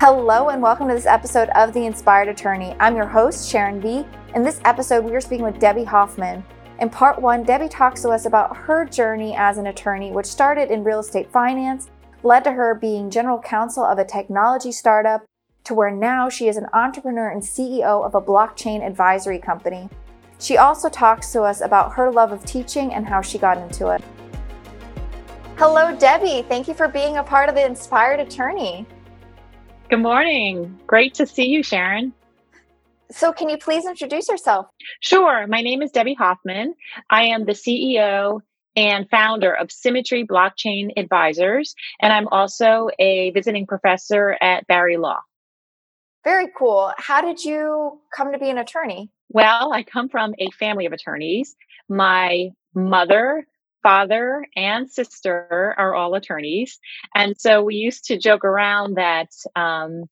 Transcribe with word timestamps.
Hello, 0.00 0.50
and 0.50 0.60
welcome 0.60 0.88
to 0.88 0.94
this 0.94 1.06
episode 1.06 1.48
of 1.54 1.72
The 1.72 1.86
Inspired 1.86 2.28
Attorney. 2.28 2.76
I'm 2.78 2.94
your 2.94 3.06
host, 3.06 3.50
Sharon 3.50 3.80
Ve. 3.80 4.04
In 4.34 4.42
this 4.42 4.60
episode, 4.64 5.04
we 5.04 5.14
are 5.14 5.20
speaking 5.20 5.46
with 5.46 5.58
Debbie 5.58 5.84
Hoffman. 5.84 6.44
In 6.80 6.90
part 6.90 7.22
one, 7.22 7.42
Debbie 7.42 7.68
talks 7.68 8.02
to 8.02 8.10
us 8.10 8.26
about 8.26 8.56
her 8.56 8.84
journey 8.84 9.34
as 9.36 9.56
an 9.56 9.68
attorney, 9.68 10.10
which 10.10 10.26
started 10.26 10.70
in 10.70 10.84
real 10.84 10.98
estate 10.98 11.32
finance, 11.32 11.90
led 12.22 12.44
to 12.44 12.52
her 12.52 12.74
being 12.74 13.08
general 13.10 13.38
counsel 13.38 13.84
of 13.84 13.98
a 13.98 14.04
technology 14.04 14.72
startup, 14.72 15.24
to 15.64 15.72
where 15.72 15.90
now 15.90 16.28
she 16.28 16.48
is 16.48 16.58
an 16.58 16.66
entrepreneur 16.74 17.30
and 17.30 17.42
CEO 17.42 18.04
of 18.04 18.14
a 18.14 18.20
blockchain 18.20 18.86
advisory 18.86 19.38
company. 19.38 19.88
She 20.38 20.58
also 20.58 20.90
talks 20.90 21.32
to 21.32 21.42
us 21.42 21.62
about 21.62 21.94
her 21.94 22.10
love 22.10 22.32
of 22.32 22.44
teaching 22.44 22.92
and 22.92 23.06
how 23.06 23.22
she 23.22 23.38
got 23.38 23.56
into 23.56 23.88
it. 23.88 24.02
Hello, 25.56 25.94
Debbie. 25.96 26.44
Thank 26.48 26.66
you 26.66 26.74
for 26.74 26.88
being 26.88 27.16
a 27.16 27.22
part 27.22 27.48
of 27.48 27.54
the 27.54 27.64
Inspired 27.64 28.18
Attorney. 28.18 28.84
Good 29.88 30.00
morning. 30.00 30.80
Great 30.88 31.14
to 31.14 31.26
see 31.26 31.46
you, 31.46 31.62
Sharon. 31.62 32.12
So, 33.12 33.32
can 33.32 33.48
you 33.48 33.56
please 33.56 33.86
introduce 33.86 34.28
yourself? 34.28 34.66
Sure. 34.98 35.46
My 35.46 35.60
name 35.60 35.80
is 35.80 35.92
Debbie 35.92 36.14
Hoffman. 36.14 36.74
I 37.08 37.26
am 37.26 37.44
the 37.44 37.52
CEO 37.52 38.40
and 38.74 39.08
founder 39.08 39.54
of 39.54 39.70
Symmetry 39.70 40.26
Blockchain 40.26 40.90
Advisors, 40.96 41.76
and 42.02 42.12
I'm 42.12 42.26
also 42.28 42.88
a 42.98 43.30
visiting 43.30 43.64
professor 43.64 44.36
at 44.40 44.66
Barry 44.66 44.96
Law. 44.96 45.20
Very 46.24 46.48
cool. 46.58 46.92
How 46.98 47.20
did 47.20 47.44
you 47.44 48.00
come 48.12 48.32
to 48.32 48.38
be 48.40 48.50
an 48.50 48.58
attorney? 48.58 49.08
Well, 49.28 49.72
I 49.72 49.84
come 49.84 50.08
from 50.08 50.34
a 50.40 50.50
family 50.50 50.86
of 50.86 50.92
attorneys. 50.92 51.54
My 51.88 52.48
mother 52.74 53.46
father 53.84 54.46
and 54.56 54.90
sister 54.90 55.74
are 55.78 55.94
all 55.94 56.14
attorneys. 56.14 56.80
And 57.14 57.36
so 57.38 57.62
we 57.62 57.76
used 57.76 58.06
to 58.06 58.18
joke 58.18 58.44
around 58.44 58.96
that 58.96 59.28
um, 59.54 60.06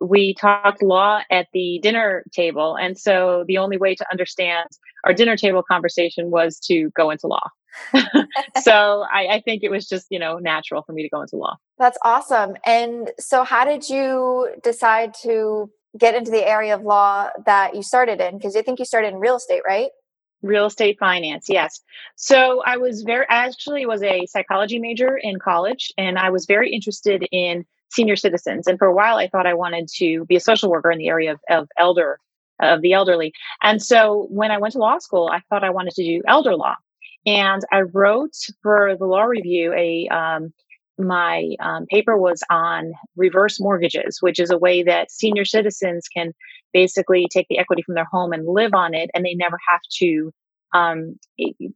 we 0.00 0.34
talked 0.34 0.82
law 0.82 1.20
at 1.30 1.46
the 1.52 1.78
dinner 1.82 2.24
table. 2.32 2.74
And 2.74 2.98
so 2.98 3.44
the 3.46 3.58
only 3.58 3.76
way 3.76 3.94
to 3.94 4.06
understand 4.10 4.68
our 5.04 5.12
dinner 5.12 5.36
table 5.36 5.62
conversation 5.62 6.30
was 6.30 6.58
to 6.60 6.90
go 6.96 7.10
into 7.10 7.26
law. 7.26 7.46
so 8.62 9.04
I, 9.12 9.26
I, 9.26 9.42
think 9.44 9.62
it 9.62 9.70
was 9.70 9.88
just, 9.88 10.06
you 10.10 10.18
know, 10.18 10.38
natural 10.38 10.82
for 10.82 10.92
me 10.92 11.02
to 11.02 11.08
go 11.08 11.22
into 11.22 11.36
law. 11.36 11.56
That's 11.78 11.98
awesome. 12.04 12.56
And 12.66 13.10
so 13.18 13.44
how 13.44 13.64
did 13.64 13.88
you 13.88 14.48
decide 14.62 15.14
to 15.22 15.70
get 15.98 16.14
into 16.14 16.30
the 16.30 16.46
area 16.46 16.74
of 16.74 16.82
law 16.82 17.28
that 17.46 17.74
you 17.74 17.82
started 17.82 18.20
in? 18.20 18.36
Because 18.36 18.56
I 18.56 18.62
think 18.62 18.78
you 18.78 18.84
started 18.84 19.08
in 19.08 19.16
real 19.16 19.36
estate, 19.36 19.62
right? 19.66 19.90
Real 20.42 20.66
estate 20.66 20.98
finance, 20.98 21.46
yes. 21.48 21.80
So 22.16 22.62
I 22.66 22.76
was 22.76 23.02
very 23.02 23.26
actually 23.28 23.86
was 23.86 24.02
a 24.02 24.26
psychology 24.26 24.80
major 24.80 25.16
in 25.16 25.38
college, 25.38 25.92
and 25.96 26.18
I 26.18 26.30
was 26.30 26.46
very 26.46 26.72
interested 26.72 27.26
in 27.30 27.64
senior 27.92 28.16
citizens. 28.16 28.66
And 28.66 28.76
for 28.76 28.88
a 28.88 28.94
while, 28.94 29.18
I 29.18 29.28
thought 29.28 29.46
I 29.46 29.54
wanted 29.54 29.88
to 29.98 30.24
be 30.24 30.34
a 30.34 30.40
social 30.40 30.68
worker 30.68 30.90
in 30.90 30.98
the 30.98 31.08
area 31.08 31.32
of, 31.32 31.40
of 31.48 31.68
elder 31.78 32.18
of 32.60 32.80
the 32.80 32.92
elderly. 32.92 33.32
And 33.62 33.80
so 33.82 34.26
when 34.30 34.50
I 34.50 34.58
went 34.58 34.72
to 34.72 34.78
law 34.78 34.98
school, 34.98 35.30
I 35.32 35.40
thought 35.48 35.64
I 35.64 35.70
wanted 35.70 35.94
to 35.94 36.04
do 36.04 36.22
elder 36.26 36.56
law, 36.56 36.74
and 37.24 37.62
I 37.70 37.82
wrote 37.82 38.34
for 38.62 38.96
the 38.98 39.06
law 39.06 39.22
review 39.22 39.72
a 39.74 40.08
um, 40.08 40.52
my 41.06 41.50
um, 41.60 41.86
paper 41.86 42.16
was 42.16 42.42
on 42.50 42.92
reverse 43.16 43.60
mortgages, 43.60 44.18
which 44.20 44.38
is 44.38 44.50
a 44.50 44.58
way 44.58 44.82
that 44.82 45.10
senior 45.10 45.44
citizens 45.44 46.08
can 46.08 46.32
basically 46.72 47.26
take 47.30 47.46
the 47.48 47.58
equity 47.58 47.82
from 47.82 47.94
their 47.94 48.06
home 48.10 48.32
and 48.32 48.46
live 48.46 48.74
on 48.74 48.94
it, 48.94 49.10
and 49.14 49.24
they 49.24 49.34
never 49.34 49.58
have 49.68 49.80
to 49.98 50.32
um, 50.74 51.18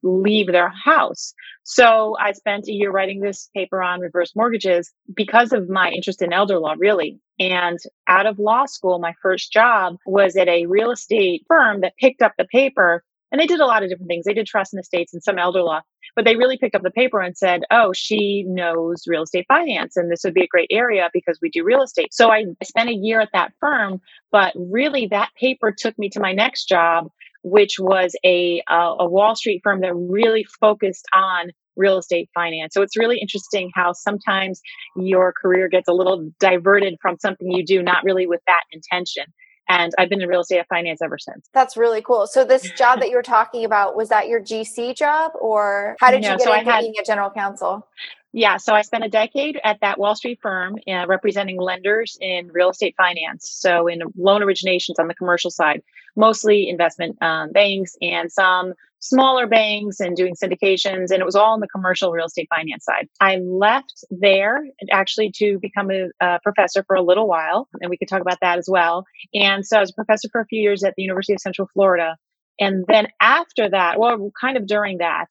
leave 0.02 0.46
their 0.46 0.70
house. 0.70 1.34
So 1.64 2.16
I 2.18 2.32
spent 2.32 2.68
a 2.68 2.72
year 2.72 2.90
writing 2.90 3.20
this 3.20 3.50
paper 3.54 3.82
on 3.82 4.00
reverse 4.00 4.34
mortgages 4.34 4.90
because 5.14 5.52
of 5.52 5.68
my 5.68 5.90
interest 5.90 6.22
in 6.22 6.32
elder 6.32 6.58
law, 6.58 6.74
really. 6.78 7.20
And 7.38 7.78
out 8.08 8.26
of 8.26 8.38
law 8.38 8.64
school, 8.64 8.98
my 8.98 9.12
first 9.20 9.52
job 9.52 9.96
was 10.06 10.36
at 10.36 10.48
a 10.48 10.66
real 10.66 10.90
estate 10.90 11.44
firm 11.46 11.82
that 11.82 11.98
picked 11.98 12.22
up 12.22 12.32
the 12.38 12.46
paper 12.46 13.04
and 13.36 13.42
they 13.42 13.46
did 13.46 13.60
a 13.60 13.66
lot 13.66 13.82
of 13.82 13.90
different 13.90 14.08
things. 14.08 14.24
They 14.24 14.32
did 14.32 14.46
trust 14.46 14.72
and 14.72 14.80
estates 14.80 15.12
and 15.12 15.22
some 15.22 15.38
elder 15.38 15.62
law, 15.62 15.82
but 16.14 16.24
they 16.24 16.36
really 16.36 16.56
picked 16.56 16.74
up 16.74 16.82
the 16.82 16.90
paper 16.90 17.20
and 17.20 17.36
said, 17.36 17.64
oh, 17.70 17.92
she 17.92 18.44
knows 18.44 19.02
real 19.06 19.24
estate 19.24 19.44
finance 19.46 19.94
and 19.94 20.10
this 20.10 20.22
would 20.24 20.32
be 20.32 20.44
a 20.44 20.46
great 20.46 20.68
area 20.70 21.10
because 21.12 21.38
we 21.42 21.50
do 21.50 21.62
real 21.62 21.82
estate. 21.82 22.14
So 22.14 22.30
I 22.30 22.46
spent 22.64 22.88
a 22.88 22.94
year 22.94 23.20
at 23.20 23.28
that 23.34 23.52
firm, 23.60 24.00
but 24.32 24.54
really 24.56 25.06
that 25.08 25.28
paper 25.38 25.74
took 25.76 25.98
me 25.98 26.08
to 26.10 26.20
my 26.20 26.32
next 26.32 26.64
job, 26.66 27.10
which 27.42 27.78
was 27.78 28.16
a, 28.24 28.62
a 28.70 29.06
Wall 29.06 29.36
Street 29.36 29.60
firm 29.62 29.82
that 29.82 29.94
really 29.94 30.46
focused 30.58 31.04
on 31.14 31.50
real 31.76 31.98
estate 31.98 32.30
finance. 32.32 32.72
So 32.72 32.80
it's 32.80 32.96
really 32.96 33.18
interesting 33.18 33.70
how 33.74 33.92
sometimes 33.92 34.62
your 34.96 35.34
career 35.38 35.68
gets 35.68 35.88
a 35.88 35.92
little 35.92 36.30
diverted 36.40 36.96
from 37.02 37.18
something 37.20 37.52
you 37.52 37.66
do, 37.66 37.82
not 37.82 38.02
really 38.02 38.26
with 38.26 38.40
that 38.46 38.62
intention. 38.72 39.24
And 39.68 39.92
I've 39.98 40.08
been 40.08 40.22
in 40.22 40.28
real 40.28 40.40
estate 40.40 40.64
finance 40.68 41.02
ever 41.02 41.18
since. 41.18 41.48
That's 41.52 41.76
really 41.76 42.02
cool. 42.02 42.26
So 42.26 42.44
this 42.44 42.70
job 42.76 43.00
that 43.00 43.10
you 43.10 43.16
were 43.16 43.22
talking 43.22 43.64
about, 43.64 43.96
was 43.96 44.08
that 44.10 44.28
your 44.28 44.40
GC 44.40 44.96
job 44.96 45.32
or 45.40 45.96
how 46.00 46.10
did 46.10 46.22
no, 46.22 46.32
you 46.32 46.38
get 46.38 46.42
so 46.42 46.54
into 46.54 46.70
had, 46.70 46.80
being 46.80 46.94
a 47.00 47.04
general 47.04 47.30
counsel? 47.30 47.86
Yeah, 48.32 48.58
so 48.58 48.74
I 48.74 48.82
spent 48.82 49.02
a 49.02 49.08
decade 49.08 49.58
at 49.64 49.80
that 49.80 49.98
Wall 49.98 50.14
Street 50.14 50.40
firm 50.42 50.76
uh, 50.86 51.06
representing 51.06 51.58
lenders 51.58 52.18
in 52.20 52.48
real 52.52 52.70
estate 52.70 52.94
finance. 52.96 53.48
So 53.50 53.86
in 53.86 54.02
loan 54.16 54.42
originations 54.42 54.96
on 54.98 55.08
the 55.08 55.14
commercial 55.14 55.50
side, 55.50 55.82
mostly 56.16 56.68
investment 56.68 57.16
um, 57.22 57.52
banks 57.52 57.96
and 58.02 58.30
some 58.30 58.74
smaller 59.00 59.46
banks 59.46 60.00
and 60.00 60.16
doing 60.16 60.34
syndications. 60.34 61.10
And 61.10 61.20
it 61.20 61.24
was 61.24 61.36
all 61.36 61.52
on 61.52 61.60
the 61.60 61.68
commercial 61.68 62.10
real 62.10 62.26
estate 62.26 62.48
finance 62.54 62.84
side. 62.84 63.08
I 63.20 63.36
left 63.36 64.04
there 64.10 64.64
actually 64.90 65.32
to 65.36 65.58
become 65.60 65.90
a, 65.90 66.08
a 66.20 66.40
professor 66.42 66.84
for 66.86 66.96
a 66.96 67.02
little 67.02 67.28
while. 67.28 67.68
And 67.80 67.90
we 67.90 67.96
could 67.96 68.08
talk 68.08 68.20
about 68.20 68.38
that 68.40 68.58
as 68.58 68.68
well. 68.70 69.04
And 69.34 69.64
so 69.66 69.76
I 69.76 69.80
was 69.80 69.90
a 69.90 69.94
professor 69.94 70.28
for 70.30 70.40
a 70.40 70.46
few 70.46 70.60
years 70.60 70.82
at 70.82 70.94
the 70.96 71.02
University 71.02 71.34
of 71.34 71.40
Central 71.40 71.68
Florida. 71.72 72.16
And 72.58 72.84
then 72.88 73.08
after 73.20 73.68
that, 73.68 73.98
well, 73.98 74.30
kind 74.40 74.56
of 74.56 74.66
during 74.66 74.98
that, 74.98 75.28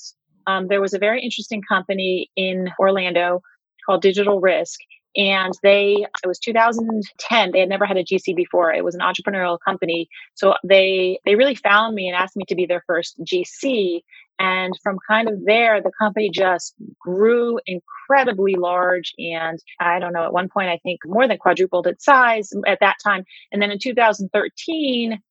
um, 0.48 0.68
there 0.68 0.82
was 0.82 0.94
a 0.94 1.00
very 1.00 1.22
interesting 1.22 1.62
company 1.68 2.30
in 2.36 2.70
Orlando 2.80 3.42
called 3.86 4.02
Digital 4.02 4.40
Risk. 4.40 4.80
And 5.16 5.54
they, 5.64 6.06
it 6.24 6.28
was 6.28 6.40
2010. 6.40 7.52
They 7.52 7.60
had 7.60 7.70
never 7.70 7.86
had 7.86 7.98
a 7.98 8.04
GC 8.04 8.36
before. 8.36 8.74
It 8.74 8.84
was 8.84 8.96
an 8.96 9.02
entrepreneurial 9.02 9.58
company. 9.66 10.10
So 10.34 10.56
they, 10.64 11.20
they 11.26 11.36
really 11.36 11.56
found 11.56 11.96
me 11.96 12.08
and 12.08 12.16
asked 12.16 12.36
me 12.36 12.44
to 12.50 12.56
be 12.56 12.66
their 12.66 12.84
first 12.86 13.16
GC. 13.24 14.02
And 14.40 14.74
from 14.84 14.98
kind 15.08 15.30
of 15.30 15.46
there, 15.46 15.82
the 15.82 15.92
company 15.98 16.30
just 16.30 16.76
grew 17.00 17.60
incredibly 17.66 18.56
large. 18.56 19.14
And 19.18 19.58
I 19.80 20.00
don't 20.00 20.12
know, 20.12 20.26
at 20.26 20.34
one 20.34 20.50
point, 20.50 20.70
I 20.70 20.80
think 20.84 21.00
more 21.06 21.28
than 21.28 21.38
quadrupled 21.38 21.88
its 21.88 22.04
size 22.04 22.52
at 22.68 22.80
that 22.82 22.98
time. 23.02 23.24
And 23.52 23.62
then 23.62 23.72
in 23.72 23.80
2013, 23.80 25.22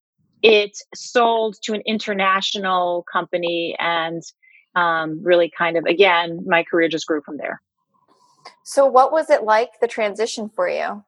it 0.42 0.78
sold 0.94 1.56
to 1.62 1.74
an 1.74 1.82
international 1.86 3.04
company 3.12 3.76
and 3.78 4.22
um, 4.74 5.22
really 5.22 5.50
kind 5.56 5.76
of, 5.76 5.84
again, 5.84 6.40
my 6.46 6.64
career 6.64 6.88
just 6.88 7.06
grew 7.06 7.22
from 7.22 7.36
there. 7.36 7.60
So, 8.64 8.86
what 8.86 9.12
was 9.12 9.30
it 9.30 9.44
like 9.44 9.80
the 9.80 9.88
transition 9.88 10.48
for 10.48 10.68
you? 10.68 11.04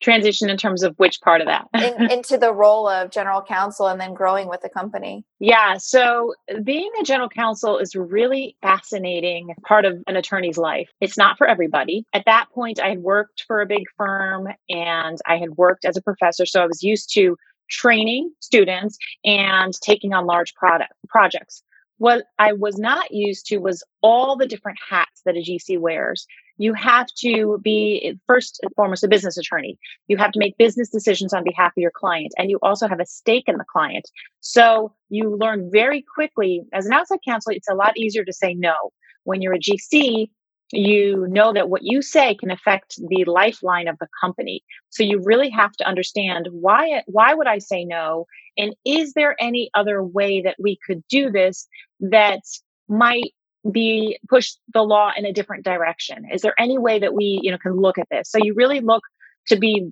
Transition 0.00 0.50
in 0.50 0.56
terms 0.56 0.82
of 0.82 0.94
which 0.96 1.20
part 1.20 1.40
of 1.40 1.46
that? 1.46 1.68
in, 1.74 2.10
into 2.18 2.38
the 2.38 2.52
role 2.52 2.88
of 2.88 3.10
general 3.10 3.42
counsel 3.42 3.86
and 3.86 4.00
then 4.00 4.14
growing 4.14 4.48
with 4.48 4.62
the 4.62 4.68
company. 4.68 5.24
Yeah. 5.38 5.76
So, 5.78 6.34
being 6.62 6.90
a 7.00 7.04
general 7.04 7.28
counsel 7.28 7.78
is 7.78 7.94
really 7.94 8.56
fascinating 8.62 9.54
part 9.66 9.84
of 9.84 10.02
an 10.06 10.16
attorney's 10.16 10.58
life. 10.58 10.88
It's 11.00 11.18
not 11.18 11.38
for 11.38 11.46
everybody. 11.46 12.04
At 12.12 12.24
that 12.26 12.46
point, 12.54 12.80
I 12.80 12.90
had 12.90 13.00
worked 13.00 13.44
for 13.46 13.60
a 13.60 13.66
big 13.66 13.84
firm 13.96 14.48
and 14.68 15.18
I 15.26 15.36
had 15.36 15.50
worked 15.56 15.84
as 15.84 15.96
a 15.96 16.02
professor. 16.02 16.46
So, 16.46 16.62
I 16.62 16.66
was 16.66 16.82
used 16.82 17.12
to 17.14 17.36
training 17.70 18.32
students 18.40 18.98
and 19.24 19.72
taking 19.80 20.12
on 20.12 20.26
large 20.26 20.54
product 20.54 20.92
projects. 21.08 21.62
What 22.00 22.24
I 22.38 22.54
was 22.54 22.78
not 22.78 23.10
used 23.10 23.44
to 23.48 23.58
was 23.58 23.84
all 24.02 24.34
the 24.34 24.46
different 24.46 24.78
hats 24.88 25.20
that 25.26 25.36
a 25.36 25.40
GC 25.40 25.78
wears. 25.78 26.26
You 26.56 26.72
have 26.72 27.08
to 27.18 27.60
be 27.62 28.18
first 28.26 28.58
and 28.62 28.72
foremost 28.74 29.04
a 29.04 29.08
business 29.08 29.36
attorney. 29.36 29.78
You 30.08 30.16
have 30.16 30.32
to 30.32 30.38
make 30.38 30.56
business 30.56 30.88
decisions 30.88 31.34
on 31.34 31.44
behalf 31.44 31.72
of 31.72 31.82
your 31.82 31.90
client, 31.94 32.32
and 32.38 32.48
you 32.48 32.58
also 32.62 32.88
have 32.88 33.00
a 33.00 33.04
stake 33.04 33.44
in 33.48 33.58
the 33.58 33.66
client. 33.70 34.08
So 34.40 34.94
you 35.10 35.36
learn 35.36 35.68
very 35.70 36.02
quickly 36.14 36.62
as 36.72 36.86
an 36.86 36.94
outside 36.94 37.18
counsel, 37.22 37.52
it's 37.54 37.68
a 37.68 37.74
lot 37.74 37.98
easier 37.98 38.24
to 38.24 38.32
say 38.32 38.54
no. 38.54 38.92
When 39.24 39.42
you're 39.42 39.52
a 39.52 39.60
GC, 39.60 40.30
you 40.72 41.26
know 41.28 41.52
that 41.52 41.68
what 41.68 41.82
you 41.82 42.00
say 42.00 42.34
can 42.34 42.50
affect 42.50 42.94
the 43.08 43.24
lifeline 43.26 43.88
of 43.88 43.98
the 43.98 44.06
company 44.20 44.62
so 44.88 45.02
you 45.02 45.20
really 45.24 45.50
have 45.50 45.72
to 45.72 45.86
understand 45.86 46.48
why 46.52 47.02
why 47.06 47.34
would 47.34 47.48
i 47.48 47.58
say 47.58 47.84
no 47.84 48.24
and 48.60 48.74
is 48.84 49.12
there 49.14 49.36
any 49.40 49.70
other 49.74 50.02
way 50.02 50.42
that 50.42 50.56
we 50.58 50.78
could 50.86 51.02
do 51.08 51.30
this 51.30 51.68
that 52.00 52.40
might 52.88 53.32
be 53.70 54.18
push 54.28 54.52
the 54.72 54.82
law 54.82 55.10
in 55.16 55.24
a 55.24 55.32
different 55.32 55.64
direction? 55.64 56.26
Is 56.32 56.42
there 56.42 56.54
any 56.58 56.78
way 56.78 56.98
that 56.98 57.14
we 57.14 57.40
you 57.42 57.50
know 57.50 57.58
can 57.58 57.76
look 57.76 57.98
at 57.98 58.08
this? 58.10 58.30
So 58.30 58.38
you 58.38 58.54
really 58.54 58.80
look 58.80 59.02
to 59.48 59.56
be 59.56 59.90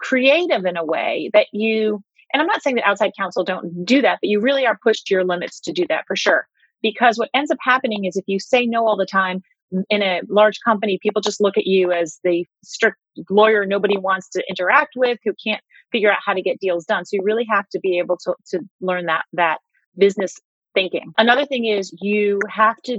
creative 0.00 0.64
in 0.64 0.76
a 0.76 0.84
way 0.84 1.30
that 1.32 1.46
you 1.52 2.02
and 2.32 2.40
i'm 2.40 2.48
not 2.48 2.62
saying 2.62 2.76
that 2.76 2.86
outside 2.86 3.12
counsel 3.16 3.44
don't 3.44 3.84
do 3.84 4.02
that 4.02 4.18
but 4.20 4.28
you 4.28 4.40
really 4.40 4.66
are 4.66 4.78
pushed 4.82 5.06
to 5.06 5.14
your 5.14 5.24
limits 5.24 5.60
to 5.60 5.72
do 5.72 5.86
that 5.88 6.04
for 6.06 6.16
sure. 6.16 6.46
Because 6.82 7.16
what 7.16 7.30
ends 7.32 7.50
up 7.50 7.58
happening 7.62 8.04
is 8.04 8.16
if 8.16 8.24
you 8.26 8.38
say 8.38 8.66
no 8.66 8.86
all 8.86 8.96
the 8.96 9.06
time 9.06 9.42
mm, 9.72 9.82
in 9.88 10.02
a 10.02 10.20
large 10.28 10.58
company, 10.62 10.98
people 11.02 11.22
just 11.22 11.40
look 11.40 11.56
at 11.56 11.66
you 11.66 11.92
as 11.92 12.20
the 12.24 12.46
strict 12.62 12.98
lawyer 13.30 13.64
nobody 13.64 13.96
wants 13.96 14.28
to 14.30 14.44
interact 14.50 14.92
with, 14.94 15.18
who 15.24 15.32
can't 15.42 15.62
figure 15.94 16.10
out 16.10 16.18
how 16.26 16.34
to 16.34 16.42
get 16.42 16.58
deals 16.58 16.84
done. 16.84 17.04
So 17.04 17.10
you 17.12 17.22
really 17.22 17.46
have 17.48 17.68
to 17.68 17.78
be 17.80 17.98
able 17.98 18.16
to, 18.24 18.34
to 18.48 18.60
learn 18.80 19.06
that, 19.06 19.24
that 19.34 19.58
business 19.96 20.34
thinking. 20.74 21.12
Another 21.16 21.46
thing 21.46 21.66
is 21.66 21.96
you 22.02 22.40
have 22.50 22.76
to 22.86 22.98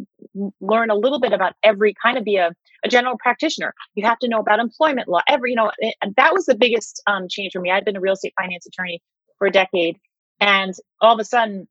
learn 0.62 0.90
a 0.90 0.96
little 0.96 1.20
bit 1.20 1.34
about 1.34 1.54
every 1.62 1.94
kind 2.02 2.18
of 2.18 2.24
be 2.24 2.38
a, 2.38 2.52
a 2.86 2.88
general 2.88 3.18
practitioner. 3.20 3.74
You 3.96 4.06
have 4.06 4.20
to 4.20 4.30
know 4.30 4.40
about 4.40 4.60
employment 4.60 5.10
law. 5.10 5.20
Every, 5.28 5.50
you 5.50 5.58
know, 5.58 5.72
it, 5.78 5.96
that 6.16 6.34
was 6.34 6.46
the 6.46 6.56
biggest 6.56 7.04
um, 7.06 7.28
change 7.30 7.52
for 7.52 7.60
me. 7.60 7.70
I'd 7.70 7.84
been 7.84 7.98
a 7.98 8.02
real 8.02 8.14
estate 8.14 8.34
finance 8.40 8.66
attorney 8.66 9.02
for 9.38 9.48
a 9.48 9.52
decade. 9.52 9.98
And 10.40 10.74
all 11.02 11.14
of 11.14 11.20
a 11.20 11.26
sudden, 11.26 11.68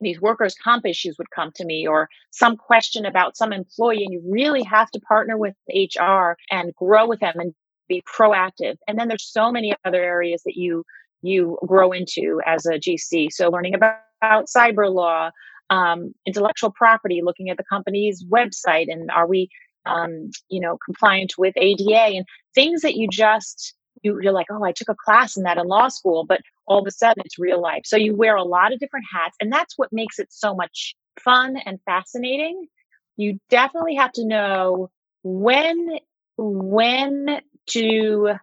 these 0.00 0.20
workers' 0.20 0.54
comp 0.62 0.86
issues 0.86 1.16
would 1.18 1.30
come 1.30 1.50
to 1.56 1.64
me 1.64 1.86
or 1.86 2.08
some 2.30 2.56
question 2.56 3.04
about 3.04 3.36
some 3.36 3.52
employee, 3.52 4.04
and 4.04 4.12
you 4.12 4.22
really 4.24 4.62
have 4.62 4.90
to 4.92 5.00
partner 5.00 5.36
with 5.36 5.54
HR 5.68 6.36
and 6.50 6.74
grow 6.74 7.08
with 7.08 7.20
them 7.20 7.34
and 7.36 7.54
be 7.88 8.02
proactive. 8.02 8.76
And 8.86 8.98
then 8.98 9.08
there's 9.08 9.30
so 9.30 9.50
many 9.50 9.74
other 9.84 10.02
areas 10.02 10.42
that 10.44 10.56
you 10.56 10.84
you 11.22 11.58
grow 11.66 11.90
into 11.92 12.40
as 12.46 12.64
a 12.66 12.78
GC. 12.78 13.32
So 13.32 13.48
learning 13.48 13.74
about, 13.74 13.96
about 14.22 14.46
cyber 14.46 14.92
law, 14.92 15.30
um, 15.68 16.14
intellectual 16.26 16.70
property, 16.70 17.22
looking 17.24 17.50
at 17.50 17.56
the 17.56 17.64
company's 17.64 18.24
website, 18.24 18.86
and 18.88 19.10
are 19.10 19.26
we, 19.26 19.48
um, 19.84 20.30
you 20.48 20.60
know, 20.60 20.78
compliant 20.84 21.32
with 21.36 21.54
ADA 21.56 22.16
and 22.16 22.24
things 22.54 22.82
that 22.82 22.94
you 22.94 23.08
just 23.08 23.74
you, 24.02 24.18
you're 24.22 24.32
like, 24.32 24.46
oh, 24.50 24.62
I 24.62 24.72
took 24.72 24.88
a 24.88 24.94
class 24.94 25.36
in 25.36 25.42
that 25.42 25.58
in 25.58 25.66
law 25.66 25.88
school, 25.88 26.24
but 26.24 26.40
all 26.66 26.78
of 26.78 26.86
a 26.86 26.90
sudden 26.90 27.22
it's 27.24 27.38
real 27.38 27.60
life. 27.60 27.82
So 27.84 27.96
you 27.96 28.14
wear 28.14 28.36
a 28.36 28.44
lot 28.44 28.72
of 28.72 28.78
different 28.78 29.06
hats, 29.12 29.36
and 29.40 29.52
that's 29.52 29.74
what 29.76 29.92
makes 29.92 30.18
it 30.18 30.28
so 30.30 30.54
much 30.54 30.94
fun 31.20 31.56
and 31.56 31.80
fascinating. 31.84 32.68
You 33.16 33.40
definitely 33.50 33.96
have 33.96 34.12
to 34.12 34.26
know 34.26 34.90
when 35.22 35.98
when 36.36 37.40
to 37.70 38.34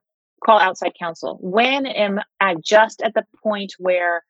call 0.46 0.60
outside 0.60 0.94
counsel. 0.98 1.38
When 1.42 1.86
am 1.86 2.20
I 2.40 2.56
just 2.64 3.02
at 3.02 3.14
the 3.14 3.24
point 3.44 3.74
where 3.80 4.24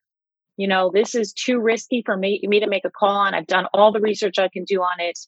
you 0.56 0.68
know 0.68 0.90
this 0.92 1.14
is 1.14 1.32
too 1.32 1.60
risky 1.60 2.02
for 2.04 2.16
me, 2.16 2.40
me 2.42 2.60
to 2.60 2.68
make 2.68 2.84
a 2.84 2.90
call 2.90 3.16
on? 3.16 3.34
I've 3.34 3.46
done 3.46 3.66
all 3.74 3.92
the 3.92 4.00
research 4.00 4.38
I 4.38 4.48
can 4.48 4.64
do 4.64 4.80
on 4.80 5.00
it, 5.00 5.18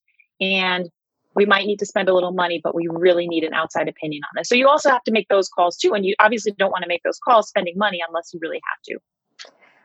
and 0.41 0.89
we 1.35 1.47
might 1.47 1.67
need 1.67 1.79
to 1.79 1.87
spend 1.87 2.09
a 2.09 2.15
little 2.15 2.33
money, 2.33 2.61
but 2.63 2.75
we 2.75 2.89
really 2.91 3.29
need 3.29 3.45
an 3.45 3.55
outside 3.55 3.89
opinion 3.89 4.23
on 4.25 4.31
this. 4.37 4.49
So 4.49 4.57
you 4.57 4.69
also 4.69 4.91
have 4.91 5.05
to 5.05 5.13
make 5.13 5.29
those 5.29 5.49
calls 5.49 5.77
too. 5.77 5.95
And 5.95 6.05
you 6.05 6.17
obviously 6.19 6.53
don't 6.59 6.73
want 6.73 6.83
to 6.83 6.89
make 6.89 7.03
those 7.05 7.19
calls 7.25 7.49
spending 7.49 7.75
money 7.77 8.01
unless 8.07 8.35
you 8.35 8.41
really 8.43 8.61
have 8.69 8.83
to. 8.87 8.99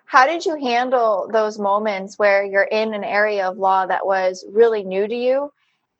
How 0.06 0.25
did 0.25 0.45
you 0.45 0.56
handle 0.56 1.30
those 1.31 1.59
moments 1.59 2.18
where 2.18 2.44
you're 2.44 2.63
in 2.63 2.94
an 2.94 3.03
area 3.03 3.47
of 3.47 3.57
law 3.57 3.85
that 3.85 4.06
was 4.06 4.45
really 4.51 4.83
new 4.83 5.07
to 5.07 5.15
you? 5.15 5.51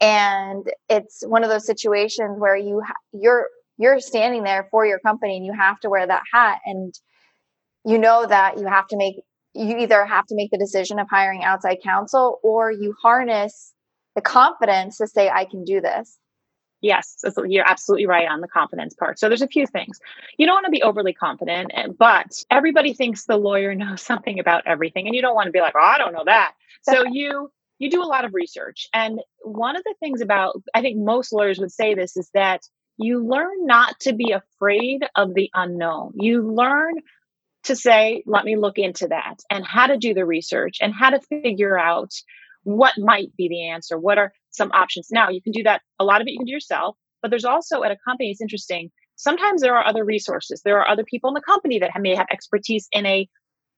And 0.02 0.70
it's 0.90 1.24
one 1.26 1.44
of 1.44 1.50
those 1.50 1.66
situations 1.66 2.40
where 2.40 2.56
you 2.56 2.82
ha- 2.86 2.94
you're 3.12 3.48
you're 3.78 4.00
standing 4.00 4.44
there 4.44 4.68
for 4.72 4.86
your 4.86 5.00
company 5.00 5.38
and 5.38 5.46
you 5.46 5.54
have 5.54 5.80
to 5.82 5.90
wear 5.90 6.06
that 6.06 6.24
hat 6.32 6.60
and 6.66 6.94
you 7.86 7.98
know 7.98 8.26
that 8.26 8.58
you 8.58 8.66
have 8.66 8.88
to 8.88 8.98
make 8.98 9.16
you 9.54 9.78
either 9.78 10.06
have 10.06 10.26
to 10.26 10.36
make 10.36 10.52
the 10.52 10.58
decision 10.58 11.00
of 11.00 11.08
hiring 11.10 11.44
outside 11.44 11.78
counsel 11.84 12.40
or 12.44 12.72
you 12.72 12.96
harness 13.02 13.74
the 14.16 14.22
confidence 14.22 14.98
to 14.98 15.08
say, 15.08 15.30
I 15.30 15.46
can 15.46 15.64
do 15.64 15.82
this. 15.82 16.18
Yes, 16.82 17.16
you're 17.48 17.68
absolutely 17.68 18.08
right 18.08 18.28
on 18.28 18.42
the 18.42 18.48
confidence 18.48 18.94
part. 18.94 19.18
So 19.18 19.30
there's 19.30 19.42
a 19.42 19.48
few 19.48 19.66
things. 19.66 20.00
You 20.38 20.46
don't 20.46 20.56
want 20.56 20.66
to 20.66 20.72
be 20.72 20.84
overly 20.84 21.14
confident, 21.14 21.72
eh, 21.74 21.88
but 21.98 22.44
everybody 22.52 22.94
thinks 22.94 23.24
the 23.24 23.38
lawyer 23.38 23.74
knows 23.76 24.02
something 24.02 24.38
about 24.38 24.64
everything, 24.66 25.08
and 25.08 25.16
you 25.16 25.22
don't 25.22 25.36
want 25.36 25.46
to 25.46 25.52
be 25.52 25.62
like, 25.62 25.76
"Oh, 25.78 25.82
I 25.82 25.98
don't 25.98 26.14
know 26.14 26.26
that." 26.26 26.54
So 26.86 27.06
you 27.10 27.50
you 27.80 27.90
do 27.90 28.04
a 28.04 28.06
lot 28.06 28.26
of 28.26 28.34
research, 28.34 28.90
and 28.94 29.22
one 29.42 29.78
of 29.78 29.84
the 29.86 29.96
things 30.02 30.20
about 30.20 30.62
I 30.74 30.82
think 30.82 30.98
most 30.98 31.32
lawyers 31.32 31.60
would 31.60 31.72
say 31.72 31.96
this 31.96 32.18
is 32.18 32.30
that 32.34 32.62
you 32.98 33.26
learn 33.26 33.66
not 33.66 34.00
to 34.02 34.14
be 34.14 34.32
afraid 34.32 35.06
of 35.16 35.34
the 35.34 35.50
unknown. 35.54 36.14
You 36.16 36.42
learn 36.42 36.96
to 37.64 37.76
say, 37.76 38.24
"Let 38.26 38.46
me 38.46 38.56
look 38.58 38.78
into 38.78 39.08
that," 39.08 39.38
and 39.50 39.66
how 39.66 39.88
to 39.88 39.98
do 39.98 40.14
the 40.14 40.26
research 40.26 40.78
and 40.82 40.94
how 40.94 41.10
to 41.12 41.20
figure 41.22 41.78
out 41.78 42.12
what 42.64 42.94
might 42.98 43.36
be 43.36 43.48
the 43.50 43.70
answer? 43.70 43.98
What 44.00 44.18
are 44.18 44.34
some 44.52 44.72
options? 44.72 45.10
Now, 45.12 45.30
you 45.30 45.42
can 45.42 45.52
do 45.52 45.64
that. 45.64 45.82
A 46.00 46.04
lot 46.04 46.22
of 46.22 46.28
it 46.28 46.32
you 46.32 46.40
can 46.40 46.46
do 46.46 46.54
yourself, 46.54 46.98
but 47.22 47.30
there's 47.30 47.46
also 47.46 47.84
at 47.84 47.92
a 47.92 47.98
company, 48.06 48.32
it's 48.32 48.42
interesting. 48.42 48.90
Sometimes 49.16 49.62
there 49.62 49.76
are 49.76 49.86
other 49.86 50.04
resources. 50.04 50.62
There 50.64 50.80
are 50.80 50.88
other 50.88 51.04
people 51.04 51.30
in 51.30 51.34
the 51.34 51.42
company 51.42 51.80
that 51.80 51.92
may 52.00 52.16
have 52.16 52.28
expertise 52.32 52.88
in 52.92 53.06
a 53.06 53.28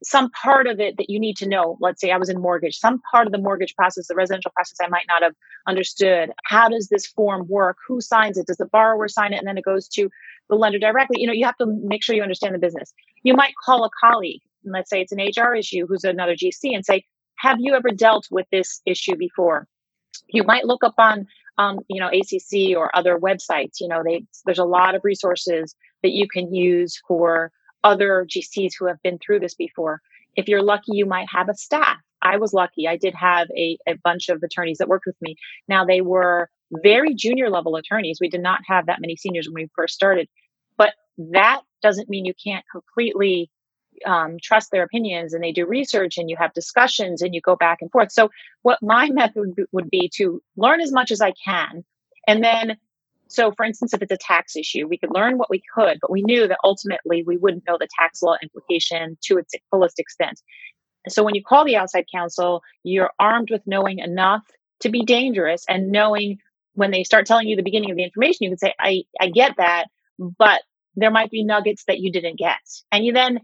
some 0.06 0.30
part 0.32 0.68
of 0.68 0.80
it 0.80 0.98
that 0.98 1.10
you 1.10 1.20
need 1.20 1.36
to 1.38 1.48
know. 1.48 1.78
Let's 1.82 2.00
say 2.00 2.12
I 2.12 2.18
was 2.18 2.30
in 2.30 2.40
mortgage, 2.40 2.78
some 2.78 3.02
part 3.12 3.26
of 3.26 3.32
the 3.32 3.40
mortgage 3.40 3.76
process, 3.76 4.08
the 4.08 4.16
residential 4.16 4.52
process, 4.52 4.78
I 4.82 4.88
might 4.88 5.06
not 5.08 5.24
have 5.24 5.34
understood. 5.68 6.32
How 6.46 6.70
does 6.70 6.90
this 6.90 7.08
form 7.08 7.48
work? 7.48 7.78
Who 7.88 8.02
signs 8.02 8.38
it? 8.38 8.48
Does 8.48 8.58
the 8.58 8.68
borrower 8.68 9.08
sign 9.08 9.34
it? 9.34 9.38
And 9.38 9.48
then 9.48 9.58
it 9.58 9.66
goes 9.66 9.88
to 9.90 10.10
the 10.50 10.56
lender 10.56 10.80
directly. 10.80 11.20
You 11.20 11.28
know, 11.28 11.34
you 11.34 11.46
have 11.46 11.58
to 11.58 11.66
make 11.66 12.04
sure 12.04 12.16
you 12.16 12.22
understand 12.22 12.54
the 12.54 12.60
business. 12.60 12.94
You 13.24 13.34
might 13.34 13.54
call 13.66 13.84
a 13.84 13.90
colleague, 14.00 14.42
and 14.64 14.74
let's 14.74 14.90
say 14.90 15.02
it's 15.02 15.12
an 15.12 15.20
HR 15.20 15.56
issue, 15.56 15.88
who's 15.88 16.04
another 16.04 16.36
GC, 16.36 16.76
and 16.76 16.86
say, 16.86 17.04
have 17.38 17.58
you 17.60 17.74
ever 17.74 17.92
dealt 17.92 18.28
with 18.30 18.46
this 18.52 18.82
issue 18.86 19.16
before? 19.16 19.68
You 20.28 20.44
might 20.44 20.66
look 20.66 20.84
up 20.84 20.96
on, 20.98 21.28
um, 21.58 21.80
you 21.90 22.00
know, 22.00 22.10
ACC 22.10 22.78
or 22.78 22.96
other 22.96 23.18
websites. 23.18 23.82
You 23.82 23.88
know, 23.88 24.04
they, 24.04 24.24
there's 24.46 24.60
a 24.60 24.66
lot 24.66 24.96
of 24.96 25.04
resources 25.04 25.76
that 26.04 26.12
you 26.12 26.28
can 26.28 26.54
use 26.54 27.02
for 27.08 27.52
other 27.86 28.26
GCs 28.28 28.74
who 28.78 28.88
have 28.88 29.02
been 29.04 29.20
through 29.20 29.40
this 29.40 29.54
before. 29.54 30.02
If 30.36 30.50
you're 30.50 30.64
lucky, 30.64 30.92
you 30.94 31.06
might 31.06 31.28
have 31.32 31.48
a 31.48 31.54
staff. 31.54 31.98
I 32.22 32.38
was 32.38 32.52
lucky. 32.52 32.88
I 32.88 32.98
did 32.98 33.14
have 33.14 33.48
a, 33.56 33.78
a 33.88 33.94
bunch 34.04 34.30
of 34.30 34.42
attorneys 34.42 34.80
that 34.80 34.90
worked 34.90 35.06
with 35.06 35.22
me. 35.22 35.36
Now 35.68 35.86
they 35.86 36.02
were 36.02 36.50
very 36.84 37.14
junior 37.14 37.50
level 37.50 37.76
attorneys. 37.76 38.18
We 38.20 38.28
did 38.28 38.42
not 38.42 38.62
have 38.68 38.88
that 38.88 39.00
many 39.00 39.16
seniors 39.16 39.48
when 39.48 39.64
we 39.64 39.70
first 39.76 39.94
started, 39.94 40.28
but 40.78 40.94
that 41.18 41.62
doesn't 41.84 42.10
mean 42.10 42.26
you 42.26 42.34
can't 42.44 42.66
completely 42.72 43.52
um, 44.06 44.38
trust 44.42 44.72
their 44.72 44.84
opinions 44.84 45.34
and 45.34 45.44
they 45.44 45.52
do 45.52 45.66
research 45.66 46.18
and 46.18 46.30
you 46.30 46.36
have 46.38 46.54
discussions 46.54 47.22
and 47.22 47.34
you 47.34 47.42
go 47.42 47.56
back 47.56 47.78
and 47.82 47.92
forth. 47.92 48.12
So, 48.12 48.30
what 48.64 48.82
my 48.82 49.10
method 49.14 49.54
would 49.72 49.90
be 49.92 50.10
to 50.16 50.42
learn 50.58 50.82
as 50.82 50.92
much 50.92 51.12
as 51.12 51.22
I 51.22 51.34
can. 51.46 51.86
And 52.28 52.44
then, 52.44 52.78
so 53.28 53.52
for 53.52 53.66
instance, 53.66 53.94
if 53.94 54.02
it's 54.02 54.12
a 54.12 54.18
tax 54.18 54.56
issue, 54.56 54.88
we 54.88 54.98
could 54.98 55.14
learn 55.14 55.38
what 55.38 55.50
we 55.50 55.62
could, 55.74 56.00
but 56.02 56.12
we 56.12 56.22
knew 56.22 56.48
that 56.48 56.60
ultimately 56.64 57.24
we 57.24 57.38
wouldn't 57.38 57.66
know 57.68 57.78
the 57.80 57.88
tax 58.00 58.22
law 58.22 58.36
implication 58.42 59.18
to 59.24 59.38
its 59.38 59.54
fullest 59.72 60.00
extent. 60.00 60.42
So, 61.08 61.24
when 61.24 61.36
you 61.36 61.44
call 61.44 61.66
the 61.66 61.76
outside 61.76 62.06
counsel, 62.12 62.62
you're 62.84 63.12
armed 63.20 63.50
with 63.52 63.62
knowing 63.66 64.00
enough 64.00 64.44
to 64.82 64.90
be 64.90 65.04
dangerous 65.04 65.64
and 65.70 65.92
knowing 65.92 66.40
when 66.74 66.92
they 66.92 67.04
start 67.04 67.26
telling 67.26 67.48
you 67.48 67.56
the 67.56 67.64
beginning 67.64 67.92
of 67.92 67.98
the 67.98 68.04
information, 68.04 68.38
you 68.42 68.50
can 68.50 68.58
say, 68.58 68.74
I, 68.80 69.04
I 69.20 69.30
get 69.30 69.56
that, 69.58 69.86
but 70.20 70.62
there 70.96 71.12
might 71.12 71.32
be 71.32 71.44
nuggets 71.44 71.86
that 71.88 72.00
you 72.00 72.12
didn't 72.12 72.38
get. 72.38 72.60
And 72.92 73.06
you 73.06 73.14
then 73.14 73.40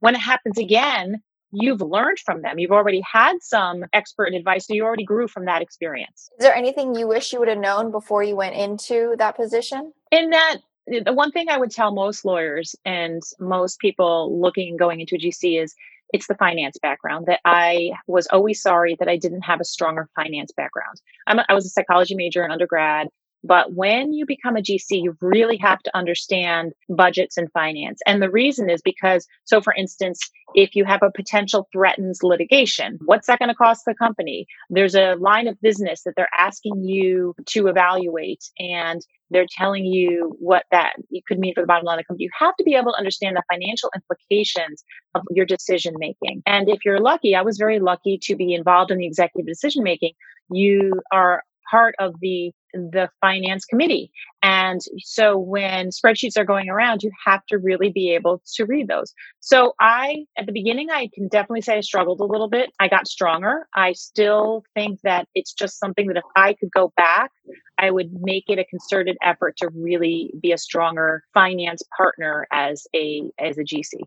when 0.00 0.16
it 0.16 0.20
happens 0.20 0.58
again, 0.58 1.22
you've 1.52 1.80
learned 1.80 2.18
from 2.18 2.42
them. 2.42 2.58
You've 2.58 2.72
already 2.72 3.02
had 3.10 3.34
some 3.40 3.84
expert 3.92 4.34
advice, 4.34 4.66
so 4.66 4.74
you 4.74 4.84
already 4.84 5.04
grew 5.04 5.28
from 5.28 5.44
that 5.44 5.62
experience. 5.62 6.30
Is 6.38 6.44
there 6.44 6.54
anything 6.54 6.94
you 6.94 7.06
wish 7.06 7.32
you 7.32 7.38
would 7.38 7.48
have 7.48 7.58
known 7.58 7.90
before 7.90 8.22
you 8.22 8.34
went 8.34 8.56
into 8.56 9.14
that 9.18 9.36
position? 9.36 9.92
In 10.10 10.30
that, 10.30 10.56
the 10.86 11.12
one 11.12 11.30
thing 11.30 11.48
I 11.48 11.58
would 11.58 11.70
tell 11.70 11.92
most 11.92 12.24
lawyers 12.24 12.74
and 12.84 13.22
most 13.38 13.78
people 13.78 14.40
looking 14.40 14.70
and 14.70 14.78
going 14.78 15.00
into 15.00 15.16
a 15.16 15.18
GC 15.18 15.62
is 15.62 15.74
it's 16.12 16.26
the 16.26 16.34
finance 16.34 16.76
background 16.80 17.26
that 17.26 17.40
I 17.44 17.92
was 18.06 18.26
always 18.28 18.60
sorry 18.60 18.96
that 18.98 19.08
I 19.08 19.16
didn't 19.16 19.42
have 19.42 19.60
a 19.60 19.64
stronger 19.64 20.08
finance 20.14 20.52
background. 20.52 21.00
I'm 21.26 21.38
a, 21.38 21.46
I 21.48 21.54
was 21.54 21.66
a 21.66 21.70
psychology 21.70 22.14
major 22.14 22.44
in 22.44 22.50
undergrad. 22.50 23.08
But 23.44 23.74
when 23.74 24.12
you 24.12 24.24
become 24.26 24.56
a 24.56 24.62
GC, 24.62 25.02
you 25.02 25.16
really 25.20 25.56
have 25.58 25.80
to 25.80 25.96
understand 25.96 26.72
budgets 26.88 27.36
and 27.36 27.50
finance. 27.52 28.00
And 28.06 28.22
the 28.22 28.30
reason 28.30 28.70
is 28.70 28.80
because, 28.82 29.26
so 29.44 29.60
for 29.60 29.74
instance, 29.74 30.20
if 30.54 30.76
you 30.76 30.84
have 30.84 31.02
a 31.02 31.10
potential 31.10 31.68
threatens 31.72 32.20
litigation, 32.22 32.98
what's 33.04 33.26
that 33.26 33.38
going 33.38 33.48
to 33.48 33.54
cost 33.54 33.82
the 33.86 33.94
company? 33.94 34.46
There's 34.70 34.94
a 34.94 35.14
line 35.14 35.48
of 35.48 35.60
business 35.60 36.02
that 36.04 36.14
they're 36.16 36.28
asking 36.38 36.84
you 36.84 37.34
to 37.46 37.68
evaluate 37.68 38.44
and 38.58 39.00
they're 39.30 39.46
telling 39.50 39.86
you 39.86 40.36
what 40.38 40.64
that 40.70 40.92
could 41.26 41.38
mean 41.38 41.54
for 41.54 41.62
the 41.62 41.66
bottom 41.66 41.86
line 41.86 41.98
of 41.98 42.04
the 42.04 42.04
company. 42.04 42.24
You 42.24 42.30
have 42.38 42.54
to 42.56 42.64
be 42.64 42.74
able 42.74 42.92
to 42.92 42.98
understand 42.98 43.34
the 43.34 43.42
financial 43.50 43.90
implications 43.94 44.84
of 45.14 45.22
your 45.30 45.46
decision 45.46 45.94
making. 45.96 46.42
And 46.46 46.68
if 46.68 46.84
you're 46.84 47.00
lucky, 47.00 47.34
I 47.34 47.42
was 47.42 47.56
very 47.56 47.80
lucky 47.80 48.18
to 48.24 48.36
be 48.36 48.52
involved 48.52 48.90
in 48.90 48.98
the 48.98 49.06
executive 49.06 49.46
decision 49.46 49.82
making. 49.82 50.12
You 50.50 51.00
are 51.12 51.42
part 51.70 51.94
of 51.98 52.14
the 52.20 52.52
the 52.72 53.08
finance 53.20 53.64
committee. 53.64 54.10
And 54.42 54.80
so 54.98 55.38
when 55.38 55.90
spreadsheets 55.90 56.36
are 56.36 56.44
going 56.44 56.68
around, 56.68 57.02
you 57.02 57.10
have 57.24 57.44
to 57.46 57.58
really 57.58 57.90
be 57.90 58.14
able 58.14 58.42
to 58.54 58.64
read 58.64 58.88
those. 58.88 59.14
So 59.40 59.74
I, 59.80 60.24
at 60.36 60.46
the 60.46 60.52
beginning, 60.52 60.90
I 60.90 61.08
can 61.14 61.28
definitely 61.28 61.62
say 61.62 61.78
I 61.78 61.80
struggled 61.80 62.20
a 62.20 62.24
little 62.24 62.48
bit. 62.48 62.70
I 62.80 62.88
got 62.88 63.06
stronger. 63.06 63.66
I 63.74 63.92
still 63.92 64.64
think 64.74 65.00
that 65.02 65.28
it's 65.34 65.52
just 65.52 65.78
something 65.78 66.08
that 66.08 66.16
if 66.16 66.24
I 66.36 66.54
could 66.54 66.70
go 66.72 66.92
back, 66.96 67.30
I 67.78 67.90
would 67.90 68.10
make 68.20 68.44
it 68.48 68.58
a 68.58 68.64
concerted 68.64 69.16
effort 69.22 69.56
to 69.58 69.68
really 69.74 70.32
be 70.40 70.52
a 70.52 70.58
stronger 70.58 71.22
finance 71.34 71.82
partner 71.96 72.46
as 72.52 72.86
a, 72.94 73.22
as 73.38 73.58
a 73.58 73.62
GC. 73.62 74.00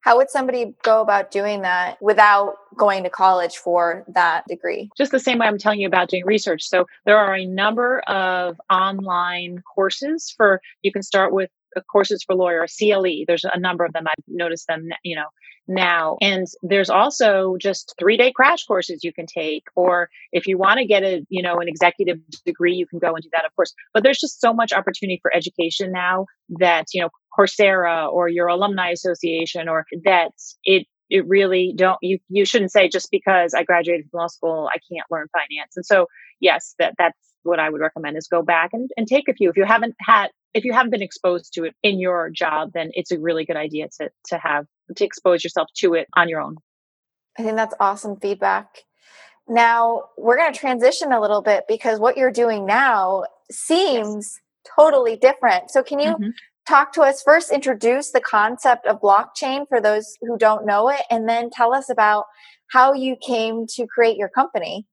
How 0.00 0.16
would 0.16 0.30
somebody 0.30 0.74
go 0.82 1.00
about 1.00 1.30
doing 1.30 1.62
that 1.62 2.00
without 2.00 2.54
going 2.76 3.02
to 3.04 3.10
college 3.10 3.56
for 3.56 4.04
that 4.08 4.44
degree? 4.48 4.90
Just 4.96 5.12
the 5.12 5.18
same 5.18 5.38
way 5.38 5.46
I'm 5.46 5.58
telling 5.58 5.80
you 5.80 5.86
about 5.86 6.08
doing 6.08 6.24
research. 6.24 6.62
So 6.62 6.86
there 7.04 7.18
are 7.18 7.34
a 7.34 7.44
number 7.44 8.00
of 8.00 8.60
online 8.70 9.62
courses 9.74 10.32
for 10.36 10.60
you 10.82 10.92
can 10.92 11.02
start 11.02 11.32
with 11.32 11.50
courses 11.90 12.22
for 12.24 12.34
lawyer 12.34 12.66
CLE. 12.66 13.24
There's 13.26 13.44
a 13.44 13.58
number 13.58 13.84
of 13.84 13.92
them. 13.92 14.06
I've 14.06 14.24
noticed 14.26 14.66
them, 14.66 14.88
you 15.02 15.16
know, 15.16 15.26
now. 15.68 16.16
And 16.20 16.46
there's 16.62 16.90
also 16.90 17.56
just 17.60 17.94
three 17.98 18.16
day 18.16 18.32
crash 18.32 18.64
courses 18.64 19.04
you 19.04 19.12
can 19.12 19.26
take. 19.26 19.64
Or 19.76 20.08
if 20.32 20.46
you 20.46 20.58
want 20.58 20.78
to 20.78 20.86
get 20.86 21.02
a, 21.02 21.24
you 21.28 21.42
know, 21.42 21.56
an 21.56 21.68
executive 21.68 22.18
degree, 22.44 22.74
you 22.74 22.86
can 22.86 22.98
go 22.98 23.14
and 23.14 23.22
do 23.22 23.28
that, 23.34 23.44
of 23.44 23.54
course. 23.54 23.74
But 23.92 24.02
there's 24.02 24.20
just 24.20 24.40
so 24.40 24.52
much 24.52 24.72
opportunity 24.72 25.18
for 25.20 25.34
education 25.34 25.92
now 25.92 26.26
that, 26.58 26.86
you 26.92 27.02
know, 27.02 27.10
Coursera 27.38 28.10
or 28.10 28.28
your 28.28 28.48
alumni 28.48 28.90
association 28.90 29.68
or 29.68 29.84
that 30.04 30.32
it 30.64 30.86
it 31.10 31.26
really 31.26 31.72
don't 31.74 31.98
you 32.02 32.18
you 32.28 32.44
shouldn't 32.44 32.72
say 32.72 32.88
just 32.88 33.10
because 33.10 33.54
I 33.54 33.62
graduated 33.62 34.06
from 34.10 34.18
law 34.20 34.26
school 34.26 34.68
I 34.72 34.78
can't 34.92 35.06
learn 35.10 35.26
finance. 35.32 35.76
And 35.76 35.86
so 35.86 36.06
yes, 36.40 36.74
that 36.78 36.94
that's 36.98 37.16
what 37.44 37.60
I 37.60 37.70
would 37.70 37.80
recommend 37.80 38.16
is 38.16 38.26
go 38.26 38.42
back 38.42 38.70
and, 38.72 38.90
and 38.96 39.06
take 39.06 39.28
a 39.28 39.34
few. 39.34 39.48
If 39.50 39.56
you 39.56 39.64
haven't 39.64 39.94
had 40.00 40.28
if 40.54 40.64
you 40.64 40.72
haven't 40.72 40.90
been 40.90 41.02
exposed 41.02 41.52
to 41.54 41.64
it 41.64 41.74
in 41.82 42.00
your 42.00 42.30
job, 42.30 42.72
then 42.74 42.90
it's 42.94 43.10
a 43.10 43.18
really 43.18 43.44
good 43.44 43.56
idea 43.56 43.88
to 44.00 44.10
to 44.28 44.38
have 44.38 44.66
to 44.96 45.04
expose 45.04 45.44
yourself 45.44 45.68
to 45.76 45.94
it 45.94 46.08
on 46.14 46.28
your 46.28 46.40
own. 46.40 46.56
I 47.38 47.42
think 47.42 47.56
that's 47.56 47.74
awesome 47.78 48.16
feedback. 48.16 48.84
Now 49.48 50.04
we're 50.16 50.36
going 50.36 50.52
to 50.52 50.58
transition 50.58 51.12
a 51.12 51.20
little 51.20 51.42
bit 51.42 51.64
because 51.68 51.98
what 51.98 52.16
you're 52.16 52.32
doing 52.32 52.66
now 52.66 53.24
seems 53.50 54.14
yes. 54.26 54.40
totally 54.76 55.16
different. 55.16 55.70
So 55.70 55.82
can 55.82 56.00
you 56.00 56.10
mm-hmm. 56.10 56.30
talk 56.68 56.92
to 56.94 57.02
us 57.02 57.22
first 57.22 57.50
introduce 57.50 58.10
the 58.10 58.20
concept 58.20 58.86
of 58.86 59.00
blockchain 59.00 59.66
for 59.68 59.80
those 59.80 60.16
who 60.20 60.36
don't 60.36 60.66
know 60.66 60.90
it 60.90 61.00
and 61.10 61.28
then 61.28 61.48
tell 61.50 61.72
us 61.72 61.88
about 61.88 62.24
how 62.70 62.92
you 62.92 63.16
came 63.24 63.66
to 63.76 63.86
create 63.86 64.16
your 64.16 64.28
company? 64.28 64.86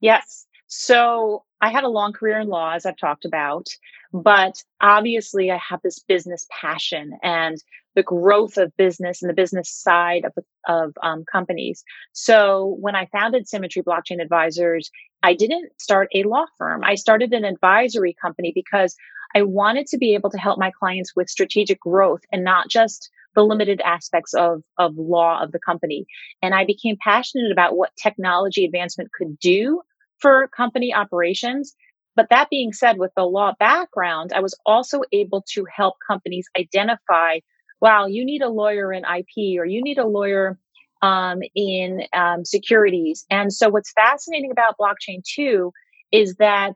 Yes. 0.00 0.46
So 0.72 1.42
I 1.60 1.70
had 1.70 1.82
a 1.82 1.88
long 1.88 2.12
career 2.12 2.38
in 2.38 2.46
law, 2.46 2.74
as 2.74 2.86
I've 2.86 2.96
talked 2.96 3.24
about, 3.24 3.66
but 4.12 4.62
obviously 4.80 5.50
I 5.50 5.58
have 5.68 5.82
this 5.82 5.98
business 5.98 6.46
passion 6.48 7.18
and 7.24 7.58
the 7.96 8.04
growth 8.04 8.56
of 8.56 8.76
business 8.76 9.20
and 9.20 9.28
the 9.28 9.34
business 9.34 9.68
side 9.68 10.24
of, 10.24 10.32
of 10.68 10.92
um, 11.02 11.24
companies. 11.30 11.82
So 12.12 12.76
when 12.78 12.94
I 12.94 13.06
founded 13.06 13.48
Symmetry 13.48 13.82
Blockchain 13.82 14.22
Advisors, 14.22 14.92
I 15.24 15.34
didn't 15.34 15.72
start 15.80 16.08
a 16.14 16.22
law 16.22 16.46
firm. 16.56 16.84
I 16.84 16.94
started 16.94 17.32
an 17.32 17.44
advisory 17.44 18.14
company 18.22 18.52
because 18.54 18.94
I 19.34 19.42
wanted 19.42 19.88
to 19.88 19.98
be 19.98 20.14
able 20.14 20.30
to 20.30 20.38
help 20.38 20.56
my 20.56 20.70
clients 20.78 21.16
with 21.16 21.28
strategic 21.28 21.80
growth 21.80 22.20
and 22.30 22.44
not 22.44 22.68
just 22.68 23.10
the 23.34 23.42
limited 23.42 23.80
aspects 23.84 24.34
of, 24.34 24.62
of 24.78 24.96
law 24.96 25.42
of 25.42 25.50
the 25.50 25.58
company. 25.58 26.06
And 26.42 26.54
I 26.54 26.64
became 26.64 26.96
passionate 27.02 27.50
about 27.50 27.76
what 27.76 27.90
technology 28.00 28.64
advancement 28.64 29.10
could 29.12 29.36
do 29.40 29.82
for 30.20 30.48
company 30.48 30.94
operations. 30.94 31.74
But 32.16 32.28
that 32.30 32.50
being 32.50 32.72
said, 32.72 32.98
with 32.98 33.12
the 33.16 33.24
law 33.24 33.54
background, 33.58 34.32
I 34.34 34.40
was 34.40 34.58
also 34.66 35.02
able 35.12 35.44
to 35.52 35.64
help 35.74 35.94
companies 36.06 36.46
identify 36.58 37.38
wow, 37.80 38.06
you 38.06 38.24
need 38.24 38.42
a 38.42 38.48
lawyer 38.48 38.92
in 38.92 39.04
IP 39.04 39.58
or 39.58 39.64
you 39.64 39.82
need 39.82 39.98
a 39.98 40.06
lawyer 40.06 40.58
um, 41.02 41.40
in 41.54 42.02
um, 42.12 42.44
securities. 42.44 43.24
And 43.30 43.52
so, 43.52 43.68
what's 43.68 43.92
fascinating 43.92 44.50
about 44.50 44.76
blockchain 44.78 45.22
too 45.24 45.72
is 46.12 46.34
that 46.36 46.74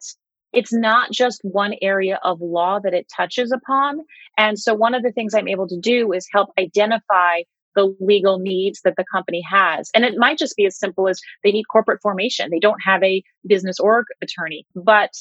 it's 0.53 0.73
not 0.73 1.11
just 1.11 1.41
one 1.43 1.75
area 1.83 2.19
of 2.23 2.41
law 2.41 2.79
that 2.79 2.95
it 2.95 3.07
touches 3.15 3.53
upon. 3.53 4.01
And 4.39 4.59
so, 4.59 4.75
one 4.75 4.95
of 4.95 5.03
the 5.03 5.13
things 5.13 5.35
I'm 5.35 5.49
able 5.49 5.69
to 5.69 5.79
do 5.79 6.13
is 6.13 6.27
help 6.33 6.51
identify 6.59 7.43
the 7.75 7.95
legal 8.01 8.39
needs 8.39 8.81
that 8.83 8.95
the 8.97 9.05
company 9.13 9.43
has. 9.51 9.91
And 9.95 10.05
it 10.05 10.15
might 10.17 10.39
just 10.39 10.57
be 10.57 10.67
as 10.67 10.79
simple 10.79 11.09
as 11.09 11.21
they 11.43 11.53
need 11.53 11.65
corporate 11.65 12.01
formation. 12.03 12.51
They 12.51 12.59
don't 12.59 12.81
have 12.85 13.03
a 13.03 13.23
business 13.47 13.79
org 13.81 14.07
attorney. 14.23 14.67
But 14.75 15.13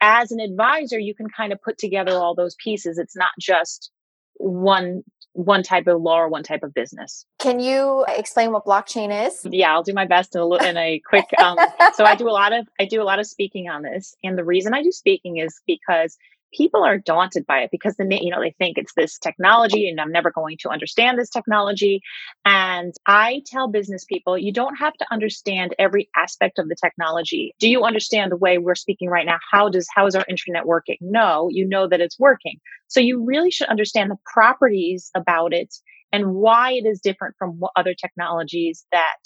as 0.00 0.30
an 0.30 0.40
advisor, 0.40 0.98
you 0.98 1.14
can 1.14 1.28
kind 1.28 1.52
of 1.52 1.62
put 1.62 1.78
together 1.78 2.12
all 2.12 2.34
those 2.34 2.56
pieces. 2.62 2.98
It's 2.98 3.16
not 3.16 3.30
just 3.40 3.90
one 4.34 5.02
one 5.36 5.62
type 5.62 5.86
of 5.86 6.00
law 6.00 6.18
or 6.18 6.28
one 6.28 6.42
type 6.42 6.62
of 6.62 6.72
business. 6.72 7.26
Can 7.38 7.60
you 7.60 8.06
explain 8.08 8.52
what 8.52 8.64
blockchain 8.64 9.26
is? 9.26 9.46
Yeah, 9.48 9.72
I'll 9.72 9.82
do 9.82 9.92
my 9.92 10.06
best 10.06 10.34
in 10.34 10.40
a, 10.40 10.54
in 10.66 10.76
a 10.78 11.00
quick. 11.06 11.26
Um, 11.38 11.58
so 11.94 12.04
I 12.04 12.14
do 12.14 12.28
a 12.28 12.30
lot 12.30 12.54
of 12.54 12.66
I 12.80 12.86
do 12.86 13.02
a 13.02 13.04
lot 13.04 13.18
of 13.18 13.26
speaking 13.26 13.68
on 13.68 13.82
this, 13.82 14.16
and 14.24 14.38
the 14.38 14.44
reason 14.44 14.72
I 14.74 14.82
do 14.82 14.90
speaking 14.90 15.36
is 15.36 15.60
because 15.66 16.16
people 16.56 16.84
are 16.84 16.98
daunted 16.98 17.46
by 17.46 17.58
it 17.58 17.70
because 17.70 17.94
the 17.96 18.06
you 18.22 18.30
know 18.30 18.40
they 18.40 18.54
think 18.58 18.78
it's 18.78 18.94
this 18.94 19.18
technology 19.18 19.88
and 19.88 20.00
I'm 20.00 20.12
never 20.12 20.30
going 20.30 20.56
to 20.60 20.70
understand 20.70 21.18
this 21.18 21.30
technology. 21.30 22.00
And 22.44 22.94
I 23.06 23.42
tell 23.46 23.68
business 23.68 24.04
people 24.04 24.38
you 24.38 24.52
don't 24.52 24.76
have 24.76 24.94
to 24.94 25.06
understand 25.10 25.74
every 25.78 26.08
aspect 26.16 26.58
of 26.58 26.68
the 26.68 26.76
technology. 26.76 27.54
Do 27.58 27.68
you 27.68 27.82
understand 27.82 28.32
the 28.32 28.36
way 28.36 28.58
we're 28.58 28.74
speaking 28.74 29.08
right 29.08 29.26
now? 29.26 29.38
How 29.50 29.68
does 29.68 29.86
how 29.94 30.06
is 30.06 30.14
our 30.14 30.24
internet 30.28 30.66
working? 30.66 30.96
No 31.00 31.48
you 31.50 31.66
know 31.66 31.88
that 31.88 32.00
it's 32.00 32.18
working. 32.18 32.58
So 32.88 33.00
you 33.00 33.24
really 33.24 33.50
should 33.50 33.68
understand 33.68 34.10
the 34.10 34.16
properties 34.32 35.10
about 35.14 35.52
it 35.52 35.74
and 36.12 36.34
why 36.34 36.72
it 36.72 36.86
is 36.86 37.00
different 37.00 37.34
from 37.38 37.60
other 37.74 37.94
technologies 37.94 38.86
that 38.92 39.16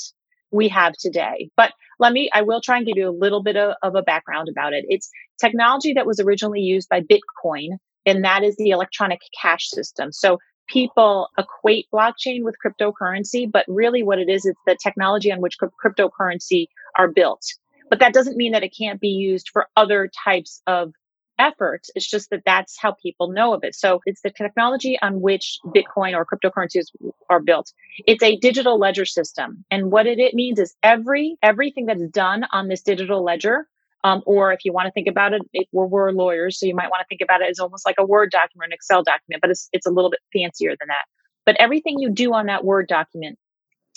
we 0.50 0.68
have 0.68 0.94
today. 0.94 1.50
But 1.56 1.72
let 1.98 2.12
me, 2.12 2.30
I 2.32 2.42
will 2.42 2.60
try 2.60 2.78
and 2.78 2.86
give 2.86 2.96
you 2.96 3.08
a 3.08 3.10
little 3.10 3.42
bit 3.42 3.56
of, 3.56 3.74
of, 3.82 3.94
a 3.94 4.02
background 4.02 4.48
about 4.48 4.72
it. 4.72 4.84
It's 4.88 5.10
technology 5.40 5.92
that 5.94 6.06
was 6.06 6.20
originally 6.20 6.60
used 6.60 6.88
by 6.88 7.02
Bitcoin, 7.02 7.76
and 8.06 8.24
that 8.24 8.42
is 8.42 8.56
the 8.56 8.70
electronic 8.70 9.20
cash 9.40 9.68
system. 9.68 10.12
So 10.12 10.38
people 10.68 11.28
equate 11.38 11.86
blockchain 11.92 12.42
with 12.42 12.56
cryptocurrency, 12.64 13.50
but 13.50 13.64
really 13.68 14.02
what 14.02 14.18
it 14.18 14.28
is, 14.28 14.46
it's 14.46 14.60
the 14.66 14.76
technology 14.82 15.32
on 15.32 15.40
which 15.40 15.56
cryptocurrency 15.58 16.66
are 16.96 17.08
built. 17.08 17.44
But 17.90 17.98
that 17.98 18.14
doesn't 18.14 18.36
mean 18.36 18.52
that 18.52 18.62
it 18.62 18.74
can't 18.76 19.00
be 19.00 19.08
used 19.08 19.50
for 19.52 19.66
other 19.76 20.08
types 20.24 20.62
of 20.66 20.92
efforts. 21.40 21.90
It's 21.94 22.08
just 22.08 22.30
that 22.30 22.42
that's 22.44 22.78
how 22.78 22.92
people 22.92 23.32
know 23.32 23.54
of 23.54 23.64
it. 23.64 23.74
So 23.74 24.00
it's 24.04 24.20
the 24.20 24.30
technology 24.30 24.98
on 25.00 25.20
which 25.20 25.58
Bitcoin 25.66 26.14
or 26.14 26.26
cryptocurrencies 26.26 26.86
are 27.28 27.40
built. 27.40 27.72
It's 28.06 28.22
a 28.22 28.36
digital 28.36 28.78
ledger 28.78 29.06
system. 29.06 29.64
And 29.70 29.90
what 29.90 30.06
it, 30.06 30.34
means 30.34 30.60
is 30.60 30.76
every, 30.82 31.36
everything 31.42 31.86
that's 31.86 32.06
done 32.08 32.44
on 32.52 32.68
this 32.68 32.82
digital 32.82 33.24
ledger 33.24 33.66
um, 34.02 34.22
or 34.24 34.52
if 34.52 34.60
you 34.64 34.72
want 34.72 34.86
to 34.86 34.92
think 34.92 35.08
about 35.08 35.32
it, 35.34 35.42
we're, 35.72 35.86
we're, 35.86 36.10
lawyers, 36.12 36.58
so 36.58 36.66
you 36.66 36.74
might 36.74 36.90
want 36.90 37.00
to 37.00 37.06
think 37.06 37.20
about 37.20 37.42
it 37.42 37.50
as 37.50 37.58
almost 37.58 37.84
like 37.84 37.96
a 37.98 38.04
Word 38.04 38.30
document, 38.30 38.70
an 38.70 38.72
Excel 38.72 39.02
document, 39.02 39.42
but 39.42 39.50
it's, 39.50 39.68
it's 39.72 39.86
a 39.86 39.90
little 39.90 40.10
bit 40.10 40.20
fancier 40.32 40.70
than 40.70 40.88
that. 40.88 41.04
But 41.44 41.56
everything 41.58 41.98
you 41.98 42.10
do 42.10 42.32
on 42.32 42.46
that 42.46 42.64
Word 42.64 42.88
document 42.88 43.38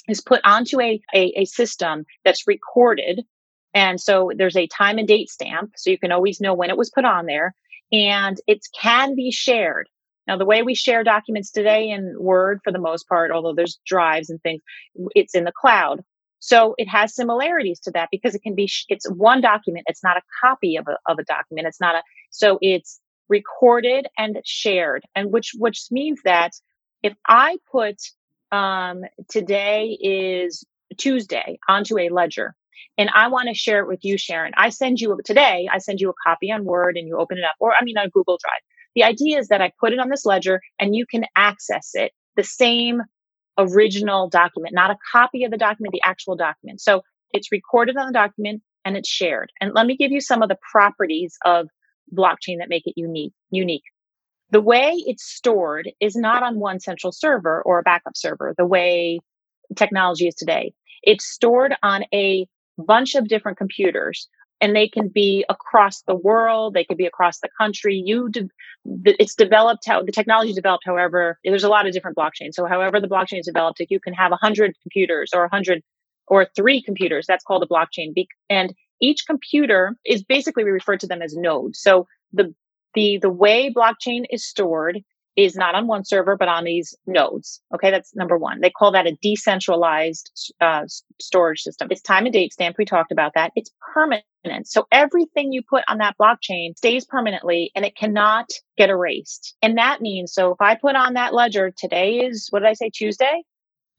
is 0.09 0.19
put 0.19 0.41
onto 0.43 0.81
a, 0.81 1.00
a, 1.15 1.33
a 1.38 1.45
system 1.45 2.05
that's 2.25 2.47
recorded 2.47 3.23
and 3.74 4.00
so 4.00 4.32
there's 4.36 4.58
a 4.58 4.68
time 4.68 4.98
and 4.98 5.08
date 5.08 5.30
stamp. 5.30 5.72
So 5.75 5.89
you 5.89 5.98
can 5.98 6.12
always 6.12 6.39
know 6.39 6.53
when 6.53 6.70
it 6.70 6.77
was 6.77 6.92
put 6.92 7.06
on 7.06 7.25
there 7.25 7.56
and 7.92 8.39
it 8.48 8.62
can 8.80 9.15
be 9.15 9.32
shared. 9.32 9.88
Now, 10.27 10.38
the 10.38 10.46
way 10.46 10.63
we 10.63 10.75
share 10.75 11.03
documents 11.03 11.51
today 11.51 11.89
in 11.89 12.15
Word 12.18 12.60
for 12.63 12.72
the 12.72 12.80
most 12.80 13.08
part, 13.10 13.32
although 13.32 13.53
there's 13.53 13.80
drives 13.86 14.30
and 14.30 14.42
things, 14.42 14.62
it's 15.15 15.36
in 15.36 15.44
the 15.44 15.51
cloud. 15.51 16.01
So 16.39 16.75
it 16.77 16.88
has 16.88 17.15
similarities 17.15 17.80
to 17.82 17.92
that 17.92 18.10
because 18.12 18.36
it 18.36 18.42
can 18.42 18.56
be, 18.56 18.70
it's 18.89 19.10
one 19.10 19.42
document. 19.42 19.86
It's 19.88 20.03
not 20.03 20.18
a 20.18 20.22
copy 20.42 20.75
of 20.77 20.88
a, 20.88 20.98
of 21.12 21.20
a 21.20 21.24
document. 21.24 21.68
It's 21.68 21.82
not 21.82 21.96
a, 21.96 22.03
so 22.32 22.58
it's 22.62 23.00
recorded 23.30 24.08
and 24.18 24.39
shared. 24.46 25.03
And 25.15 25.32
which, 25.32 25.51
which 25.58 25.88
means 25.92 26.20
that 26.25 26.51
if 27.01 27.13
I 27.27 27.58
put, 27.72 27.98
um, 28.51 29.03
today 29.30 29.98
is 30.01 30.63
Tuesday 30.98 31.60
onto 31.68 31.98
a 31.98 32.10
ledger, 32.10 32.56
and 32.98 33.10
I 33.13 33.27
want 33.27 33.50
to 33.50 33.53
share 33.53 33.80
it 33.80 33.88
with 33.88 34.03
you, 34.03 34.18
Sharon. 34.18 34.53
I 34.58 34.70
send 34.70 35.00
you 35.00 35.18
today, 35.25 35.68
I 35.72 35.77
send 35.80 36.00
you 36.00 36.10
a 36.10 36.13
copy 36.24 36.51
on 36.51 36.65
Word 36.65 36.98
and 36.98 37.08
you 37.08 37.18
open 37.18 37.38
it 37.38 37.44
up, 37.44 37.56
or 37.60 37.74
I 37.80 37.84
mean, 37.84 37.98
on 37.98 38.10
Google 38.10 38.38
Drive. 38.42 38.62
The 38.96 39.03
idea 39.03 39.39
is 39.39 39.48
that 39.48 39.62
I 39.62 39.72
put 39.80 39.94
it 39.94 40.00
on 40.00 40.10
this 40.10 40.25
ledger 40.25 40.62
and 40.80 40.96
you 40.96 41.06
can 41.06 41.25
access 41.36 41.92
it, 41.94 42.12
the 42.36 42.44
same 42.44 43.01
original 43.58 44.30
document, 44.30 44.74
not 44.74 44.92
a 44.92 44.98
copy 45.12 45.44
of 45.44 45.51
the 45.51 45.58
document, 45.58 45.94
the 45.94 46.01
actual 46.03 46.36
document. 46.36 46.82
So 46.82 47.01
it's 47.32 47.51
recorded 47.51 47.98
on 47.98 48.08
the 48.08 48.13
document 48.13 48.62
and 48.86 48.96
it's 48.98 49.10
shared. 49.10 49.51
And 49.62 49.74
let 49.74 49.86
me 49.86 49.96
give 49.98 50.12
you 50.12 50.22
some 50.22 50.42
of 50.42 50.50
the 50.50 50.58
properties 50.72 51.38
of 51.46 51.68
blockchain 52.15 52.60
that 52.60 52.70
make 52.70 52.86
it 52.86 52.94
unique. 52.96 53.34
Unique. 53.50 53.84
The 54.51 54.62
way 54.62 54.94
it's 54.96 55.25
stored 55.25 55.89
is 56.00 56.15
not 56.15 56.44
on 56.44 56.60
one 56.60 56.80
central 56.80 57.12
server 57.12 57.63
or 57.65 57.80
a 57.80 57.84
backup 57.84 58.13
server, 58.15 58.53
the 58.58 58.65
way 58.65 59.20
technology 59.75 60.27
is 60.27 60.36
today. 60.36 60.74
It's 61.01 61.25
stored 61.25 61.75
on 61.82 62.03
a 62.13 62.48
bunch 62.77 63.15
of 63.15 63.27
different 63.27 63.58
computers 63.58 64.27
and 64.62 64.75
they 64.75 64.88
can 64.88 65.10
be 65.10 65.44
across 65.50 66.01
the 66.03 66.15
world 66.15 66.74
they 66.74 66.84
could 66.84 66.98
be 66.98 67.06
across 67.06 67.39
the 67.39 67.50
country. 67.58 68.01
You 68.03 68.30
de- 68.30 68.50
it's 69.06 69.36
developed 69.36 69.86
how 69.86 70.03
the 70.03 70.12
technology 70.12 70.53
developed 70.53 70.84
however 70.86 71.39
there's 71.44 71.63
a 71.63 71.70
lot 71.70 71.86
of 71.86 71.94
different 71.94 72.18
blockchains. 72.18 72.53
So 72.53 72.65
however 72.65 73.00
the 73.00 73.08
blockchain 73.08 73.39
is 73.39 73.46
developed 73.46 73.82
you 73.89 74.00
can 74.00 74.13
have 74.13 74.32
100 74.32 74.74
computers 74.82 75.32
or 75.34 75.42
100 75.42 75.82
or 76.27 76.48
three 76.56 76.82
computers 76.82 77.25
that's 77.27 77.44
called 77.44 77.63
a 77.63 77.68
blockchain. 77.68 78.13
And 78.50 78.74
each 79.01 79.25
computer 79.27 79.96
is 80.06 80.24
basically 80.24 80.63
we 80.63 80.72
refer 80.72 80.98
to 80.98 81.08
them 81.08 81.22
as 81.22 81.36
nodes. 81.36 81.80
So 81.80 82.08
the 82.32 82.53
the 82.96 83.20
the 83.22 83.30
way 83.30 83.74
blockchain 83.74 84.24
is 84.30 84.46
stored 84.46 85.01
is 85.35 85.55
not 85.55 85.75
on 85.75 85.87
one 85.87 86.05
server, 86.05 86.37
but 86.37 86.47
on 86.47 86.63
these 86.63 86.95
nodes. 87.07 87.61
Okay, 87.73 87.89
that's 87.91 88.15
number 88.15 88.37
one. 88.37 88.59
They 88.61 88.69
call 88.69 88.91
that 88.91 89.07
a 89.07 89.17
decentralized 89.21 90.53
uh, 90.61 90.83
storage 91.19 91.61
system. 91.61 91.87
It's 91.91 92.01
time 92.01 92.25
and 92.25 92.33
date 92.33 92.53
stamp. 92.53 92.77
We 92.77 92.85
talked 92.85 93.11
about 93.11 93.33
that. 93.35 93.51
It's 93.55 93.71
permanent. 93.93 94.23
So 94.65 94.85
everything 94.91 95.51
you 95.51 95.61
put 95.67 95.83
on 95.87 95.99
that 95.99 96.15
blockchain 96.21 96.77
stays 96.77 97.05
permanently 97.05 97.71
and 97.75 97.85
it 97.85 97.95
cannot 97.95 98.49
get 98.77 98.89
erased. 98.89 99.55
And 99.61 99.77
that 99.77 100.01
means, 100.01 100.33
so 100.33 100.51
if 100.51 100.61
I 100.61 100.75
put 100.75 100.95
on 100.95 101.13
that 101.13 101.33
ledger, 101.33 101.71
today 101.75 102.19
is, 102.19 102.47
what 102.49 102.59
did 102.59 102.69
I 102.69 102.73
say, 102.73 102.91
Tuesday? 102.93 103.43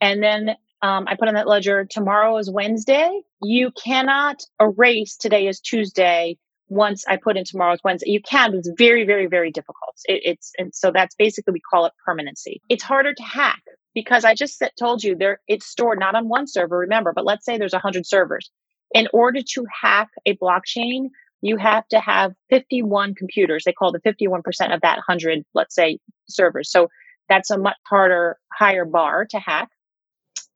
And 0.01 0.23
then 0.23 0.51
um, 0.83 1.07
I 1.09 1.17
put 1.17 1.29
on 1.29 1.35
that 1.35 1.49
ledger, 1.49 1.87
tomorrow 1.89 2.37
is 2.37 2.51
Wednesday. 2.51 3.23
You 3.43 3.73
cannot 3.73 4.43
erase 4.61 5.17
today 5.17 5.47
is 5.47 5.61
Tuesday 5.61 6.37
once 6.69 7.05
I 7.07 7.17
put 7.17 7.37
in 7.37 7.45
tomorrow's 7.45 7.81
Wednesday. 7.85 8.11
You 8.11 8.21
can, 8.23 8.51
but 8.51 8.59
it's 8.59 8.71
very, 8.77 9.05
very, 9.05 9.27
very 9.27 9.51
difficult. 9.51 9.97
It, 10.07 10.23
it's 10.25 10.53
and 10.59 10.75
so 10.75 10.91
that's 10.91 11.15
basically 11.15 11.53
we 11.53 11.61
call 11.61 11.87
it 11.87 11.93
permanency. 12.05 12.61
It's 12.69 12.83
harder 12.83 13.15
to 13.15 13.23
hack 13.23 13.63
because 13.95 14.25
I 14.25 14.35
just 14.35 14.63
told 14.79 15.05
you 15.05 15.15
there 15.17 15.41
it's 15.47 15.67
stored 15.67 15.99
not 15.99 16.15
on 16.15 16.29
one 16.29 16.47
server. 16.47 16.79
Remember, 16.79 17.13
but 17.15 17.25
let's 17.25 17.45
say 17.45 17.59
there's 17.59 17.75
a 17.75 17.79
hundred 17.79 18.07
servers. 18.07 18.51
In 18.93 19.09
order 19.13 19.41
to 19.43 19.67
hack 19.83 20.09
a 20.25 20.37
blockchain, 20.37 21.09
you 21.43 21.57
have 21.59 21.87
to 21.89 22.01
have 22.01 22.33
51 22.49 23.15
computers. 23.15 23.65
They 23.65 23.73
call 23.73 23.93
the 23.93 24.01
51% 24.01 24.41
of 24.75 24.81
that 24.81 24.97
100, 24.97 25.45
let's 25.53 25.75
say, 25.75 25.99
servers. 26.27 26.71
So 26.71 26.89
that's 27.29 27.51
a 27.51 27.59
much 27.59 27.77
harder, 27.87 28.39
higher 28.57 28.85
bar 28.85 29.27
to 29.31 29.39
hack. 29.39 29.69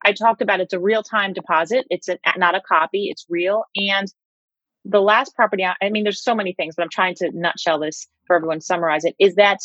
I 0.05 0.13
talked 0.13 0.41
about 0.41 0.61
it's 0.61 0.73
a 0.73 0.81
real 0.81 1.03
time 1.03 1.33
deposit. 1.33 1.85
It's 1.91 2.09
a, 2.09 2.19
not 2.37 2.55
a 2.55 2.63
copy. 2.67 3.09
It's 3.11 3.27
real. 3.29 3.65
And 3.77 4.07
the 4.85 5.01
last 5.01 5.35
property, 5.35 5.65
I 5.65 5.91
mean, 5.91 6.05
there's 6.05 6.23
so 6.23 6.35
many 6.35 6.53
things, 6.55 6.75
but 6.77 6.83
I'm 6.83 6.91
trying 6.91 7.15
to 7.17 7.31
nutshell 7.33 7.79
this 7.79 8.07
for 8.27 8.37
everyone, 8.37 8.61
summarize 8.61 9.05
it, 9.05 9.15
is 9.19 9.35
that 9.37 9.61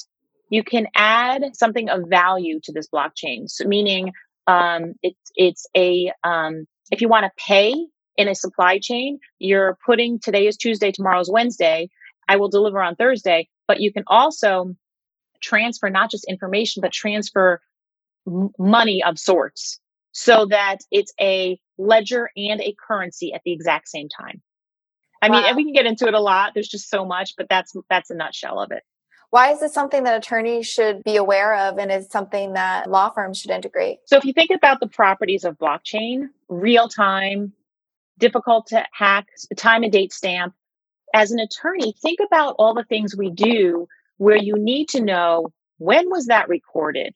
you 0.50 0.64
can 0.64 0.88
add 0.96 1.44
something 1.56 1.90
of 1.90 2.10
value 2.10 2.60
to 2.64 2.72
this 2.72 2.88
blockchain. 2.94 3.50
So 3.50 3.66
meaning, 3.66 4.14
um, 4.48 4.94
it's, 5.02 5.32
it's 5.36 5.68
a, 5.76 6.12
um, 6.24 6.68
if 6.92 7.02
you 7.02 7.08
want 7.08 7.26
to 7.26 7.32
pay 7.38 7.74
in 8.18 8.28
a 8.28 8.36
supply 8.36 8.80
chain, 8.80 9.20
you're 9.40 9.78
putting 9.86 10.20
today 10.20 10.48
is 10.48 10.58
Tuesday, 10.58 10.92
tomorrow's 10.92 11.30
Wednesday. 11.32 11.90
I 12.28 12.38
will 12.38 12.50
deliver 12.50 12.82
on 12.82 12.96
Thursday, 12.96 13.50
but 13.68 13.80
you 13.80 13.92
can 13.92 14.04
also 14.08 14.76
transfer 15.42 15.90
not 15.90 16.12
just 16.12 16.26
information, 16.30 16.82
but 16.82 16.92
transfer 16.92 17.62
m- 18.28 18.50
money 18.60 19.04
of 19.04 19.20
sorts 19.20 19.80
so 20.12 20.46
that 20.48 20.78
it's 20.92 21.14
a 21.20 21.60
ledger 21.78 22.30
and 22.38 22.62
a 22.62 22.76
currency 22.88 23.34
at 23.34 23.42
the 23.46 23.52
exact 23.52 23.90
same 23.90 24.08
time. 24.10 24.42
I 25.24 25.30
wow. 25.30 25.38
mean, 25.38 25.46
and 25.46 25.56
we 25.56 25.64
can 25.64 25.72
get 25.72 25.86
into 25.86 26.06
it 26.08 26.14
a 26.14 26.20
lot. 26.20 26.52
There's 26.54 26.68
just 26.68 26.90
so 26.90 27.06
much, 27.06 27.36
but 27.38 27.48
that's 27.50 27.74
that's 27.90 28.10
a 28.10 28.14
nutshell 28.14 28.60
of 28.60 28.72
it. 28.72 28.84
Why 29.30 29.52
is 29.52 29.62
this 29.62 29.74
something 29.74 30.04
that 30.04 30.18
attorneys 30.18 30.68
should 30.68 31.02
be 31.04 31.16
aware 31.16 31.56
of 31.56 31.78
and 31.78 31.90
is 31.92 32.10
something 32.10 32.54
that 32.54 32.90
law 32.90 33.10
firms 33.10 33.40
should 33.40 33.50
integrate? 33.50 34.00
So 34.06 34.18
if 34.18 34.26
you 34.26 34.34
think 34.34 34.52
about 34.54 34.82
the 34.82 34.88
properties 34.88 35.46
of 35.46 35.58
blockchain, 35.58 36.28
real 36.50 36.90
time, 36.90 37.54
difficult 38.20 38.68
to 38.68 38.86
hack, 38.92 39.28
time 39.56 39.84
and 39.84 39.92
date 39.94 40.12
stamp, 40.12 40.54
as 41.14 41.32
an 41.32 41.40
attorney, 41.40 41.96
think 42.02 42.20
about 42.24 42.56
all 42.60 42.74
the 42.74 42.84
things 42.84 43.16
we 43.16 43.32
do 43.32 43.88
where 44.18 44.38
you 44.38 44.58
need 44.58 44.90
to 44.90 45.02
know 45.02 45.54
when 45.78 46.10
was 46.10 46.26
that 46.26 46.50
recorded? 46.50 47.14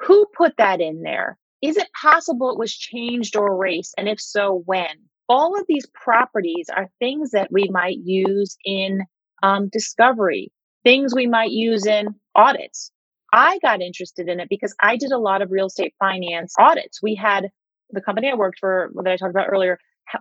Who 0.00 0.26
put 0.36 0.58
that 0.58 0.82
in 0.82 1.02
there? 1.02 1.38
Is 1.62 1.78
it 1.78 1.88
possible 2.00 2.50
it 2.50 2.58
was 2.58 2.76
changed 2.76 3.34
or 3.34 3.48
erased? 3.48 3.94
And 3.96 4.08
if 4.08 4.20
so, 4.20 4.62
when? 4.66 5.05
All 5.28 5.58
of 5.58 5.66
these 5.68 5.86
properties 5.86 6.68
are 6.74 6.88
things 6.98 7.30
that 7.30 7.50
we 7.50 7.68
might 7.68 7.98
use 7.98 8.56
in 8.64 9.04
um, 9.42 9.68
discovery, 9.68 10.52
things 10.84 11.14
we 11.14 11.26
might 11.26 11.50
use 11.50 11.86
in 11.86 12.14
audits. 12.34 12.90
I 13.32 13.58
got 13.60 13.82
interested 13.82 14.28
in 14.28 14.40
it 14.40 14.48
because 14.48 14.74
I 14.80 14.96
did 14.96 15.12
a 15.12 15.18
lot 15.18 15.42
of 15.42 15.50
real 15.50 15.66
estate 15.66 15.94
finance 15.98 16.54
audits. 16.58 17.02
We 17.02 17.14
had 17.14 17.48
the 17.90 18.00
company 18.00 18.30
I 18.30 18.34
worked 18.34 18.58
for 18.58 18.90
that 18.94 19.12
I 19.12 19.16
talked 19.16 19.30
about 19.30 19.48
earlier 19.48 19.78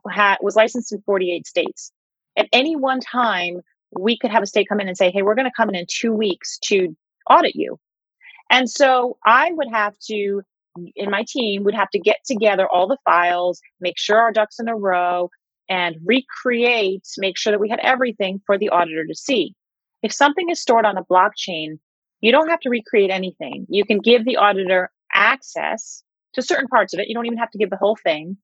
had, 0.10 0.38
was 0.42 0.56
licensed 0.56 0.92
in 0.92 1.02
48 1.06 1.46
states. 1.46 1.92
At 2.38 2.48
any 2.52 2.76
one 2.76 3.00
time, 3.00 3.62
we 3.98 4.18
could 4.18 4.32
have 4.32 4.44
a 4.44 4.48
state 4.48 4.68
come 4.68 4.80
in 4.80 4.88
and 4.88 4.98
say, 4.98 5.12
Hey, 5.12 5.22
we're 5.22 5.36
going 5.36 5.50
to 5.50 5.54
come 5.56 5.70
in 5.70 5.76
in 5.76 5.86
two 5.88 6.12
weeks 6.12 6.58
to 6.66 6.96
audit 7.30 7.56
you. 7.56 7.80
And 8.50 8.70
so 8.70 9.18
I 9.26 9.52
would 9.54 9.70
have 9.72 9.98
to 10.08 10.42
in 10.96 11.10
my 11.10 11.24
team 11.28 11.64
would 11.64 11.76
have 11.76 11.90
to 11.92 12.00
get 12.00 12.18
together 12.26 12.68
all 12.68 12.88
the 12.88 12.98
files, 13.06 13.62
make 13.80 13.98
sure 13.98 14.20
our 14.20 14.32
ducks 14.32 14.60
in 14.60 14.68
a 14.68 14.76
row, 14.76 15.30
and 15.70 15.96
recreate, 16.06 17.08
make 17.18 17.38
sure 17.38 17.52
that 17.52 17.60
we 17.60 17.70
had 17.70 17.80
everything 17.80 18.42
for 18.46 18.58
the 18.58 18.70
auditor 18.70 19.06
to 19.06 19.16
see. 19.16 19.56
If 20.04 20.14
something 20.14 20.50
is 20.50 20.62
stored 20.62 20.86
on 20.86 20.98
a 20.98 21.04
blockchain, 21.04 21.80
you 22.22 22.32
don't 22.32 22.50
have 22.50 22.60
to 22.62 22.70
recreate 22.70 23.10
anything. 23.10 23.66
You 23.70 23.86
can 23.86 24.00
give 24.00 24.26
the 24.26 24.38
auditor 24.38 24.92
access 25.12 26.04
to 26.34 26.42
certain 26.42 26.68
parts 26.68 26.94
of 26.94 27.00
it. 27.00 27.08
You 27.08 27.16
don't 27.16 27.26
even 27.26 27.40
have 27.40 27.52
to 27.52 27.58
give 27.58 27.70
the 27.70 27.78
whole 27.78 27.98
thing. 28.04 28.38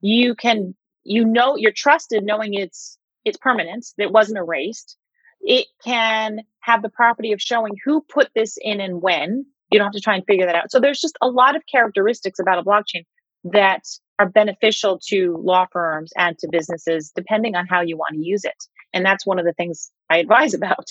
You 0.00 0.34
can, 0.34 0.74
you 1.04 1.24
know, 1.24 1.56
you're 1.56 1.72
trusted 1.72 2.24
knowing 2.24 2.54
it's, 2.54 2.98
it's 3.24 3.38
permanent, 3.38 3.86
that 3.96 4.04
it 4.04 4.12
wasn't 4.12 4.38
erased. 4.38 4.96
It 5.40 5.66
can 5.84 6.40
have 6.60 6.82
the 6.82 6.88
property 6.90 7.32
of 7.32 7.40
showing 7.40 7.72
who 7.84 8.02
put 8.02 8.28
this 8.34 8.58
in 8.60 8.80
and 8.80 9.00
when. 9.00 9.46
You 9.70 9.78
don't 9.78 9.86
have 9.86 9.94
to 9.94 10.00
try 10.00 10.16
and 10.16 10.24
figure 10.26 10.46
that 10.46 10.54
out. 10.54 10.70
So 10.70 10.80
there's 10.80 11.00
just 11.00 11.16
a 11.20 11.28
lot 11.28 11.56
of 11.56 11.62
characteristics 11.70 12.38
about 12.38 12.58
a 12.58 12.62
blockchain 12.62 13.04
that 13.44 13.82
are 14.18 14.28
beneficial 14.28 15.00
to 15.08 15.36
law 15.42 15.66
firms 15.72 16.12
and 16.16 16.36
to 16.38 16.48
businesses, 16.50 17.12
depending 17.14 17.54
on 17.54 17.66
how 17.66 17.80
you 17.80 17.96
want 17.96 18.14
to 18.14 18.22
use 18.22 18.44
it. 18.44 18.56
And 18.92 19.04
that's 19.04 19.26
one 19.26 19.38
of 19.38 19.44
the 19.44 19.52
things 19.52 19.90
I 20.10 20.18
advise 20.18 20.54
about. 20.54 20.86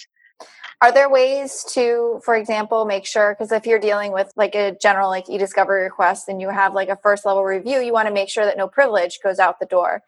Are 0.81 0.93
there 0.93 1.09
ways 1.09 1.65
to, 1.73 2.21
for 2.23 2.35
example, 2.35 2.85
make 2.85 3.05
sure, 3.05 3.35
because 3.37 3.51
if 3.51 3.65
you're 3.65 3.79
dealing 3.79 4.13
with 4.13 4.31
like 4.37 4.55
a 4.55 4.77
general 4.81 5.09
like 5.09 5.29
e-discovery 5.29 5.83
request 5.83 6.29
and 6.29 6.39
you 6.39 6.49
have 6.49 6.73
like 6.73 6.87
a 6.87 6.95
first 6.95 7.25
level 7.25 7.43
review, 7.43 7.79
you 7.79 7.91
want 7.91 8.07
to 8.07 8.13
make 8.13 8.29
sure 8.29 8.45
that 8.45 8.57
no 8.57 8.69
privilege 8.69 9.19
goes 9.21 9.39
out 9.39 9.59
the 9.59 9.65
door. 9.65 10.01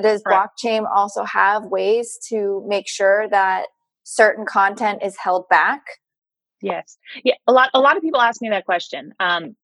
Does 0.00 0.22
right. 0.24 0.48
blockchain 0.48 0.86
also 0.88 1.24
have 1.24 1.64
ways 1.64 2.18
to 2.28 2.64
make 2.68 2.88
sure 2.88 3.28
that 3.30 3.66
certain 4.04 4.46
content 4.46 5.02
is 5.02 5.16
held 5.16 5.48
back 5.48 5.82
Yes. 6.62 6.96
Yeah. 7.24 7.34
A 7.46 7.52
lot, 7.52 7.70
a 7.74 7.80
lot 7.80 7.96
of 7.96 8.02
people 8.02 8.20
ask 8.20 8.40
me 8.40 8.48
that 8.50 8.64
question. 8.64 9.12
Um, 9.20 9.56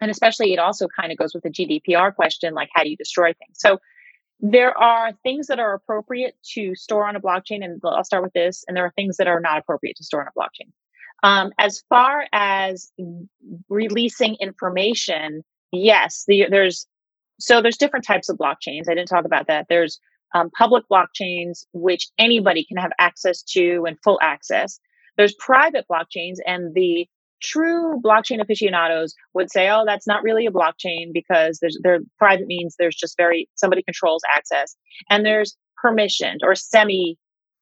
and 0.00 0.10
especially 0.10 0.52
it 0.52 0.58
also 0.58 0.86
kind 0.88 1.10
of 1.10 1.18
goes 1.18 1.34
with 1.34 1.42
the 1.42 1.50
GDPR 1.50 2.14
question, 2.14 2.54
like 2.54 2.68
how 2.72 2.82
do 2.84 2.90
you 2.90 2.96
destroy 2.96 3.32
things? 3.32 3.58
So 3.58 3.78
there 4.40 4.76
are 4.76 5.12
things 5.22 5.46
that 5.46 5.58
are 5.58 5.74
appropriate 5.74 6.36
to 6.52 6.74
store 6.74 7.06
on 7.06 7.16
a 7.16 7.20
blockchain, 7.20 7.64
and 7.64 7.80
I'll 7.84 8.04
start 8.04 8.22
with 8.22 8.34
this, 8.34 8.64
and 8.68 8.76
there 8.76 8.84
are 8.84 8.92
things 8.94 9.16
that 9.16 9.26
are 9.26 9.40
not 9.40 9.58
appropriate 9.58 9.96
to 9.96 10.04
store 10.04 10.20
on 10.20 10.28
a 10.28 10.38
blockchain. 10.38 10.70
Um, 11.22 11.52
as 11.58 11.82
far 11.88 12.26
as 12.32 12.92
releasing 13.70 14.34
information, 14.36 15.42
yes, 15.72 16.24
the, 16.28 16.46
there's 16.50 16.86
so 17.38 17.60
there's 17.60 17.76
different 17.76 18.06
types 18.06 18.28
of 18.28 18.38
blockchains. 18.38 18.88
I 18.88 18.94
didn't 18.94 19.08
talk 19.08 19.24
about 19.24 19.46
that. 19.46 19.66
There's 19.68 20.00
um, 20.34 20.50
public 20.50 20.84
blockchains, 20.90 21.64
which 21.72 22.06
anybody 22.18 22.64
can 22.64 22.76
have 22.76 22.92
access 22.98 23.42
to 23.42 23.84
and 23.86 23.98
full 24.02 24.18
access. 24.22 24.80
There's 25.16 25.34
private 25.34 25.86
blockchains 25.90 26.36
and 26.46 26.74
the 26.74 27.06
true 27.42 28.00
blockchain 28.04 28.40
aficionados 28.40 29.14
would 29.34 29.50
say, 29.50 29.68
oh, 29.68 29.84
that's 29.86 30.06
not 30.06 30.22
really 30.22 30.46
a 30.46 30.50
blockchain 30.50 31.12
because 31.12 31.58
there's 31.60 31.78
there 31.82 32.00
private 32.18 32.46
means 32.46 32.76
there's 32.78 32.96
just 32.96 33.16
very 33.16 33.48
somebody 33.54 33.82
controls 33.82 34.22
access. 34.34 34.74
And 35.10 35.24
there's 35.24 35.56
permissioned 35.84 36.38
or 36.42 36.54
semi, 36.54 37.18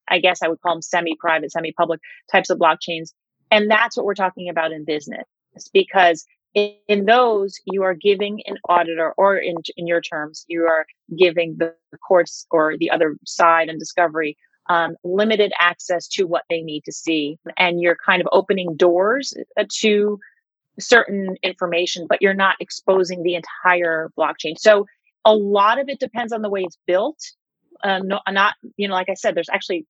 I 0.07 0.19
guess 0.19 0.41
I 0.41 0.47
would 0.47 0.61
call 0.61 0.75
them 0.75 0.81
semi-private, 0.81 1.51
semi-public 1.51 1.99
types 2.31 2.49
of 2.49 2.57
blockchains. 2.57 3.11
And 3.51 3.69
that's 3.69 3.97
what 3.97 4.05
we're 4.05 4.15
talking 4.15 4.49
about 4.49 4.71
in 4.71 4.85
business 4.85 5.25
because 5.73 6.25
in, 6.53 6.73
in 6.87 7.05
those 7.05 7.59
you 7.65 7.83
are 7.83 7.93
giving 7.93 8.41
an 8.45 8.57
auditor 8.67 9.13
or 9.17 9.37
in, 9.37 9.55
in 9.77 9.87
your 9.87 10.01
terms, 10.01 10.45
you 10.47 10.63
are 10.63 10.85
giving 11.17 11.57
the 11.57 11.73
courts 12.07 12.47
or 12.49 12.75
the 12.77 12.89
other 12.89 13.17
side 13.25 13.69
and 13.69 13.79
discovery 13.79 14.37
um, 14.67 14.95
limited 15.03 15.53
access 15.59 16.07
to 16.07 16.25
what 16.25 16.43
they 16.49 16.61
need 16.61 16.83
to 16.85 16.91
see. 16.91 17.37
And 17.57 17.81
you're 17.81 17.97
kind 18.03 18.21
of 18.21 18.27
opening 18.31 18.75
doors 18.75 19.33
uh, 19.59 19.65
to 19.81 20.19
certain 20.79 21.35
information, 21.43 22.05
but 22.07 22.21
you're 22.21 22.33
not 22.33 22.55
exposing 22.59 23.23
the 23.23 23.35
entire 23.35 24.11
blockchain. 24.17 24.57
So 24.57 24.85
a 25.23 25.33
lot 25.35 25.79
of 25.79 25.89
it 25.89 25.99
depends 25.99 26.33
on 26.33 26.41
the 26.41 26.49
way 26.49 26.61
it's 26.61 26.77
built. 26.85 27.19
Um, 27.83 28.07
no, 28.07 28.19
not, 28.29 28.55
you 28.77 28.87
know, 28.87 28.93
like 28.93 29.09
I 29.09 29.13
said, 29.13 29.35
there's 29.35 29.49
actually 29.49 29.85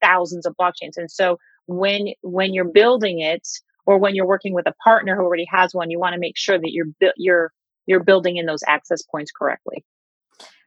thousands 0.00 0.46
of 0.46 0.54
blockchains. 0.60 0.96
And 0.96 1.10
so 1.10 1.38
when, 1.66 2.08
when 2.22 2.54
you're 2.54 2.64
building 2.64 3.20
it 3.20 3.46
or 3.86 3.98
when 3.98 4.14
you're 4.14 4.26
working 4.26 4.54
with 4.54 4.66
a 4.66 4.74
partner 4.84 5.16
who 5.16 5.22
already 5.22 5.46
has 5.50 5.74
one, 5.74 5.90
you 5.90 5.98
want 5.98 6.14
to 6.14 6.20
make 6.20 6.36
sure 6.36 6.58
that 6.58 6.70
you're, 6.70 6.86
you're, 7.16 7.52
you're 7.86 8.02
building 8.02 8.36
in 8.36 8.46
those 8.46 8.62
access 8.66 9.02
points 9.02 9.32
correctly. 9.32 9.84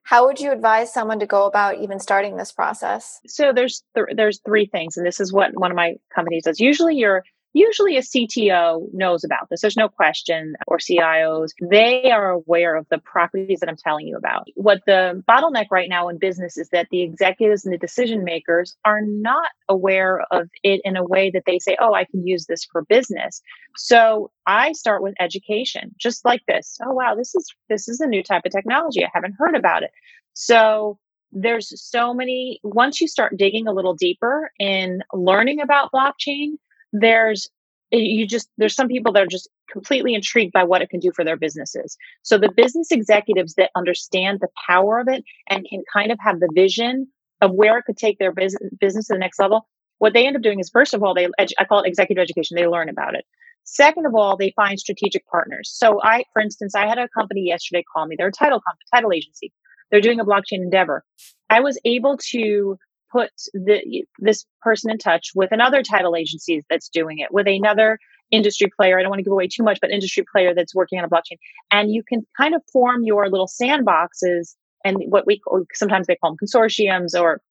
How 0.06 0.28
would 0.28 0.40
you 0.40 0.52
advise 0.52 0.94
someone 0.94 1.20
to 1.20 1.26
go 1.26 1.48
about 1.48 1.80
even 1.80 2.00
starting 2.00 2.38
this 2.38 2.52
process? 2.52 3.20
So 3.26 3.52
there's 3.54 3.84
th- 3.96 4.16
there's 4.16 4.40
three 4.46 4.68
things, 4.68 4.98
and 4.98 5.06
this 5.06 5.20
is 5.20 5.34
what 5.34 5.50
one 5.56 5.72
of 5.72 5.76
my 5.76 5.96
companies 6.14 6.44
does. 6.44 6.60
Usually, 6.60 6.96
you're 6.96 7.24
usually 7.56 7.96
a 7.96 8.02
CTO 8.02 8.94
knows 8.94 9.24
about 9.24 9.50
this. 9.50 9.62
There's 9.62 9.78
no 9.78 9.88
question, 9.88 10.56
or 10.68 10.78
CIOs. 10.78 11.52
They 11.62 12.12
are 12.12 12.30
aware 12.30 12.76
of 12.76 12.86
the 12.90 12.98
properties 12.98 13.62
that 13.62 13.70
I'm 13.70 13.78
telling 13.78 14.08
you 14.08 14.18
about. 14.18 14.48
What 14.56 14.82
the 14.86 15.24
bottleneck 15.28 15.68
right 15.72 15.88
now 15.90 16.10
in 16.10 16.18
business 16.18 16.58
is 16.58 16.68
that 16.70 16.88
the 16.92 17.02
executives 17.02 17.64
and 17.64 17.74
the 17.74 17.78
decision 17.78 18.26
makers 18.26 18.76
are 18.84 19.02
not 19.02 19.48
aware 19.70 20.22
of 20.32 20.50
it 20.64 20.82
in 20.84 20.98
a 20.98 21.06
way 21.06 21.32
that 21.32 21.44
they 21.46 21.58
say, 21.58 21.78
oh, 21.80 21.94
I 21.94 22.04
can 22.04 22.28
use 22.28 22.46
this 22.46 22.66
for 22.70 22.84
business. 22.84 23.42
So 23.78 24.32
I 24.46 24.74
start 24.74 25.02
with 25.02 25.16
education, 25.22 25.96
just 25.98 26.26
like 26.26 26.42
this. 26.50 26.78
Oh, 26.86 26.94
wow, 26.94 27.16
this 27.16 27.34
is 27.36 27.56
this 27.70 27.88
is 27.88 28.02
a 28.02 28.08
new 28.08 28.22
type 28.22 28.44
of 28.46 28.52
technology. 28.52 29.04
I 29.04 29.10
haven't 29.14 29.36
heard 29.40 29.56
about 29.56 29.84
it. 29.84 29.92
So 30.34 31.00
there's 31.32 31.74
so 31.82 32.14
many 32.14 32.60
once 32.64 33.00
you 33.00 33.08
start 33.08 33.38
digging 33.38 33.66
a 33.66 33.74
little 33.74 33.94
deeper 33.94 34.52
in 34.60 35.04
learning 35.14 35.62
about 35.62 35.92
blockchain 35.94 36.58
there's 37.02 37.50
eh, 37.92 37.98
you 37.98 38.28
just 38.28 38.50
there's 38.58 38.76
some 38.76 38.88
people 38.88 39.12
that 39.14 39.24
are 39.24 39.28
just 39.28 39.50
completely 39.72 40.14
intrigued 40.14 40.54
by 40.54 40.64
what 40.64 40.82
it 40.82 40.90
can 40.90 41.00
do 41.00 41.12
for 41.16 41.24
their 41.24 41.38
businesses. 41.38 41.98
So 42.24 42.38
the 42.38 42.52
business 42.56 42.92
executives 42.92 43.56
that 43.56 43.72
understand 43.76 44.40
the 44.42 44.50
power 44.68 45.00
of 45.00 45.08
it 45.08 45.24
and 45.50 45.66
can 45.70 45.84
kind 45.92 46.12
of 46.12 46.20
have 46.22 46.40
the 46.40 46.50
vision 46.54 47.08
of 47.42 47.52
where 47.52 47.78
it 47.78 47.84
could 47.86 47.98
take 47.98 48.20
their 48.20 48.32
business 48.32 48.70
business 48.80 49.08
to 49.08 49.14
the 49.14 49.20
next 49.20 49.40
level 49.40 49.68
what 50.00 50.14
they 50.14 50.26
end 50.26 50.36
up 50.36 50.42
doing 50.42 50.60
is 50.60 50.70
first 50.70 50.94
of 50.94 51.04
all 51.04 51.14
they 51.14 51.28
i 51.40 51.66
call 51.66 51.82
it 51.82 51.88
executive 51.88 52.22
education. 52.22 52.56
They 52.56 52.68
learn 52.68 52.90
about 52.90 53.16
it. 53.16 53.26
Second 53.64 54.06
of 54.06 54.14
all 54.14 54.38
they 54.38 54.54
find 54.56 54.80
strategic 54.80 55.26
partners. 55.28 55.72
So 55.74 56.02
i 56.04 56.24
for 56.34 56.42
instance 56.42 56.76
i 56.76 56.88
had 56.88 56.98
a 56.98 57.08
company 57.10 57.42
yesterday 57.42 57.84
call 57.92 58.08
me. 58.08 58.16
They're 58.18 58.28
a 58.28 58.32
title 58.32 58.62
title 58.94 59.12
agency. 59.14 59.52
They're 59.92 60.02
doing 60.02 60.20
a 60.20 60.26
blockchain 60.26 60.62
endeavor. 60.62 61.04
I 61.50 61.60
was 61.60 61.80
able 61.86 62.18
to 62.32 62.78
put 63.16 63.32
the, 63.54 64.06
this 64.20 64.46
person 64.62 64.92
in 64.92 64.98
touch 64.98 65.32
with 65.36 65.52
another 65.52 65.82
title 65.82 66.16
agency 66.16 66.64
that's 66.70 66.90
doing 66.90 67.20
it, 67.20 67.32
with 67.32 67.48
another 67.48 67.98
industry 68.32 68.70
player. 68.76 69.00
I 69.00 69.02
don't 69.02 69.10
want 69.10 69.20
to 69.20 69.24
give 69.24 69.32
away 69.32 69.48
too 69.48 69.64
much, 69.64 69.80
but 69.82 69.92
industry 69.92 70.26
player 70.30 70.54
that's 70.54 70.76
working 70.76 71.00
on 71.00 71.06
a 71.06 71.10
blockchain. 71.10 71.38
And 71.72 71.92
you 71.92 72.04
can 72.04 72.26
kind 72.38 72.56
of 72.56 72.62
form 72.74 73.04
your 73.04 73.30
little 73.30 73.48
sandboxes 73.48 74.56
and 74.84 74.98
what 75.08 75.26
we 75.26 75.42
sometimes 75.74 76.08
they 76.08 76.16
call 76.16 76.32
them 76.32 76.38
consortiums 76.44 77.20
or 77.20 77.42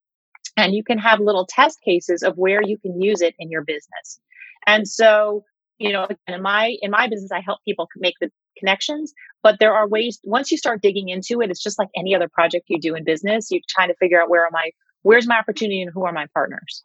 and 0.56 0.74
you 0.74 0.84
can 0.84 0.98
have 0.98 1.18
little 1.20 1.46
test 1.48 1.80
cases 1.84 2.22
of 2.22 2.36
where 2.36 2.62
you 2.62 2.78
can 2.78 3.00
use 3.00 3.20
it 3.20 3.34
in 3.38 3.50
your 3.50 3.62
business. 3.62 4.20
And 4.66 4.86
so, 4.86 5.44
you 5.78 5.92
know, 5.92 6.06
in 6.28 6.42
my 6.42 6.76
in 6.80 6.90
my 6.90 7.08
business, 7.08 7.32
I 7.32 7.40
help 7.40 7.60
people 7.64 7.88
make 7.96 8.14
the 8.20 8.30
connections, 8.58 9.12
but 9.42 9.58
there 9.58 9.74
are 9.74 9.88
ways 9.88 10.20
once 10.24 10.52
you 10.52 10.58
start 10.58 10.82
digging 10.82 11.08
into 11.08 11.40
it, 11.40 11.50
it's 11.50 11.62
just 11.62 11.78
like 11.78 11.88
any 11.96 12.14
other 12.14 12.28
project 12.28 12.66
you 12.68 12.78
do 12.80 12.94
in 12.94 13.04
business. 13.04 13.50
You 13.50 13.60
try 13.68 13.86
to 13.86 13.94
figure 13.94 14.20
out 14.22 14.30
where 14.30 14.46
am 14.46 14.54
I 14.54 14.70
where's 15.04 15.28
my 15.28 15.38
opportunity 15.38 15.80
and 15.80 15.92
who 15.94 16.04
are 16.04 16.12
my 16.12 16.26
partners. 16.34 16.82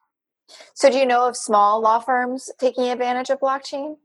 So, 0.76 0.92
do 0.92 0.98
you 0.98 1.06
know 1.06 1.28
of 1.28 1.36
small 1.36 1.82
law 1.82 2.00
firms 2.00 2.52
taking 2.60 2.86
advantage 2.86 3.30
of 3.30 3.40
blockchain? 3.40 3.96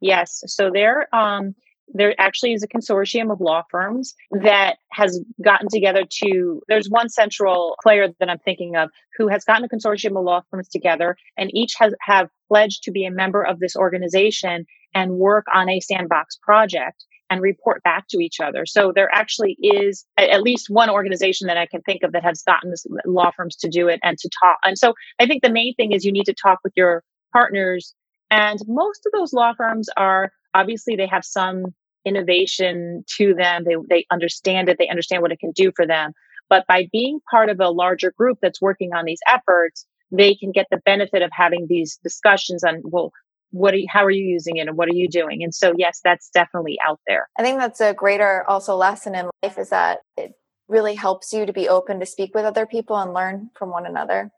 Yes. 0.00 0.42
So 0.46 0.70
there, 0.72 1.14
um, 1.14 1.54
there 1.94 2.14
actually 2.18 2.52
is 2.54 2.62
a 2.62 2.68
consortium 2.68 3.32
of 3.32 3.40
law 3.40 3.62
firms 3.70 4.14
that 4.32 4.78
has 4.90 5.20
gotten 5.42 5.68
together 5.68 6.04
to. 6.22 6.62
There's 6.68 6.88
one 6.88 7.08
central 7.08 7.76
player 7.82 8.08
that 8.18 8.28
I'm 8.28 8.38
thinking 8.38 8.76
of 8.76 8.90
who 9.16 9.28
has 9.28 9.44
gotten 9.44 9.64
a 9.64 9.68
consortium 9.68 10.18
of 10.18 10.24
law 10.24 10.42
firms 10.50 10.68
together, 10.68 11.16
and 11.36 11.50
each 11.54 11.74
has 11.78 11.94
have 12.00 12.28
pledged 12.48 12.82
to 12.84 12.90
be 12.90 13.04
a 13.04 13.10
member 13.10 13.42
of 13.42 13.60
this 13.60 13.76
organization 13.76 14.66
and 14.94 15.12
work 15.12 15.46
on 15.54 15.68
a 15.68 15.80
sandbox 15.80 16.36
project 16.36 17.04
and 17.32 17.40
report 17.40 17.82
back 17.82 18.04
to 18.10 18.18
each 18.18 18.40
other. 18.40 18.66
So 18.66 18.92
there 18.94 19.08
actually 19.10 19.56
is 19.62 20.04
at 20.18 20.42
least 20.42 20.66
one 20.68 20.90
organization 20.90 21.46
that 21.46 21.56
I 21.56 21.64
can 21.64 21.80
think 21.80 22.02
of 22.02 22.12
that 22.12 22.22
has 22.22 22.42
gotten 22.42 22.74
law 23.06 23.30
firms 23.34 23.56
to 23.56 23.70
do 23.70 23.88
it 23.88 24.00
and 24.02 24.18
to 24.18 24.28
talk. 24.42 24.58
And 24.64 24.76
so 24.76 24.92
I 25.18 25.26
think 25.26 25.42
the 25.42 25.50
main 25.50 25.74
thing 25.74 25.92
is 25.92 26.04
you 26.04 26.12
need 26.12 26.26
to 26.26 26.34
talk 26.34 26.58
with 26.62 26.74
your 26.76 27.02
partners. 27.32 27.94
And 28.30 28.58
most 28.68 29.06
of 29.06 29.12
those 29.12 29.32
law 29.32 29.54
firms 29.56 29.88
are 29.96 30.30
obviously 30.52 30.94
they 30.94 31.06
have 31.06 31.24
some 31.24 31.74
innovation 32.04 33.02
to 33.16 33.32
them. 33.32 33.64
They 33.64 33.76
they 33.88 34.06
understand 34.10 34.68
it. 34.68 34.76
They 34.78 34.88
understand 34.88 35.22
what 35.22 35.32
it 35.32 35.40
can 35.40 35.52
do 35.52 35.72
for 35.74 35.86
them. 35.86 36.12
But 36.50 36.66
by 36.66 36.86
being 36.92 37.20
part 37.30 37.48
of 37.48 37.60
a 37.60 37.70
larger 37.70 38.12
group 38.12 38.40
that's 38.42 38.60
working 38.60 38.92
on 38.92 39.06
these 39.06 39.20
efforts, 39.26 39.86
they 40.10 40.34
can 40.34 40.52
get 40.52 40.66
the 40.70 40.82
benefit 40.84 41.22
of 41.22 41.30
having 41.32 41.66
these 41.66 41.98
discussions 42.04 42.62
on 42.62 42.82
well 42.84 43.10
what 43.52 43.74
are 43.74 43.78
you, 43.78 43.86
how 43.88 44.04
are 44.04 44.10
you 44.10 44.24
using 44.24 44.56
it 44.56 44.66
and 44.66 44.76
what 44.76 44.88
are 44.88 44.94
you 44.94 45.08
doing? 45.08 45.42
And 45.42 45.54
so 45.54 45.72
yes 45.76 46.00
that's 46.02 46.30
definitely 46.30 46.78
out 46.86 47.00
there. 47.06 47.28
I 47.38 47.42
think 47.42 47.58
that's 47.58 47.80
a 47.80 47.94
greater 47.94 48.44
also 48.48 48.74
lesson 48.76 49.14
in 49.14 49.30
life 49.42 49.58
is 49.58 49.70
that 49.70 50.00
it 50.16 50.32
really 50.68 50.94
helps 50.94 51.32
you 51.32 51.46
to 51.46 51.52
be 51.52 51.68
open 51.68 52.00
to 52.00 52.06
speak 52.06 52.34
with 52.34 52.44
other 52.44 52.66
people 52.66 52.96
and 52.96 53.12
learn 53.12 53.50
from 53.54 53.70
one 53.70 53.86
another. 53.86 54.30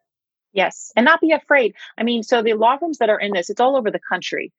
Yes 0.53 0.93
and 0.97 1.05
not 1.05 1.21
be 1.21 1.33
afraid. 1.33 1.75
I 1.97 2.03
mean 2.03 2.23
so 2.23 2.43
the 2.43 2.55
law 2.55 2.77
firms 2.77 2.99
that 2.99 3.11
are 3.11 3.19
in 3.19 3.33
this 3.33 3.51
it's 3.51 3.61
all 3.61 3.77
over 3.77 3.91
the 3.91 4.01
country 4.01 4.53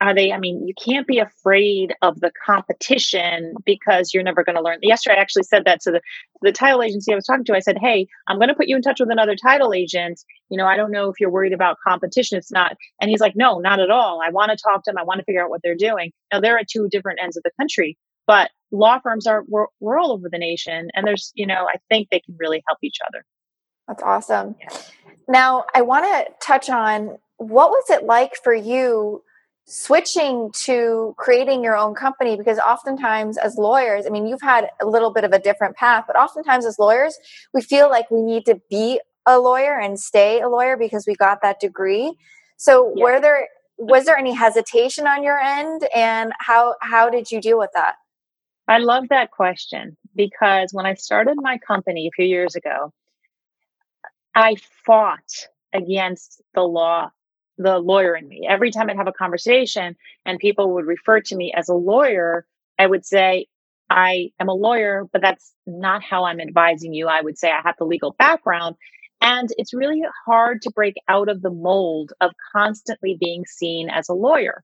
are 0.00 0.14
they 0.14 0.32
i 0.32 0.38
mean 0.38 0.66
you 0.66 0.74
can't 0.82 1.06
be 1.06 1.18
afraid 1.18 1.94
of 2.02 2.20
the 2.20 2.32
competition 2.44 3.54
because 3.64 4.12
you're 4.12 4.22
never 4.22 4.42
going 4.42 4.56
to 4.56 4.62
learn. 4.62 4.78
Yesterday 4.82 5.16
i 5.16 5.20
actually 5.20 5.44
said 5.44 5.64
that 5.64 5.80
to 5.82 5.90
the 5.90 6.00
the 6.42 6.52
title 6.52 6.82
agency 6.82 7.12
i 7.12 7.14
was 7.14 7.24
talking 7.24 7.44
to. 7.44 7.54
I 7.54 7.60
said 7.60 7.78
hey 7.80 8.06
i'm 8.28 8.38
going 8.38 8.48
to 8.48 8.54
put 8.54 8.68
you 8.68 8.76
in 8.76 8.82
touch 8.82 9.00
with 9.00 9.10
another 9.10 9.36
title 9.36 9.72
agent. 9.72 10.20
You 10.48 10.56
know 10.56 10.66
i 10.66 10.76
don't 10.76 10.90
know 10.90 11.08
if 11.08 11.20
you're 11.20 11.30
worried 11.30 11.52
about 11.52 11.76
competition. 11.86 12.38
It's 12.38 12.52
not 12.52 12.76
and 13.00 13.10
he's 13.10 13.20
like 13.20 13.36
no 13.36 13.58
not 13.58 13.80
at 13.80 13.90
all. 13.90 14.20
I 14.24 14.30
want 14.30 14.50
to 14.50 14.56
talk 14.56 14.84
to 14.84 14.90
them 14.90 14.98
i 14.98 15.04
want 15.04 15.18
to 15.18 15.24
figure 15.24 15.42
out 15.42 15.50
what 15.50 15.60
they're 15.62 15.74
doing. 15.76 16.12
Now 16.32 16.40
they're 16.40 16.58
at 16.58 16.68
two 16.68 16.88
different 16.90 17.20
ends 17.22 17.36
of 17.36 17.42
the 17.42 17.52
country 17.58 17.96
but 18.26 18.50
law 18.70 19.00
firms 19.00 19.26
are 19.26 19.44
we're, 19.48 19.66
we're 19.80 19.98
all 19.98 20.12
over 20.12 20.28
the 20.30 20.38
nation 20.38 20.88
and 20.94 21.06
there's 21.06 21.32
you 21.34 21.46
know 21.46 21.66
i 21.68 21.76
think 21.88 22.08
they 22.10 22.20
can 22.20 22.36
really 22.38 22.62
help 22.68 22.78
each 22.82 22.98
other. 23.08 23.24
That's 23.88 24.02
awesome. 24.02 24.54
Yeah. 24.60 24.78
now 25.28 25.64
i 25.74 25.82
want 25.82 26.04
to 26.04 26.32
touch 26.44 26.70
on 26.70 27.18
what 27.38 27.70
was 27.70 27.90
it 27.90 28.04
like 28.04 28.36
for 28.36 28.54
you 28.54 29.22
switching 29.70 30.50
to 30.52 31.14
creating 31.16 31.62
your 31.62 31.76
own 31.76 31.94
company 31.94 32.36
because 32.36 32.58
oftentimes 32.58 33.38
as 33.38 33.56
lawyers 33.56 34.04
i 34.04 34.08
mean 34.08 34.26
you've 34.26 34.42
had 34.42 34.68
a 34.80 34.86
little 34.86 35.12
bit 35.12 35.22
of 35.22 35.32
a 35.32 35.38
different 35.38 35.76
path 35.76 36.02
but 36.08 36.16
oftentimes 36.16 36.66
as 36.66 36.76
lawyers 36.76 37.16
we 37.54 37.62
feel 37.62 37.88
like 37.88 38.10
we 38.10 38.20
need 38.20 38.44
to 38.44 38.60
be 38.68 39.00
a 39.26 39.38
lawyer 39.38 39.78
and 39.78 40.00
stay 40.00 40.40
a 40.40 40.48
lawyer 40.48 40.76
because 40.76 41.06
we 41.06 41.14
got 41.14 41.40
that 41.40 41.60
degree 41.60 42.12
so 42.56 42.92
yeah. 42.96 43.04
were 43.04 43.20
there 43.20 43.46
was 43.78 44.06
there 44.06 44.18
any 44.18 44.32
hesitation 44.34 45.06
on 45.06 45.22
your 45.22 45.38
end 45.38 45.86
and 45.94 46.32
how 46.40 46.74
how 46.80 47.08
did 47.08 47.30
you 47.30 47.40
deal 47.40 47.56
with 47.56 47.70
that 47.72 47.94
i 48.66 48.78
love 48.78 49.04
that 49.08 49.30
question 49.30 49.96
because 50.16 50.70
when 50.72 50.84
i 50.84 50.94
started 50.94 51.36
my 51.40 51.56
company 51.58 52.08
a 52.08 52.10
few 52.16 52.26
years 52.26 52.56
ago 52.56 52.92
i 54.34 54.56
fought 54.84 55.46
against 55.72 56.42
the 56.54 56.62
law 56.62 57.08
the 57.60 57.78
lawyer 57.78 58.16
in 58.16 58.26
me. 58.26 58.46
Every 58.48 58.70
time 58.70 58.88
I'd 58.88 58.96
have 58.96 59.06
a 59.06 59.12
conversation 59.12 59.94
and 60.24 60.38
people 60.38 60.72
would 60.74 60.86
refer 60.86 61.20
to 61.20 61.36
me 61.36 61.52
as 61.54 61.68
a 61.68 61.74
lawyer, 61.74 62.46
I 62.78 62.86
would 62.86 63.04
say, 63.04 63.46
I 63.90 64.30
am 64.40 64.48
a 64.48 64.54
lawyer, 64.54 65.04
but 65.12 65.20
that's 65.20 65.52
not 65.66 66.02
how 66.02 66.24
I'm 66.24 66.40
advising 66.40 66.94
you. 66.94 67.08
I 67.08 67.20
would 67.20 67.36
say 67.36 67.50
I 67.50 67.60
have 67.62 67.74
the 67.78 67.84
legal 67.84 68.14
background. 68.18 68.76
And 69.20 69.50
it's 69.58 69.74
really 69.74 70.02
hard 70.24 70.62
to 70.62 70.70
break 70.70 70.94
out 71.08 71.28
of 71.28 71.42
the 71.42 71.50
mold 71.50 72.12
of 72.22 72.32
constantly 72.56 73.18
being 73.20 73.44
seen 73.46 73.90
as 73.90 74.08
a 74.08 74.14
lawyer. 74.14 74.62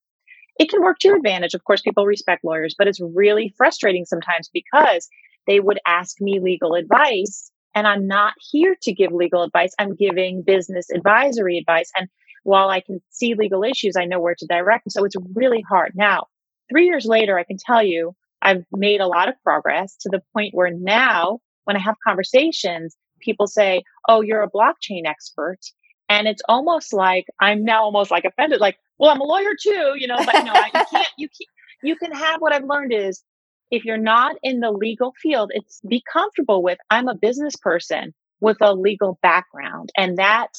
It 0.59 0.71
can 0.71 0.81
work 0.81 0.99
to 1.01 1.09
your 1.09 1.19
advantage. 1.19 1.53
Of 1.53 1.65
course, 1.65 1.83
people 1.83 2.07
respect 2.07 2.45
lawyers, 2.45 2.75
but 2.79 2.89
it's 2.89 3.01
really 3.01 3.53
frustrating 3.59 4.07
sometimes 4.07 4.49
because 4.51 5.09
they 5.47 5.61
would 5.61 5.81
ask 5.87 6.19
me 6.21 6.41
legal 6.41 6.75
advice 6.75 7.51
and 7.75 7.87
I'm 7.87 8.07
not 8.07 8.33
here 8.51 8.75
to 8.83 8.95
give 8.95 9.13
legal 9.13 9.43
advice. 9.43 9.75
I'm 9.79 9.95
giving 9.95 10.43
business 10.43 10.89
advisory 10.91 11.59
advice. 11.59 11.91
And 11.95 12.09
while 12.47 12.69
I 12.69 12.81
can 12.81 13.03
see 13.11 13.35
legal 13.35 13.65
issues, 13.65 13.97
I 13.97 14.05
know 14.05 14.21
where 14.21 14.37
to 14.39 14.47
direct 14.47 14.85
them. 14.85 14.91
So 14.91 15.05
it's 15.05 15.17
really 15.35 15.63
hard. 15.69 15.93
Now, 15.95 16.27
three 16.71 16.87
years 16.87 17.05
later, 17.05 17.39
I 17.39 17.43
can 17.43 17.57
tell 17.59 17.83
you 17.83 18.15
I've 18.41 18.65
made 18.71 19.01
a 19.01 19.07
lot 19.07 19.29
of 19.29 19.35
progress 19.43 19.97
to 20.03 20.09
the 20.11 20.23
point 20.33 20.55
where 20.55 20.71
now 20.71 21.41
when 21.65 21.77
I 21.77 21.81
have 21.81 21.97
conversations, 22.07 22.97
people 23.21 23.49
say, 23.49 23.83
Oh, 24.09 24.21
you're 24.21 24.43
a 24.43 24.51
blockchain 24.51 25.07
expert. 25.07 25.59
And 26.09 26.29
it's 26.29 26.43
almost 26.49 26.93
like 26.93 27.25
I'm 27.41 27.65
now 27.65 27.83
almost 27.83 28.13
like 28.13 28.25
offended, 28.25 28.61
like, 28.61 28.77
well, 28.99 29.11
I'm 29.11 29.21
a 29.21 29.25
lawyer 29.25 29.55
too, 29.61 29.95
you 29.97 30.07
know, 30.07 30.17
but 30.25 30.45
no, 30.45 30.53
I, 30.55 30.71
you 30.73 30.85
can't, 30.89 31.09
you 31.19 31.29
can't, 31.29 31.51
you 31.83 31.97
can 31.97 32.13
have 32.13 32.41
what 32.41 32.53
I've 32.53 32.65
learned 32.65 32.93
is 32.93 33.25
if 33.73 33.85
you're 33.85 33.99
not 33.99 34.37
in 34.45 34.61
the 34.61 34.71
legal 34.71 35.13
field, 35.21 35.51
it's 35.53 35.81
be 35.81 36.01
comfortable 36.13 36.63
with 36.63 36.79
I'm 36.91 37.09
a 37.09 37.17
business 37.17 37.57
person 37.57 38.15
with 38.41 38.59
a 38.61 38.73
legal 38.73 39.19
background. 39.21 39.91
And 39.97 40.19
that 40.19 40.51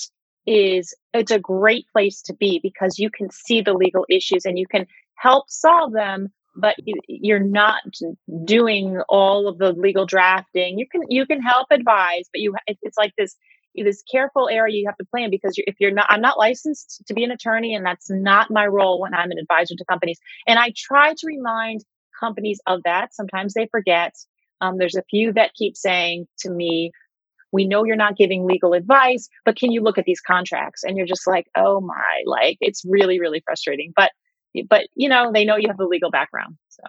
is 0.47 0.95
it's 1.13 1.31
a 1.31 1.39
great 1.39 1.85
place 1.91 2.21
to 2.23 2.33
be 2.33 2.59
because 2.63 2.97
you 2.97 3.09
can 3.09 3.29
see 3.29 3.61
the 3.61 3.73
legal 3.73 4.05
issues 4.09 4.45
and 4.45 4.57
you 4.57 4.65
can 4.65 4.87
help 5.15 5.49
solve 5.49 5.93
them 5.93 6.29
but 6.59 6.75
you, 6.83 7.35
are 7.35 7.39
not 7.39 7.83
doing 8.43 8.99
all 9.09 9.47
of 9.47 9.59
the 9.59 9.73
legal 9.73 10.07
drafting. 10.07 10.79
You 10.79 10.87
can 10.87 11.01
you 11.07 11.27
can 11.27 11.39
help 11.39 11.67
advise 11.69 12.25
but 12.33 12.41
you 12.41 12.55
it's 12.65 12.97
like 12.97 13.13
this 13.17 13.35
this 13.75 14.01
careful 14.11 14.49
area 14.49 14.75
you 14.75 14.87
have 14.87 14.97
to 14.97 15.05
plan 15.05 15.29
because 15.29 15.55
you're, 15.55 15.65
if 15.67 15.75
you're 15.79 15.91
not 15.91 16.07
i'm 16.09 16.19
not 16.19 16.39
licensed 16.39 17.03
to 17.05 17.13
be 17.13 17.23
an 17.23 17.29
attorney 17.29 17.75
and 17.75 17.85
that's 17.85 18.09
not 18.09 18.49
my 18.49 18.65
role 18.65 18.99
when 18.99 19.13
i'm 19.13 19.29
an 19.29 19.37
advisor 19.37 19.75
to 19.77 19.85
companies. 19.85 20.19
And 20.47 20.57
i 20.57 20.73
try 20.75 21.13
to 21.13 21.27
remind 21.27 21.83
companies 22.19 22.59
of 22.67 22.81
that. 22.83 23.13
Sometimes 23.13 23.53
they 23.53 23.67
forget. 23.67 24.13
Um, 24.59 24.77
there's 24.77 24.95
a 24.95 25.03
few 25.09 25.33
that 25.33 25.53
keep 25.53 25.77
saying 25.77 26.27
to 26.39 26.49
me 26.49 26.91
we 27.57 27.67
know 27.67 27.83
you're 27.83 27.95
not 27.95 28.15
giving 28.15 28.45
legal 28.45 28.73
advice, 28.73 29.29
but 29.43 29.55
can 29.55 29.71
you 29.71 29.81
look 29.81 29.97
at 29.97 30.05
these 30.05 30.21
contracts? 30.21 30.83
And 30.83 30.95
you're 30.95 31.07
just 31.07 31.25
like, 31.25 31.47
oh 31.57 31.81
my, 31.81 32.21
like 32.27 32.57
it's 32.61 32.83
really, 32.85 33.19
really 33.19 33.41
frustrating. 33.43 33.93
But, 33.95 34.11
but 34.69 34.83
you 34.93 35.09
know, 35.09 35.31
they 35.33 35.43
know 35.43 35.55
you 35.57 35.67
have 35.67 35.77
the 35.77 35.87
legal 35.87 36.11
background. 36.11 36.57
So 36.69 36.83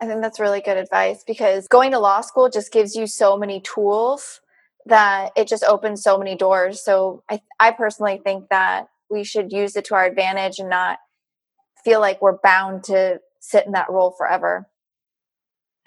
I 0.00 0.06
think 0.06 0.20
that's 0.20 0.40
really 0.40 0.60
good 0.60 0.76
advice 0.76 1.22
because 1.24 1.68
going 1.68 1.92
to 1.92 2.00
law 2.00 2.22
school 2.22 2.50
just 2.50 2.72
gives 2.72 2.96
you 2.96 3.06
so 3.06 3.38
many 3.38 3.60
tools 3.60 4.40
that 4.86 5.30
it 5.36 5.46
just 5.46 5.62
opens 5.62 6.02
so 6.02 6.18
many 6.18 6.34
doors. 6.34 6.84
So 6.84 7.22
I, 7.30 7.40
I 7.60 7.70
personally 7.70 8.20
think 8.24 8.48
that 8.50 8.88
we 9.08 9.22
should 9.22 9.52
use 9.52 9.76
it 9.76 9.84
to 9.86 9.94
our 9.94 10.06
advantage 10.06 10.58
and 10.58 10.70
not 10.70 10.98
feel 11.84 12.00
like 12.00 12.20
we're 12.20 12.38
bound 12.42 12.82
to 12.84 13.20
sit 13.38 13.64
in 13.64 13.72
that 13.72 13.90
role 13.90 14.10
forever. 14.18 14.68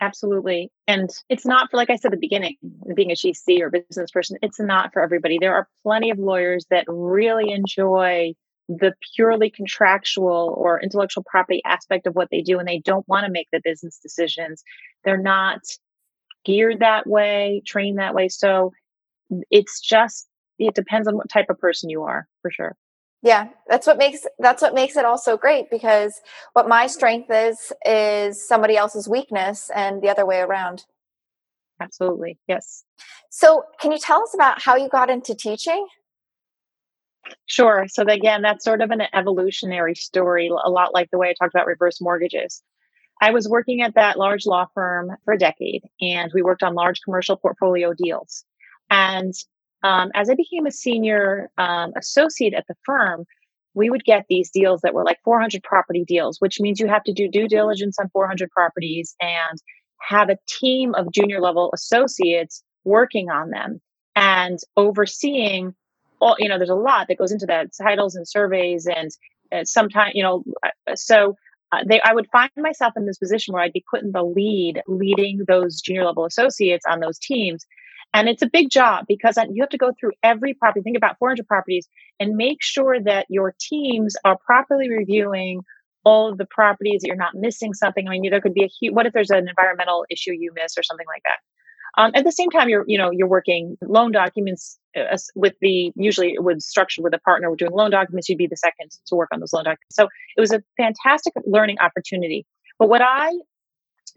Absolutely. 0.02 0.72
And 0.88 1.12
it's 1.30 1.46
not 1.46 1.70
for, 1.70 1.78
like 1.78 1.92
I 1.92 1.96
said 1.96 2.12
at 2.12 2.20
the 2.20 2.28
beginning, 2.28 2.58
being 2.96 3.12
a 3.12 3.16
GC 3.16 3.62
or 3.62 3.70
business 3.70 4.10
person, 4.10 4.38
it's 4.42 4.60
not 4.60 4.92
for 4.92 5.02
everybody. 5.04 5.38
There 5.40 5.54
are 5.54 5.70
plenty 5.84 6.10
of 6.10 6.18
lawyers 6.18 6.66
that 6.72 6.86
really 6.88 7.52
enjoy 7.52 8.34
the 8.68 8.94
purely 9.16 9.52
contractual 9.52 10.56
or 10.58 10.82
intellectual 10.82 11.24
property 11.30 11.62
aspect 11.66 12.08
of 12.08 12.16
what 12.16 12.30
they 12.32 12.42
do, 12.42 12.58
and 12.58 12.68
they 12.68 12.80
don't 12.80 13.08
want 13.08 13.26
to 13.26 13.32
make 13.32 13.48
the 13.52 13.62
business 13.64 14.00
decisions. 14.02 14.64
They're 15.06 15.22
not 15.22 15.60
geared 16.46 16.80
that 16.80 17.06
way, 17.06 17.62
trained 17.68 18.00
that 18.00 18.16
way. 18.16 18.28
So 18.28 18.72
it's 19.52 19.80
just, 19.82 20.28
it 20.58 20.74
depends 20.74 21.08
on 21.08 21.16
what 21.16 21.30
type 21.30 21.50
of 21.50 21.60
person 21.60 21.92
you 21.92 22.04
are, 22.04 22.28
for 22.42 22.50
sure 22.50 22.76
yeah 23.22 23.48
that's 23.68 23.88
what 23.88 23.98
makes 23.98 24.26
that's 24.40 24.62
what 24.62 24.74
makes 24.74 24.96
it 24.96 25.06
all 25.06 25.18
so 25.18 25.38
great 25.38 25.70
because 25.70 26.20
what 26.54 26.68
my 26.68 26.88
strength 26.88 27.30
is 27.32 27.72
is 27.86 28.48
somebody 28.48 28.76
else's 28.76 29.08
weakness 29.08 29.70
and 29.76 30.02
the 30.02 30.10
other 30.10 30.26
way 30.26 30.40
around. 30.40 30.86
Absolutely 31.80 32.38
yes. 32.48 32.84
So 33.30 33.64
can 33.80 33.92
you 33.92 33.98
tell 33.98 34.22
us 34.22 34.34
about 34.34 34.62
how 34.62 34.76
you 34.76 34.90
got 34.90 35.10
into 35.10 35.36
teaching? 35.36 35.88
Sure 37.46 37.86
so 37.88 38.04
again 38.04 38.42
that's 38.42 38.66
sort 38.66 38.82
of 38.82 38.92
an 38.92 39.04
evolutionary 39.14 39.96
story 39.96 40.48
a 40.48 40.70
lot 40.70 40.94
like 40.94 41.10
the 41.12 41.18
way 41.18 41.30
i 41.30 41.34
talked 41.40 41.54
about 41.54 41.68
reverse 41.68 42.02
mortgages. 42.02 42.64
I 43.22 43.30
was 43.32 43.48
working 43.48 43.84
at 43.84 43.94
that 43.94 44.18
large 44.18 44.48
law 44.48 44.66
firm 44.74 45.12
for 45.24 45.36
a 45.36 45.38
decade 45.38 45.84
and 46.02 46.32
we 46.34 46.42
worked 46.42 46.64
on 46.64 46.74
large 46.74 47.02
commercial 47.04 47.38
portfolio 47.38 47.94
deals. 47.94 48.44
And 48.90 49.34
um, 49.84 50.12
as 50.13 50.30
I 50.30 50.36
became 50.36 50.65
a 50.65 50.72
senior 50.72 51.50
um, 51.58 51.94
associate 51.98 52.54
at 52.54 52.65
the 52.67 52.76
firm, 52.86 53.26
we 53.74 53.89
would 53.89 54.04
get 54.04 54.26
these 54.30 54.52
deals 54.52 54.82
that 54.82 54.94
were 54.94 55.04
like 55.04 55.20
400 55.24 55.63
property 55.63 56.04
deals, 56.06 56.39
which 56.39 56.60
means 56.60 56.80
you 56.80 56.88
have 56.88 57.04
to 57.06 57.13
do 57.13 57.30
due 57.30 57.48
diligence 57.48 57.98
on 58.00 58.10
400 58.10 58.52
properties 58.52 59.15
and 59.22 59.60
have 60.02 60.30
a 60.30 60.38
team 60.48 60.94
of 60.96 61.12
junior 61.12 61.39
level 61.39 61.72
associates 61.74 62.63
working 62.84 63.30
on 63.30 63.50
them 63.50 63.80
and 64.15 64.60
overseeing 64.76 65.74
all, 66.20 66.36
you 66.38 66.50
know, 66.50 66.58
there's 66.58 66.70
a 66.70 66.76
lot 66.76 67.08
that 67.08 67.17
goes 67.17 67.32
into 67.32 67.46
that 67.46 67.70
titles 67.82 68.15
and 68.15 68.28
surveys 68.28 68.88
and 68.88 69.12
uh, 69.52 69.63
sometimes, 69.63 70.12
you 70.15 70.24
know, 70.24 70.44
uh, 70.63 70.96
so 70.96 71.36
uh, 71.72 71.84
they, 71.88 72.02
I 72.02 72.13
would 72.13 72.28
find 72.32 72.52
myself 72.58 72.94
in 72.98 73.06
this 73.06 73.17
position 73.17 73.54
where 73.54 73.63
I'd 73.63 73.74
be 73.74 73.84
put 73.89 74.02
in 74.02 74.12
the 74.12 74.24
lead, 74.24 74.82
leading 74.88 75.41
those 75.48 75.82
junior 75.82 76.06
level 76.06 76.26
associates 76.26 76.86
on 76.89 77.00
those 77.00 77.17
teams. 77.17 77.65
And 78.13 78.28
it's 78.28 78.41
a 78.41 78.50
big 78.52 78.69
job 78.69 79.06
because 79.08 79.38
you 79.50 79.63
have 79.63 79.69
to 79.69 79.78
go 79.78 79.93
through 80.00 80.12
every 80.21 80.54
property, 80.54 80.82
think 80.82 80.97
about 80.97 81.17
400 81.17 81.47
properties, 81.47 81.88
and 82.19 82.36
make 82.36 82.58
sure 82.62 83.02
that 83.02 83.26
your 83.30 83.56
teams 83.60 84.15
are 84.26 84.38
properly 84.45 84.89
reviewing 84.89 85.62
all 86.04 86.30
of 86.30 86.38
the 86.38 86.45
properties, 86.45 87.02
that 87.02 87.08
you're 87.08 87.15
not 87.15 87.36
missing 87.36 87.74
something. 87.74 88.08
I 88.08 88.12
mean, 88.12 88.30
there 88.30 88.41
could 88.41 88.54
be 88.54 88.63
a 88.63 88.67
huge, 88.67 88.93
what 88.93 89.06
if 89.06 89.13
there's 89.13 89.30
an 89.30 89.47
environmental 89.47 90.06
issue 90.10 90.32
you 90.34 90.52
miss 90.54 90.78
or 90.78 90.84
something 90.84 91.06
like 91.08 91.24
that? 91.24 91.38
Um, 92.02 92.12
at 92.15 92.24
the 92.24 92.32
same 92.32 92.50
time, 92.50 92.69
you're, 92.69 92.86
you 92.88 92.97
know, 92.97 93.12
you're 93.12 93.28
working 93.28 93.78
loan 93.82 94.12
documents 94.12 94.80
uh, 94.97 95.17
with 95.36 95.54
the, 95.62 95.91
usually 95.95 96.34
it 96.34 96.43
would 96.43 96.62
structured 96.62 97.04
with 97.04 97.13
a 97.13 97.19
partner 97.19 97.50
We're 97.50 97.58
doing 97.58 97.74
loan 97.74 97.91
documents. 97.91 98.30
You'd 98.30 98.38
be 98.38 98.47
the 98.47 98.56
second 98.56 98.91
to 99.08 99.15
work 99.15 99.30
on 99.34 99.41
those 99.41 99.54
loan 99.54 99.65
documents. 99.65 99.95
So 99.95 100.08
it 100.38 100.39
was 100.39 100.52
a 100.52 100.63
fantastic 100.78 101.34
learning 101.45 101.80
opportunity. 101.80 102.45
But 102.80 102.89
what 102.89 103.02
I 103.02 103.32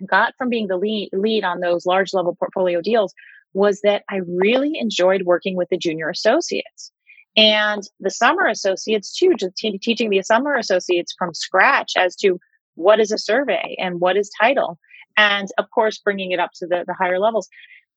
got 0.07 0.35
from 0.39 0.51
being 0.51 0.69
the 0.69 0.77
lead, 0.77 1.11
lead 1.13 1.45
on 1.45 1.61
those 1.61 1.85
large 1.85 2.15
level 2.15 2.37
portfolio 2.37 2.81
deals 2.81 3.13
was 3.55 3.81
that 3.83 4.03
I 4.11 4.21
really 4.27 4.73
enjoyed 4.79 5.23
working 5.23 5.57
with 5.57 5.69
the 5.71 5.79
junior 5.79 6.11
associates 6.11 6.93
and 7.37 7.83
the 8.01 8.11
summer 8.11 8.47
associates 8.47 9.17
too, 9.17 9.35
just 9.37 9.57
t- 9.57 9.79
teaching 9.79 10.11
the 10.11 10.23
summer 10.23 10.55
associates 10.55 11.15
from 11.19 11.35
scratch 11.35 11.93
as 11.97 12.15
to 12.17 12.39
what 12.75 13.01
is 13.01 13.11
a 13.11 13.19
survey 13.19 13.77
and 13.79 14.01
what 14.01 14.17
is 14.17 14.31
title. 14.41 14.79
And 15.17 15.49
of 15.59 15.67
course, 15.71 15.99
bringing 15.99 16.33
it 16.33 16.41
up 16.41 16.51
to 16.57 16.67
the, 16.67 16.85
the 16.87 16.95
higher 16.95 17.19
levels. 17.19 17.49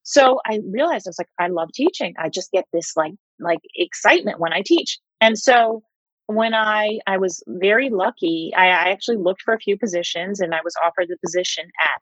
So 0.03 0.39
I 0.45 0.59
realized 0.71 1.07
I 1.07 1.09
was 1.09 1.19
like, 1.19 1.29
I 1.39 1.47
love 1.47 1.69
teaching. 1.73 2.13
I 2.17 2.29
just 2.29 2.51
get 2.51 2.65
this 2.71 2.93
like, 2.95 3.13
like 3.39 3.59
excitement 3.75 4.39
when 4.39 4.53
I 4.53 4.61
teach. 4.65 4.99
And 5.19 5.37
so 5.37 5.83
when 6.27 6.53
I, 6.53 6.99
I 7.07 7.17
was 7.17 7.43
very 7.47 7.89
lucky, 7.89 8.53
I, 8.55 8.67
I 8.67 8.89
actually 8.91 9.17
looked 9.17 9.41
for 9.41 9.53
a 9.53 9.59
few 9.59 9.77
positions 9.77 10.39
and 10.39 10.53
I 10.53 10.59
was 10.63 10.75
offered 10.83 11.07
the 11.09 11.17
position 11.23 11.65
at 11.83 12.01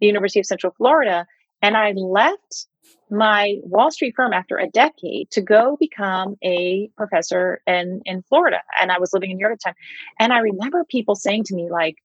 the 0.00 0.06
University 0.06 0.40
of 0.40 0.46
Central 0.46 0.74
Florida. 0.76 1.26
And 1.62 1.76
I 1.76 1.92
left 1.92 2.66
my 3.10 3.56
Wall 3.62 3.90
Street 3.90 4.14
firm 4.16 4.32
after 4.32 4.56
a 4.56 4.68
decade 4.68 5.30
to 5.30 5.40
go 5.40 5.76
become 5.78 6.36
a 6.42 6.90
professor 6.96 7.60
in, 7.66 8.00
in 8.04 8.22
Florida. 8.22 8.60
And 8.80 8.90
I 8.90 8.98
was 8.98 9.12
living 9.12 9.30
in 9.30 9.36
New 9.36 9.42
York 9.42 9.52
at 9.52 9.58
the 9.58 9.64
time. 9.64 9.74
And 10.18 10.32
I 10.32 10.38
remember 10.38 10.84
people 10.84 11.14
saying 11.14 11.44
to 11.44 11.54
me, 11.54 11.70
like, 11.70 11.96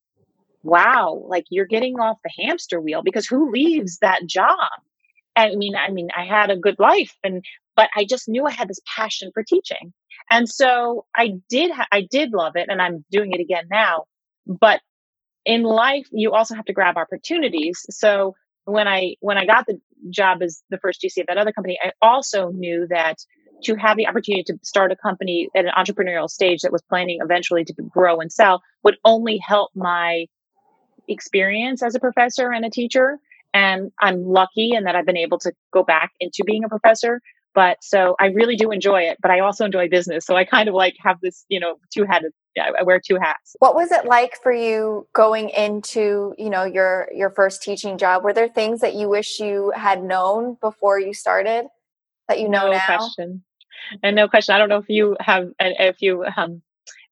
wow, 0.63 1.23
like 1.27 1.45
you're 1.49 1.65
getting 1.65 1.99
off 1.99 2.17
the 2.23 2.45
hamster 2.45 2.81
wheel 2.81 3.01
because 3.03 3.25
who 3.25 3.51
leaves 3.51 3.99
that 3.99 4.27
job? 4.27 4.69
I 5.35 5.55
mean, 5.55 5.75
I 5.75 5.91
mean, 5.91 6.09
I 6.15 6.25
had 6.25 6.49
a 6.49 6.57
good 6.57 6.77
life 6.79 7.15
and, 7.23 7.43
but 7.75 7.89
I 7.95 8.05
just 8.05 8.27
knew 8.27 8.45
I 8.45 8.51
had 8.51 8.67
this 8.67 8.81
passion 8.95 9.31
for 9.33 9.43
teaching. 9.43 9.93
And 10.29 10.49
so 10.49 11.05
I 11.15 11.35
did, 11.49 11.71
ha- 11.71 11.87
I 11.91 12.01
did 12.01 12.33
love 12.33 12.55
it 12.55 12.67
and 12.69 12.81
I'm 12.81 13.05
doing 13.11 13.31
it 13.31 13.39
again 13.39 13.65
now. 13.71 14.05
But 14.45 14.81
in 15.45 15.63
life, 15.63 16.07
you 16.11 16.33
also 16.33 16.55
have 16.55 16.65
to 16.65 16.73
grab 16.73 16.97
opportunities. 16.97 17.85
So 17.89 18.35
when 18.67 18.87
I 18.87 19.15
when 19.21 19.37
I 19.37 19.45
got 19.45 19.65
the 19.65 19.79
job 20.09 20.41
as 20.41 20.61
the 20.69 20.77
first 20.77 21.01
GC 21.01 21.21
of 21.21 21.27
that 21.27 21.37
other 21.37 21.53
company, 21.53 21.79
I 21.81 21.91
also 22.01 22.49
knew 22.49 22.85
that 22.89 23.15
to 23.63 23.75
have 23.75 23.95
the 23.95 24.07
opportunity 24.07 24.43
to 24.43 24.59
start 24.61 24.91
a 24.91 24.95
company 24.95 25.47
at 25.55 25.65
an 25.65 25.71
entrepreneurial 25.75 26.29
stage 26.29 26.61
that 26.61 26.71
was 26.71 26.83
planning 26.89 27.19
eventually 27.21 27.63
to 27.63 27.73
grow 27.89 28.19
and 28.19 28.31
sell 28.31 28.61
would 28.83 28.97
only 29.05 29.37
help 29.37 29.71
my 29.73 30.25
experience 31.07 31.81
as 31.81 31.95
a 31.95 31.99
professor 31.99 32.51
and 32.51 32.65
a 32.65 32.69
teacher. 32.69 33.17
And 33.53 33.91
I'm 34.01 34.25
lucky 34.25 34.73
in 34.73 34.83
that 34.83 34.95
I've 34.95 35.05
been 35.05 35.17
able 35.17 35.39
to 35.39 35.53
go 35.71 35.83
back 35.83 36.11
into 36.19 36.43
being 36.45 36.65
a 36.65 36.69
professor. 36.69 37.21
But 37.57 37.79
so 37.81 38.15
I 38.19 38.27
really 38.27 38.55
do 38.55 38.69
enjoy 38.69 39.01
it, 39.01 39.17
but 39.19 39.31
I 39.31 39.39
also 39.39 39.65
enjoy 39.65 39.89
business. 39.89 40.27
So 40.27 40.35
I 40.35 40.45
kind 40.45 40.69
of 40.69 40.75
like 40.75 40.93
have 41.03 41.17
this, 41.23 41.43
you 41.49 41.59
know, 41.59 41.77
two 41.91 42.05
headed 42.05 42.31
I 42.59 42.83
wear 42.83 42.99
two 42.99 43.17
hats. 43.19 43.55
What 43.57 43.73
was 43.73 43.91
it 43.91 44.05
like 44.05 44.37
for 44.43 44.51
you 44.51 45.07
going 45.13 45.49
into, 45.49 46.35
you 46.37 46.51
know, 46.51 46.65
your 46.65 47.09
your 47.11 47.31
first 47.31 47.63
teaching 47.63 47.97
job? 47.97 48.23
Were 48.23 48.31
there 48.31 48.47
things 48.47 48.81
that 48.81 48.93
you 48.93 49.09
wish 49.09 49.39
you 49.39 49.73
had 49.75 50.03
known 50.03 50.57
before 50.61 50.99
you 50.99 51.15
started 51.15 51.65
that 52.27 52.39
you 52.39 52.47
know 52.47 52.67
no 52.67 52.73
now? 52.73 52.85
question. 52.85 53.43
And 54.03 54.15
no 54.15 54.27
question. 54.27 54.53
I 54.53 54.59
don't 54.59 54.69
know 54.69 54.77
if 54.77 54.89
you 54.89 55.17
have 55.19 55.47
if 55.59 56.01
you 56.03 56.25
um, 56.37 56.61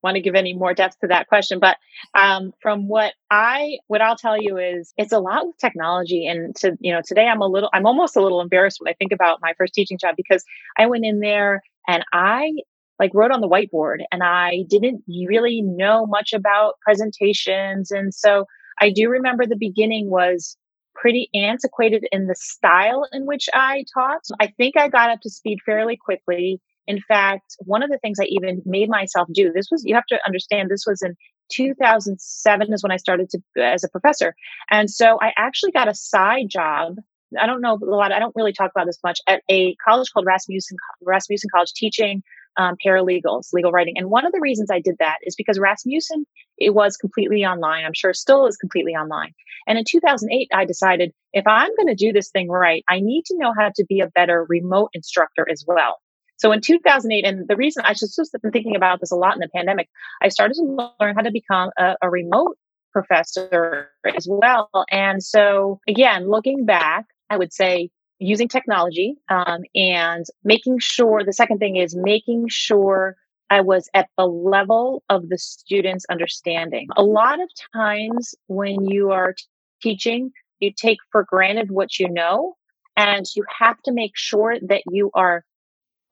want 0.06 0.16
to 0.16 0.22
give 0.22 0.36
any 0.36 0.54
more 0.54 0.74
depth 0.74 1.00
to 1.00 1.08
that 1.08 1.28
question, 1.28 1.60
but 1.60 1.78
um, 2.14 2.54
from 2.62 2.88
what 2.88 3.14
I 3.30 3.80
what 3.88 4.02
I'll 4.02 4.16
tell 4.16 4.42
you 4.42 4.58
is 4.58 4.94
it's 4.98 5.12
a 5.12 5.20
lot 5.20 5.46
with 5.48 5.58
technology. 5.58 6.28
And 6.28 6.56
to 6.58 6.78
you 6.80 6.94
know, 6.94 7.02
today 7.06 7.28
I'm 7.28 7.42
a 7.42 7.48
little 7.48 7.70
I'm 7.74 7.86
almost 7.86 8.16
a 8.16 8.22
little 8.22 8.40
embarrassed 8.40 8.78
when 8.80 8.90
I 8.90 8.96
think 8.96 9.12
about 9.12 9.40
my 9.42 9.54
first 9.58 9.74
teaching 9.74 9.98
job 9.98 10.16
because 10.16 10.44
I 10.78 10.86
went 10.86 11.06
in 11.06 11.20
there 11.20 11.62
and 11.88 12.06
I 12.14 12.54
like 13.00 13.12
wrote 13.14 13.32
on 13.32 13.42
the 13.42 13.50
whiteboard 13.50 13.98
and 14.12 14.24
I 14.24 14.64
didn't 14.70 15.04
really 15.08 15.62
know 15.62 16.06
much 16.06 16.32
about 16.32 16.76
presentations. 16.82 17.92
And 17.92 18.14
so 18.14 18.46
I 18.80 18.92
do 18.92 19.10
remember 19.10 19.46
the 19.46 19.58
beginning 19.58 20.10
was 20.10 20.56
pretty 20.94 21.30
antiquated 21.36 22.06
in 22.12 22.28
the 22.28 22.36
style 22.36 23.06
in 23.12 23.26
which 23.26 23.50
I 23.54 23.84
taught. 23.94 24.22
I 24.40 24.48
think 24.48 24.78
I 24.78 24.88
got 24.88 25.10
up 25.10 25.20
to 25.22 25.30
speed 25.30 25.60
fairly 25.66 25.98
quickly. 25.98 26.62
In 26.88 27.02
fact, 27.02 27.56
one 27.60 27.84
of 27.84 27.90
the 27.90 27.98
things 27.98 28.20
I 28.20 28.26
even 28.26 28.62
made 28.66 28.90
myself 28.90 29.28
do, 29.32 29.52
this 29.52 29.68
was, 29.72 29.84
you 29.84 29.96
have 29.96 30.06
to 30.08 30.20
understand, 30.26 30.70
this 30.70 30.86
was 30.86 31.02
in 31.02 31.16
2007 31.52 32.74
is 32.74 32.84
when 32.84 32.92
I 32.92 32.98
started 32.98 33.30
to 33.32 33.40
as 33.62 33.84
a 33.84 33.90
professor. 33.90 34.36
And 34.70 34.90
so 34.90 35.18
I 35.22 35.32
actually 35.38 35.72
got 35.72 35.88
a 35.88 35.94
side 35.94 36.48
job. 36.50 36.96
I 37.40 37.48
don't 37.48 37.62
know 37.62 37.78
a 37.82 37.86
lot. 37.86 38.12
I 38.12 38.20
don't 38.20 38.36
really 38.36 38.54
talk 38.54 38.72
about 38.76 38.86
this 38.86 39.00
much 39.04 39.20
at 39.28 39.42
a 39.50 39.76
college 39.76 40.10
called 40.14 40.26
Rasmussen, 40.26 40.78
Rasmussen 41.02 41.50
College 41.54 41.74
teaching 41.74 42.24
um, 42.58 42.76
paralegals, 42.86 43.52
legal 43.54 43.72
writing. 43.72 43.98
And 43.98 44.10
one 44.10 44.26
of 44.26 44.32
the 44.32 44.40
reasons 44.40 44.70
I 44.72 44.80
did 44.80 44.96
that 45.00 45.18
is 45.24 45.36
because 45.36 45.60
Rasmussen, 45.60 46.26
it 46.58 46.74
was 46.74 46.98
completely 46.98 47.44
online. 47.44 47.84
I'm 47.86 47.94
sure 47.94 48.14
still 48.14 48.48
is 48.48 48.58
completely 48.58 48.94
online. 48.94 49.34
And 49.68 49.78
in 49.78 49.84
2008, 49.86 50.50
I 50.54 50.66
decided 50.66 51.12
if 51.34 51.46
I'm 51.48 51.76
going 51.76 51.88
to 51.88 51.96
do 51.96 52.14
this 52.14 52.30
thing 52.30 52.50
right, 52.50 52.84
I 52.88 53.00
need 53.00 53.26
to 53.26 53.38
know 53.38 53.54
how 53.58 53.72
to 53.76 53.86
be 53.88 54.00
a 54.00 54.08
better 54.08 54.46
remote 54.48 54.92
instructor 54.94 55.46
as 55.50 55.66
well. 55.68 55.98
So 56.38 56.52
in 56.52 56.62
2008, 56.62 57.26
and 57.26 57.48
the 57.48 57.56
reason 57.56 57.84
I 57.86 57.94
just, 57.94 58.18
have 58.18 58.42
been 58.42 58.52
thinking 58.52 58.76
about 58.76 59.00
this 59.00 59.12
a 59.12 59.16
lot 59.16 59.34
in 59.34 59.40
the 59.40 59.50
pandemic, 59.50 59.90
I 60.22 60.30
started 60.30 60.56
to 60.56 60.94
learn 61.00 61.16
how 61.16 61.22
to 61.22 61.32
become 61.32 61.72
a, 61.78 61.96
a 62.02 62.10
remote 62.10 62.58
professor 62.92 63.90
as 64.16 64.28
well. 64.30 64.70
And 64.90 65.24
so 65.24 65.80
again, 65.88 66.30
looking 66.30 66.66
back, 66.66 67.06
I 67.30 67.38
would 67.38 67.54
say 67.54 67.90
using 68.20 68.48
technology 68.48 69.16
um, 69.30 69.64
and 69.76 70.26
making 70.44 70.80
sure 70.80 71.24
the 71.24 71.34
second 71.34 71.60
thing 71.60 71.76
is 71.76 71.96
making 71.96 72.48
sure 72.48 73.18
I 73.50 73.62
was 73.62 73.90
at 73.94 74.10
the 74.18 74.26
level 74.26 75.04
of 75.10 75.30
the 75.30 75.38
student's 75.38 76.06
understanding. 76.10 76.88
A 76.98 77.04
lot 77.04 77.42
of 77.42 77.50
times 77.74 78.34
when 78.48 78.86
you 78.86 79.12
are 79.12 79.34
t- 79.34 79.44
teaching, 79.82 80.32
you 80.60 80.72
take 80.72 80.98
for 81.12 81.24
granted 81.24 81.70
what 81.70 82.00
you 82.00 82.10
know, 82.10 82.56
and 82.96 83.26
you 83.36 83.44
have 83.60 83.82
to 83.84 83.92
make 83.92 84.14
sure 84.16 84.58
that 84.68 84.82
you 84.90 85.12
are 85.14 85.44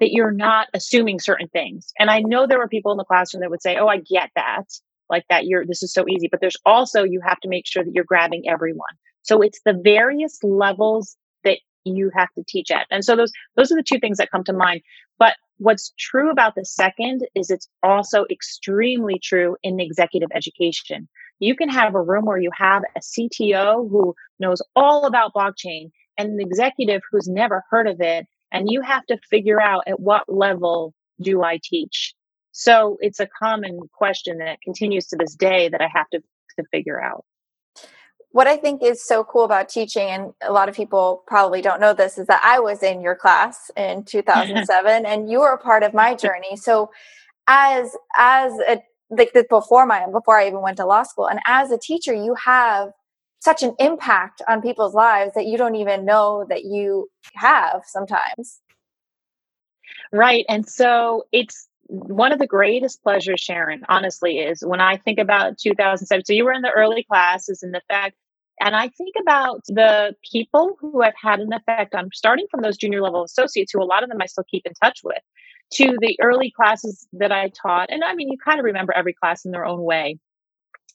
that 0.04 0.12
you're 0.12 0.32
not 0.32 0.68
assuming 0.74 1.18
certain 1.18 1.48
things. 1.48 1.94
And 1.98 2.10
I 2.10 2.20
know 2.20 2.46
there 2.46 2.60
were 2.60 2.68
people 2.68 2.92
in 2.92 2.98
the 2.98 3.06
classroom 3.06 3.39
that 3.39 3.50
would 3.50 3.62
say, 3.62 3.78
"Oh, 3.78 3.88
I 3.88 4.00
get 4.00 4.32
that." 4.36 4.66
Like 5.10 5.24
that 5.30 5.46
you're 5.46 5.66
this 5.66 5.82
is 5.82 5.94
so 5.94 6.06
easy, 6.10 6.28
but 6.30 6.42
there's 6.42 6.58
also 6.66 7.04
you 7.04 7.22
have 7.26 7.39
to 7.39 7.48
make 7.48 7.66
sure 7.66 7.86
that 7.86 7.94
you're 7.94 8.04
grabbing 8.04 8.44
everyone. 8.50 8.96
So 9.22 9.42
it's 9.42 9.62
the 9.66 9.80
various 9.82 10.38
levels 10.44 11.16
that 11.46 11.60
you 11.86 12.12
have 12.13 12.28
to 12.38 12.44
teach 12.46 12.70
at. 12.70 12.86
And 12.92 13.06
so 13.06 13.16
those 13.16 13.32
those 13.56 13.72
are 13.72 13.78
the 13.78 13.84
two 13.84 14.00
things 14.00 14.18
that 14.18 14.30
come 14.30 14.44
to 14.44 14.54
mind. 14.54 14.82
But 15.20 15.36
what's 15.58 15.94
true 15.98 16.30
about 16.30 16.56
the 16.56 16.66
second 16.66 17.26
is 17.34 17.50
it's 17.50 17.70
also 17.82 18.26
extremely 18.30 19.20
true 19.24 19.56
in 19.63 19.80
executive 19.80 20.30
education. 20.36 21.08
You 21.39 21.56
can 21.56 21.70
have 21.70 21.96
a 21.96 22.02
room 22.02 22.26
where 22.26 22.38
you 22.38 22.52
have 22.58 22.84
a 22.98 23.00
CTO 23.00 23.89
who 23.89 24.16
knows 24.39 24.62
all 24.76 25.06
about 25.06 25.34
blockchain 25.34 25.92
and 26.18 26.30
an 26.30 26.42
executive 26.42 27.02
who's 27.10 27.28
never 27.28 27.63
heard 27.70 27.88
of 27.88 28.02
it. 28.02 28.28
And 28.54 28.70
you 28.70 28.82
have 28.82 29.06
to 29.08 29.18
figure 29.30 29.62
out 29.62 29.84
at 29.88 30.00
what 30.00 30.32
level 30.32 30.94
do 31.20 31.44
I 31.44 31.60
teach? 31.62 32.13
So 32.52 32.98
it's 33.02 33.20
a 33.20 33.28
common 33.28 33.80
question 33.92 34.38
that 34.38 34.62
continues 34.62 35.08
to 35.08 35.18
this 35.18 35.36
day 35.36 35.70
that 35.70 35.82
I 35.82 35.89
have 35.94 36.08
to, 36.12 36.20
to 36.20 36.63
figure 36.72 37.02
out 37.02 37.26
what 38.34 38.48
I 38.48 38.58
think 38.58 38.82
is 38.84 39.06
so 39.06 39.24
cool 39.24 39.44
about 39.44 39.70
teaching, 39.70 40.10
and 40.10 40.34
a 40.42 40.52
lot 40.52 40.68
of 40.68 40.76
people 40.76 41.24
probably 41.28 41.62
don't 41.62 41.80
know 41.80 41.94
this, 41.94 42.18
is 42.18 42.26
that 42.28 42.42
I 42.44 42.60
was 42.60 42.82
in 42.82 43.00
your 43.00 43.16
class 43.16 43.70
in 43.78 44.04
2007, 44.06 45.06
and 45.06 45.30
you 45.30 45.39
were 45.39 45.52
a 45.52 45.58
part 45.58 45.84
of 45.84 45.94
my 45.94 46.16
journey. 46.24 46.58
So, 46.58 46.89
as 47.48 47.96
as 48.18 48.52
a 48.68 48.82
like 49.12 49.34
before 49.50 49.86
my 49.86 50.08
before 50.12 50.39
I 50.39 50.48
even 50.48 50.62
went 50.62 50.78
to 50.78 50.86
law 50.86 51.04
school, 51.04 51.28
and 51.28 51.39
as 51.48 51.72
a 51.72 51.78
teacher, 51.78 52.13
you 52.13 52.36
have 52.44 52.89
such 53.43 53.62
an 53.62 53.75
impact 53.79 54.41
on 54.47 54.62
people's 54.62 54.93
lives 54.93 55.34
that 55.36 55.45
you 55.45 55.58
don't 55.58 55.75
even 55.75 56.06
know 56.06 56.45
that 56.49 56.63
you 56.63 57.10
have 57.36 57.82
sometimes. 57.86 58.62
Right, 60.12 60.45
and 60.47 60.67
so 60.67 61.25
it's 61.32 61.67
one 61.88 62.32
of 62.32 62.39
the 62.39 62.47
greatest 62.47 63.03
pleasures, 63.03 63.41
Sharon, 63.41 63.84
honestly, 63.89 64.39
is 64.39 64.63
when 64.65 64.79
I 64.79 64.97
think 64.97 65.19
about 65.19 65.58
2007. 65.58 66.25
So 66.25 66.34
you 66.34 66.45
were 66.45 66.53
in 66.53 66.62
the 66.62 66.71
early 66.71 67.03
classes, 67.03 67.62
and 67.63 67.73
the 67.73 67.82
fact 67.89 68.15
and 68.62 68.75
I 68.75 68.88
think 68.89 69.15
about 69.19 69.62
the 69.67 70.15
people 70.32 70.77
who 70.79 71.01
have 71.01 71.15
had 71.21 71.39
an 71.39 71.51
effect 71.51 71.95
on 71.95 72.10
starting 72.13 72.45
from 72.49 72.62
those 72.62 72.77
junior 72.77 73.01
level 73.01 73.23
associates, 73.23 73.71
who 73.73 73.82
a 73.82 73.84
lot 73.84 74.03
of 74.03 74.10
them 74.10 74.21
I 74.21 74.27
still 74.27 74.45
keep 74.49 74.65
in 74.65 74.73
touch 74.82 75.01
with, 75.03 75.21
to 75.73 75.97
the 75.99 76.17
early 76.21 76.51
classes 76.51 77.08
that 77.13 77.32
I 77.32 77.49
taught. 77.49 77.89
And 77.91 78.03
I 78.03 78.13
mean, 78.13 78.29
you 78.29 78.38
kind 78.38 78.60
of 78.60 78.65
remember 78.65 78.93
every 78.93 79.13
class 79.13 79.43
in 79.43 79.51
their 79.51 79.65
own 79.65 79.82
way. 79.82 80.19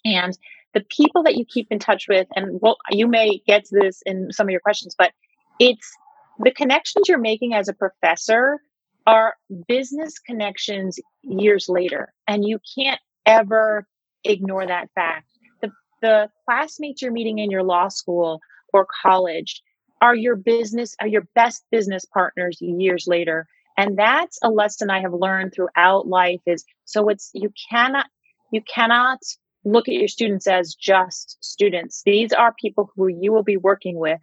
And 0.04 0.38
the 0.74 0.85
people 0.88 1.22
that 1.24 1.37
you 1.37 1.44
keep 1.44 1.66
in 1.70 1.78
touch 1.78 2.07
with, 2.09 2.26
and 2.37 2.61
well, 2.61 2.76
you 2.90 3.07
may 3.07 3.40
get 3.46 3.64
to 3.66 3.78
this 3.81 4.02
in 4.04 4.33
some 4.33 4.46
of 4.46 4.50
your 4.50 4.61
questions, 4.61 4.94
but 4.96 5.12
it's 5.59 5.90
the 6.38 6.52
connections 6.52 7.09
you're 7.09 7.18
making 7.18 7.54
as 7.54 7.68
a 7.68 7.72
professor 7.72 8.59
are 9.07 9.35
business 9.66 10.18
connections 10.18 11.00
years 11.22 11.68
later. 11.68 12.12
And 12.26 12.44
you 12.44 12.61
can't 12.76 13.00
ever 13.26 13.87
ignore 14.24 14.66
that 14.66 14.88
fact 14.94 15.26
the 15.61 15.70
the 16.02 16.28
classmates 16.44 17.02
you're 17.02 17.12
meeting 17.12 17.38
in 17.38 17.50
your 17.50 17.62
law 17.62 17.88
school 17.88 18.40
or 18.72 18.87
college 19.02 19.62
are 20.00 20.14
your 20.14 20.37
business 20.37 20.96
are 21.00 21.07
your 21.07 21.26
best 21.35 21.64
business 21.70 22.04
partners 22.07 22.59
years 22.61 23.07
later 23.07 23.46
and 23.76 23.98
that's 23.98 24.38
a 24.42 24.50
lesson 24.50 24.90
i 24.90 25.00
have 25.00 25.12
learned 25.12 25.52
throughout 25.54 26.07
life 26.07 26.40
is 26.46 26.64
so 26.85 27.09
it's 27.09 27.31
you 27.35 27.52
cannot 27.70 28.07
you 28.52 28.62
cannot 28.62 29.18
look 29.64 29.88
at 29.88 29.94
your 29.94 30.09
students 30.09 30.47
as 30.47 30.75
just 30.75 31.37
students. 31.40 32.03
These 32.05 32.33
are 32.33 32.55
people 32.59 32.90
who 32.97 33.09
you 33.09 33.33
will 33.33 33.42
be 33.42 33.57
working 33.57 33.99
with 33.99 34.21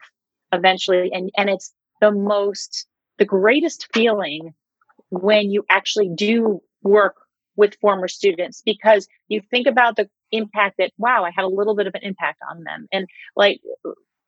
eventually 0.52 1.12
and 1.12 1.30
and 1.38 1.50
it's 1.50 1.74
the 2.02 2.12
most 2.12 2.88
the 3.18 3.26
greatest 3.26 3.88
feeling 3.94 4.54
when 5.10 5.52
you 5.52 5.66
actually 5.70 6.10
do 6.14 6.62
work 6.84 7.16
with 7.56 7.76
former 7.80 8.08
students 8.08 8.62
because 8.66 9.08
you 9.28 9.42
think 9.50 9.68
about 9.68 9.96
the 9.96 10.10
impact 10.32 10.76
that 10.78 10.92
wow 10.98 11.24
i 11.24 11.32
had 11.36 11.46
a 11.46 11.50
little 11.50 11.76
bit 11.76 11.88
of 11.88 11.96
an 11.96 12.04
impact 12.04 12.40
on 12.50 12.64
them. 12.64 12.88
And 12.92 13.08
like 13.36 13.62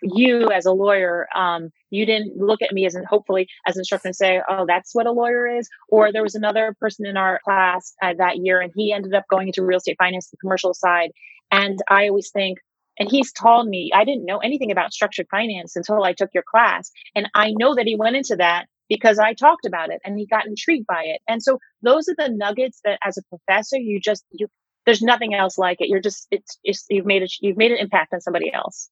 you 0.02 0.52
as 0.52 0.66
a 0.66 0.72
lawyer 0.72 1.28
um, 1.36 1.70
you 1.90 2.06
didn't 2.06 2.38
look 2.38 2.62
at 2.62 2.74
me 2.74 2.86
as 2.86 2.96
an 2.96 3.04
hopefully 3.10 3.48
as 3.66 3.76
an 3.76 3.82
instructor 3.82 4.08
and 4.08 4.16
say 4.16 4.42
oh 4.50 4.66
that's 4.68 4.94
what 4.94 5.08
a 5.08 5.12
lawyer 5.12 5.48
is 5.48 5.68
or 5.90 6.12
there 6.12 6.24
was 6.24 6.36
another 6.36 6.76
person 6.80 7.06
in 7.06 7.18
our 7.18 7.40
class 7.44 7.94
uh, 8.02 8.14
that 8.18 8.38
year 8.38 8.60
and 8.60 8.72
he 8.76 8.94
ended 8.94 9.14
up 9.14 9.26
going 9.30 9.48
into 9.48 9.64
real 9.64 9.78
estate 9.78 9.98
finance 9.98 10.30
the 10.30 10.38
commercial 10.38 10.74
side 10.74 11.12
and 11.52 11.80
i 11.90 12.08
always 12.08 12.30
think 12.32 12.60
and 13.00 13.10
he's 13.10 13.32
told 13.32 13.68
me 13.68 13.92
i 13.94 14.04
didn't 14.04 14.26
know 14.26 14.38
anything 14.38 14.72
about 14.72 14.94
structured 14.94 15.28
finance 15.30 15.76
until 15.76 16.04
i 16.04 16.14
took 16.14 16.30
your 16.34 16.44
class 16.50 16.92
and 17.16 17.30
i 17.34 17.52
know 17.58 17.76
that 17.76 17.86
he 17.88 17.96
went 17.96 18.16
into 18.16 18.36
that 18.36 18.66
because 18.90 19.20
I 19.20 19.34
talked 19.34 19.66
about 19.66 19.90
it 19.90 20.02
and 20.04 20.18
he 20.18 20.26
got 20.26 20.46
intrigued 20.46 20.88
by 20.88 21.04
it. 21.06 21.22
And 21.28 21.42
so 21.42 21.60
those 21.82 22.08
are 22.08 22.16
the 22.18 22.30
nuggets 22.30 22.82
that 22.84 23.00
as 23.04 23.18
a 23.18 23.24
professor, 23.24 23.78
you 23.78 24.00
just, 24.00 24.24
you, 24.32 24.48
there's 24.86 25.02
nothing 25.02 25.34
else 25.34 25.58
like 25.58 25.82
it. 25.82 25.90
You're 25.90 26.00
just, 26.02 26.28
it's, 26.32 26.58
it's 26.64 26.86
you've 26.90 27.06
made 27.06 27.24
it, 27.24 27.34
you've 27.42 27.58
made 27.58 27.72
an 27.72 27.78
impact 27.78 28.14
on 28.14 28.22
somebody 28.22 28.52
else. 28.54 28.90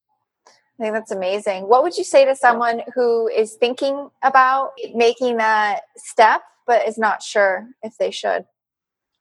I 0.80 0.84
think 0.84 0.94
that's 0.94 1.12
amazing. 1.12 1.70
What 1.70 1.84
would 1.84 1.98
you 1.98 2.04
say 2.04 2.26
to 2.26 2.36
someone 2.36 2.82
who 2.94 3.28
is 3.28 3.54
thinking 3.54 4.10
about 4.22 4.72
making 4.94 5.38
that 5.38 5.82
step, 5.96 6.42
but 6.68 6.88
is 6.88 6.98
not 6.98 7.24
sure 7.24 7.68
if 7.82 7.98
they 7.98 8.12
should? 8.12 8.46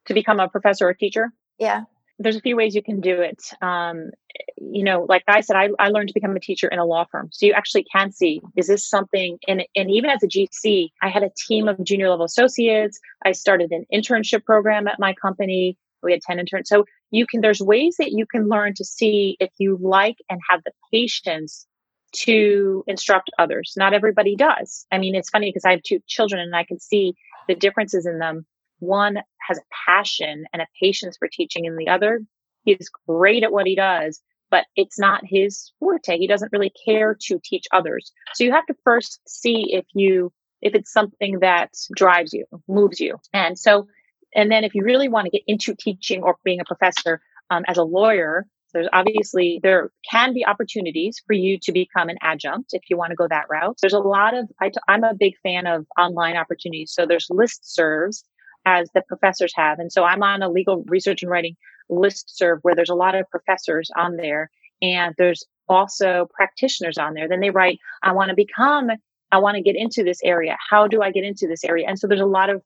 To 0.06 0.14
become 0.14 0.40
a 0.40 0.48
professor 0.48 0.88
or 0.88 0.94
teacher? 0.94 1.32
Yeah 1.58 1.84
there's 2.18 2.36
a 2.36 2.40
few 2.40 2.56
ways 2.56 2.74
you 2.74 2.82
can 2.82 3.00
do 3.00 3.20
it. 3.20 3.42
Um, 3.60 4.10
you 4.56 4.84
know, 4.84 5.04
like 5.08 5.24
I 5.26 5.40
said, 5.40 5.56
I, 5.56 5.70
I 5.78 5.88
learned 5.88 6.08
to 6.08 6.14
become 6.14 6.36
a 6.36 6.40
teacher 6.40 6.68
in 6.68 6.78
a 6.78 6.84
law 6.84 7.04
firm. 7.10 7.28
So 7.32 7.46
you 7.46 7.52
actually 7.52 7.84
can 7.92 8.12
see, 8.12 8.40
is 8.56 8.68
this 8.68 8.88
something, 8.88 9.38
and, 9.48 9.64
and 9.74 9.90
even 9.90 10.10
as 10.10 10.22
a 10.22 10.28
GC, 10.28 10.90
I 11.02 11.08
had 11.08 11.22
a 11.22 11.30
team 11.46 11.68
of 11.68 11.82
junior 11.82 12.10
level 12.10 12.24
associates. 12.24 12.98
I 13.24 13.32
started 13.32 13.72
an 13.72 13.84
internship 13.92 14.44
program 14.44 14.86
at 14.86 14.98
my 14.98 15.14
company. 15.14 15.76
We 16.02 16.12
had 16.12 16.20
10 16.22 16.38
interns. 16.38 16.68
So 16.68 16.84
you 17.14 17.27
can, 17.27 17.40
there's 17.40 17.61
ways 17.61 17.96
that 17.98 18.12
you 18.12 18.27
can 18.27 18.48
learn 18.48 18.74
to 18.74 18.85
see 18.85 19.37
if 19.40 19.50
you 19.59 19.79
like 19.81 20.16
and 20.29 20.40
have 20.50 20.62
the 20.64 20.72
patience 20.92 21.66
to 22.12 22.85
instruct 22.87 23.31
others. 23.38 23.74
Not 23.77 23.92
everybody 23.92 24.37
does. 24.37 24.87
I 24.92 24.98
mean, 24.98 25.14
it's 25.14 25.31
funny 25.31 25.48
because 25.48 25.64
I 25.64 25.72
have 25.72 25.83
two 25.83 25.98
children 26.07 26.40
and 26.40 26.55
I 26.55 26.64
can 26.64 26.79
see 26.79 27.14
the 27.48 27.55
differences 27.55 28.07
in 28.07 28.18
them 28.18 28.46
one 28.85 29.18
has 29.48 29.59
a 29.59 29.62
passion 29.87 30.44
and 30.53 30.62
a 30.62 30.66
patience 30.81 31.16
for 31.18 31.29
teaching 31.29 31.66
and 31.66 31.79
the 31.79 31.88
other 31.88 32.20
he's 32.64 32.90
great 33.07 33.42
at 33.42 33.53
what 33.53 33.66
he 33.66 33.74
does 33.74 34.20
but 34.50 34.64
it's 34.77 34.98
not 34.98 35.22
his 35.24 35.72
forte 35.79 36.18
he 36.18 36.27
doesn't 36.27 36.53
really 36.53 36.72
care 36.85 37.16
to 37.20 37.40
teach 37.42 37.64
others 37.72 38.12
so 38.35 38.44
you 38.44 38.53
have 38.53 38.66
to 38.66 38.77
first 38.85 39.20
see 39.27 39.66
if 39.72 39.85
you 39.94 40.33
if 40.61 40.74
it's 40.74 40.92
something 40.92 41.40
that 41.40 41.70
drives 41.94 42.33
you 42.33 42.44
moves 42.68 43.00
you 43.00 43.16
and 43.33 43.59
so 43.59 43.87
and 44.34 44.50
then 44.50 44.64
if 44.64 44.74
you 44.74 44.82
really 44.82 45.08
want 45.08 45.24
to 45.26 45.30
get 45.30 45.42
into 45.46 45.74
teaching 45.74 46.22
or 46.22 46.36
being 46.44 46.60
a 46.60 46.64
professor 46.64 47.20
um, 47.50 47.64
as 47.66 47.76
a 47.76 47.82
lawyer 47.82 48.46
there's 48.72 48.88
obviously 48.92 49.60
there 49.62 49.90
can 50.10 50.34
be 50.34 50.44
opportunities 50.44 51.22
for 51.26 51.32
you 51.32 51.58
to 51.62 51.72
become 51.72 52.08
an 52.08 52.16
adjunct 52.22 52.70
if 52.72 52.82
you 52.90 52.96
want 52.96 53.10
to 53.10 53.16
go 53.16 53.28
that 53.28 53.44
route 53.48 53.76
there's 53.80 53.92
a 53.92 53.98
lot 53.98 54.34
of 54.34 54.48
i'm 54.88 55.04
a 55.04 55.14
big 55.14 55.34
fan 55.42 55.66
of 55.66 55.86
online 55.98 56.36
opportunities 56.36 56.92
so 56.92 57.06
there's 57.06 57.28
listservs 57.28 58.24
as 58.66 58.90
the 58.94 59.02
professors 59.02 59.52
have. 59.56 59.78
And 59.78 59.92
so 59.92 60.04
I'm 60.04 60.22
on 60.22 60.42
a 60.42 60.48
legal 60.48 60.84
research 60.86 61.22
and 61.22 61.30
writing 61.30 61.56
list 61.88 62.36
serve 62.36 62.60
where 62.62 62.74
there's 62.74 62.90
a 62.90 62.94
lot 62.94 63.14
of 63.14 63.28
professors 63.30 63.90
on 63.96 64.16
there 64.16 64.50
and 64.80 65.14
there's 65.18 65.44
also 65.68 66.28
practitioners 66.34 66.98
on 66.98 67.14
there. 67.14 67.28
Then 67.28 67.40
they 67.40 67.50
write, 67.50 67.78
I 68.02 68.12
want 68.12 68.30
to 68.30 68.34
become, 68.34 68.90
I 69.32 69.38
want 69.38 69.56
to 69.56 69.62
get 69.62 69.76
into 69.76 70.02
this 70.02 70.20
area. 70.22 70.56
How 70.70 70.86
do 70.86 71.02
I 71.02 71.10
get 71.10 71.24
into 71.24 71.46
this 71.46 71.64
area? 71.64 71.86
And 71.88 71.98
so 71.98 72.06
there's 72.06 72.20
a 72.20 72.26
lot 72.26 72.50
of 72.50 72.62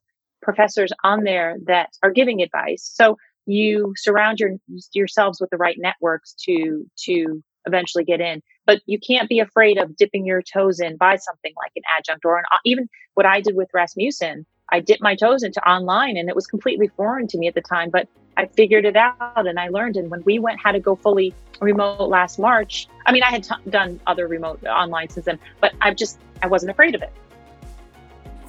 professors 0.53 0.91
on 1.03 1.23
there 1.23 1.57
that 1.65 1.89
are 2.03 2.11
giving 2.11 2.41
advice. 2.41 2.89
So 2.93 3.17
you 3.45 3.93
surround 3.97 4.39
your 4.39 4.51
yourselves 4.93 5.39
with 5.41 5.49
the 5.49 5.57
right 5.57 5.77
networks 5.79 6.33
to 6.45 6.85
to 7.05 7.43
eventually 7.65 8.03
get 8.03 8.21
in. 8.21 8.41
But 8.65 8.81
you 8.85 8.99
can't 8.99 9.29
be 9.29 9.39
afraid 9.39 9.77
of 9.77 9.95
dipping 9.95 10.25
your 10.25 10.41
toes 10.41 10.79
in 10.79 10.97
by 10.97 11.15
something 11.17 11.53
like 11.63 11.71
an 11.75 11.83
adjunct 11.97 12.25
or 12.25 12.37
an 12.37 12.45
even 12.65 12.87
what 13.15 13.25
I 13.25 13.41
did 13.41 13.55
with 13.55 13.69
Rasmussen 13.73 14.45
I 14.71 14.79
dipped 14.79 15.01
my 15.01 15.15
toes 15.15 15.43
into 15.43 15.67
online 15.67 16.17
and 16.17 16.29
it 16.29 16.35
was 16.35 16.47
completely 16.47 16.87
foreign 16.87 17.27
to 17.27 17.37
me 17.37 17.47
at 17.47 17.55
the 17.55 17.61
time, 17.61 17.89
but 17.89 18.07
I 18.37 18.45
figured 18.45 18.85
it 18.85 18.95
out 18.95 19.17
and 19.35 19.59
I 19.59 19.69
learned. 19.69 19.97
And 19.97 20.09
when 20.09 20.23
we 20.23 20.39
went, 20.39 20.59
had 20.61 20.73
to 20.73 20.79
go 20.79 20.95
fully 20.95 21.33
remote 21.59 22.09
last 22.09 22.39
March, 22.39 22.87
I 23.05 23.11
mean, 23.11 23.23
I 23.23 23.29
had 23.29 23.43
t- 23.43 23.69
done 23.69 23.99
other 24.07 24.27
remote 24.27 24.63
online 24.65 25.09
since 25.09 25.25
then, 25.25 25.39
but 25.59 25.73
I 25.81 25.93
just, 25.93 26.19
I 26.41 26.47
wasn't 26.47 26.71
afraid 26.71 26.95
of 26.95 27.01
it. 27.01 27.11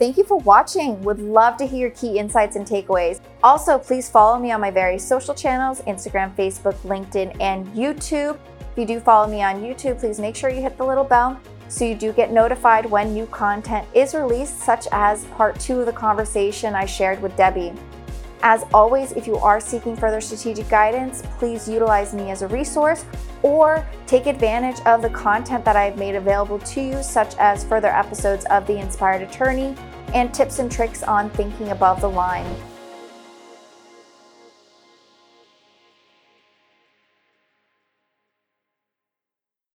Thank 0.01 0.16
you 0.16 0.24
for 0.24 0.38
watching. 0.38 0.98
Would 1.03 1.20
love 1.20 1.59
to 1.59 1.66
hear 1.66 1.80
your 1.80 1.90
key 1.90 2.18
insights 2.18 2.57
and 2.57 2.66
takeaways. 2.66 3.20
Also, 3.42 3.78
please 3.78 4.09
follow 4.09 4.38
me 4.38 4.51
on 4.51 4.59
my 4.59 4.70
various 4.70 5.07
social 5.07 5.34
channels 5.34 5.82
Instagram, 5.82 6.34
Facebook, 6.36 6.74
LinkedIn, 6.84 7.38
and 7.38 7.66
YouTube. 7.74 8.38
If 8.61 8.78
you 8.78 8.86
do 8.86 8.98
follow 8.98 9.30
me 9.30 9.42
on 9.42 9.57
YouTube, 9.57 10.01
please 10.01 10.18
make 10.18 10.34
sure 10.34 10.48
you 10.48 10.62
hit 10.62 10.78
the 10.78 10.86
little 10.86 11.05
bell 11.05 11.38
so 11.68 11.84
you 11.84 11.94
do 11.94 12.14
get 12.14 12.32
notified 12.32 12.86
when 12.86 13.12
new 13.12 13.26
content 13.26 13.86
is 13.92 14.14
released, 14.14 14.61
such 14.61 14.86
as 14.90 15.26
part 15.26 15.61
two 15.61 15.80
of 15.80 15.86
the 15.86 15.92
conversation 15.92 16.74
I 16.74 16.86
shared 16.86 17.20
with 17.20 17.36
Debbie. 17.36 17.74
As 18.42 18.64
always, 18.72 19.12
if 19.12 19.26
you 19.26 19.36
are 19.36 19.61
seeking 19.61 19.94
further 19.94 20.22
strategic 20.22 20.66
guidance, 20.70 21.22
please 21.38 21.68
utilize 21.68 22.14
me 22.14 22.30
as 22.30 22.40
a 22.40 22.48
resource 22.48 23.05
or 23.42 23.86
take 24.07 24.24
advantage 24.24 24.80
of 24.86 25.03
the 25.03 25.11
content 25.11 25.62
that 25.66 25.76
I've 25.76 25.98
made 25.98 26.14
available 26.14 26.59
to 26.59 26.80
you, 26.80 27.03
such 27.03 27.36
as 27.36 27.64
further 27.64 27.88
episodes 27.88 28.46
of 28.46 28.66
The 28.66 28.78
Inspired 28.78 29.20
Attorney 29.20 29.76
and 30.14 30.32
tips 30.34 30.58
and 30.58 30.70
tricks 30.70 31.02
on 31.02 31.30
thinking 31.30 31.70
above 31.70 32.00
the 32.00 32.08
line. 32.08 32.46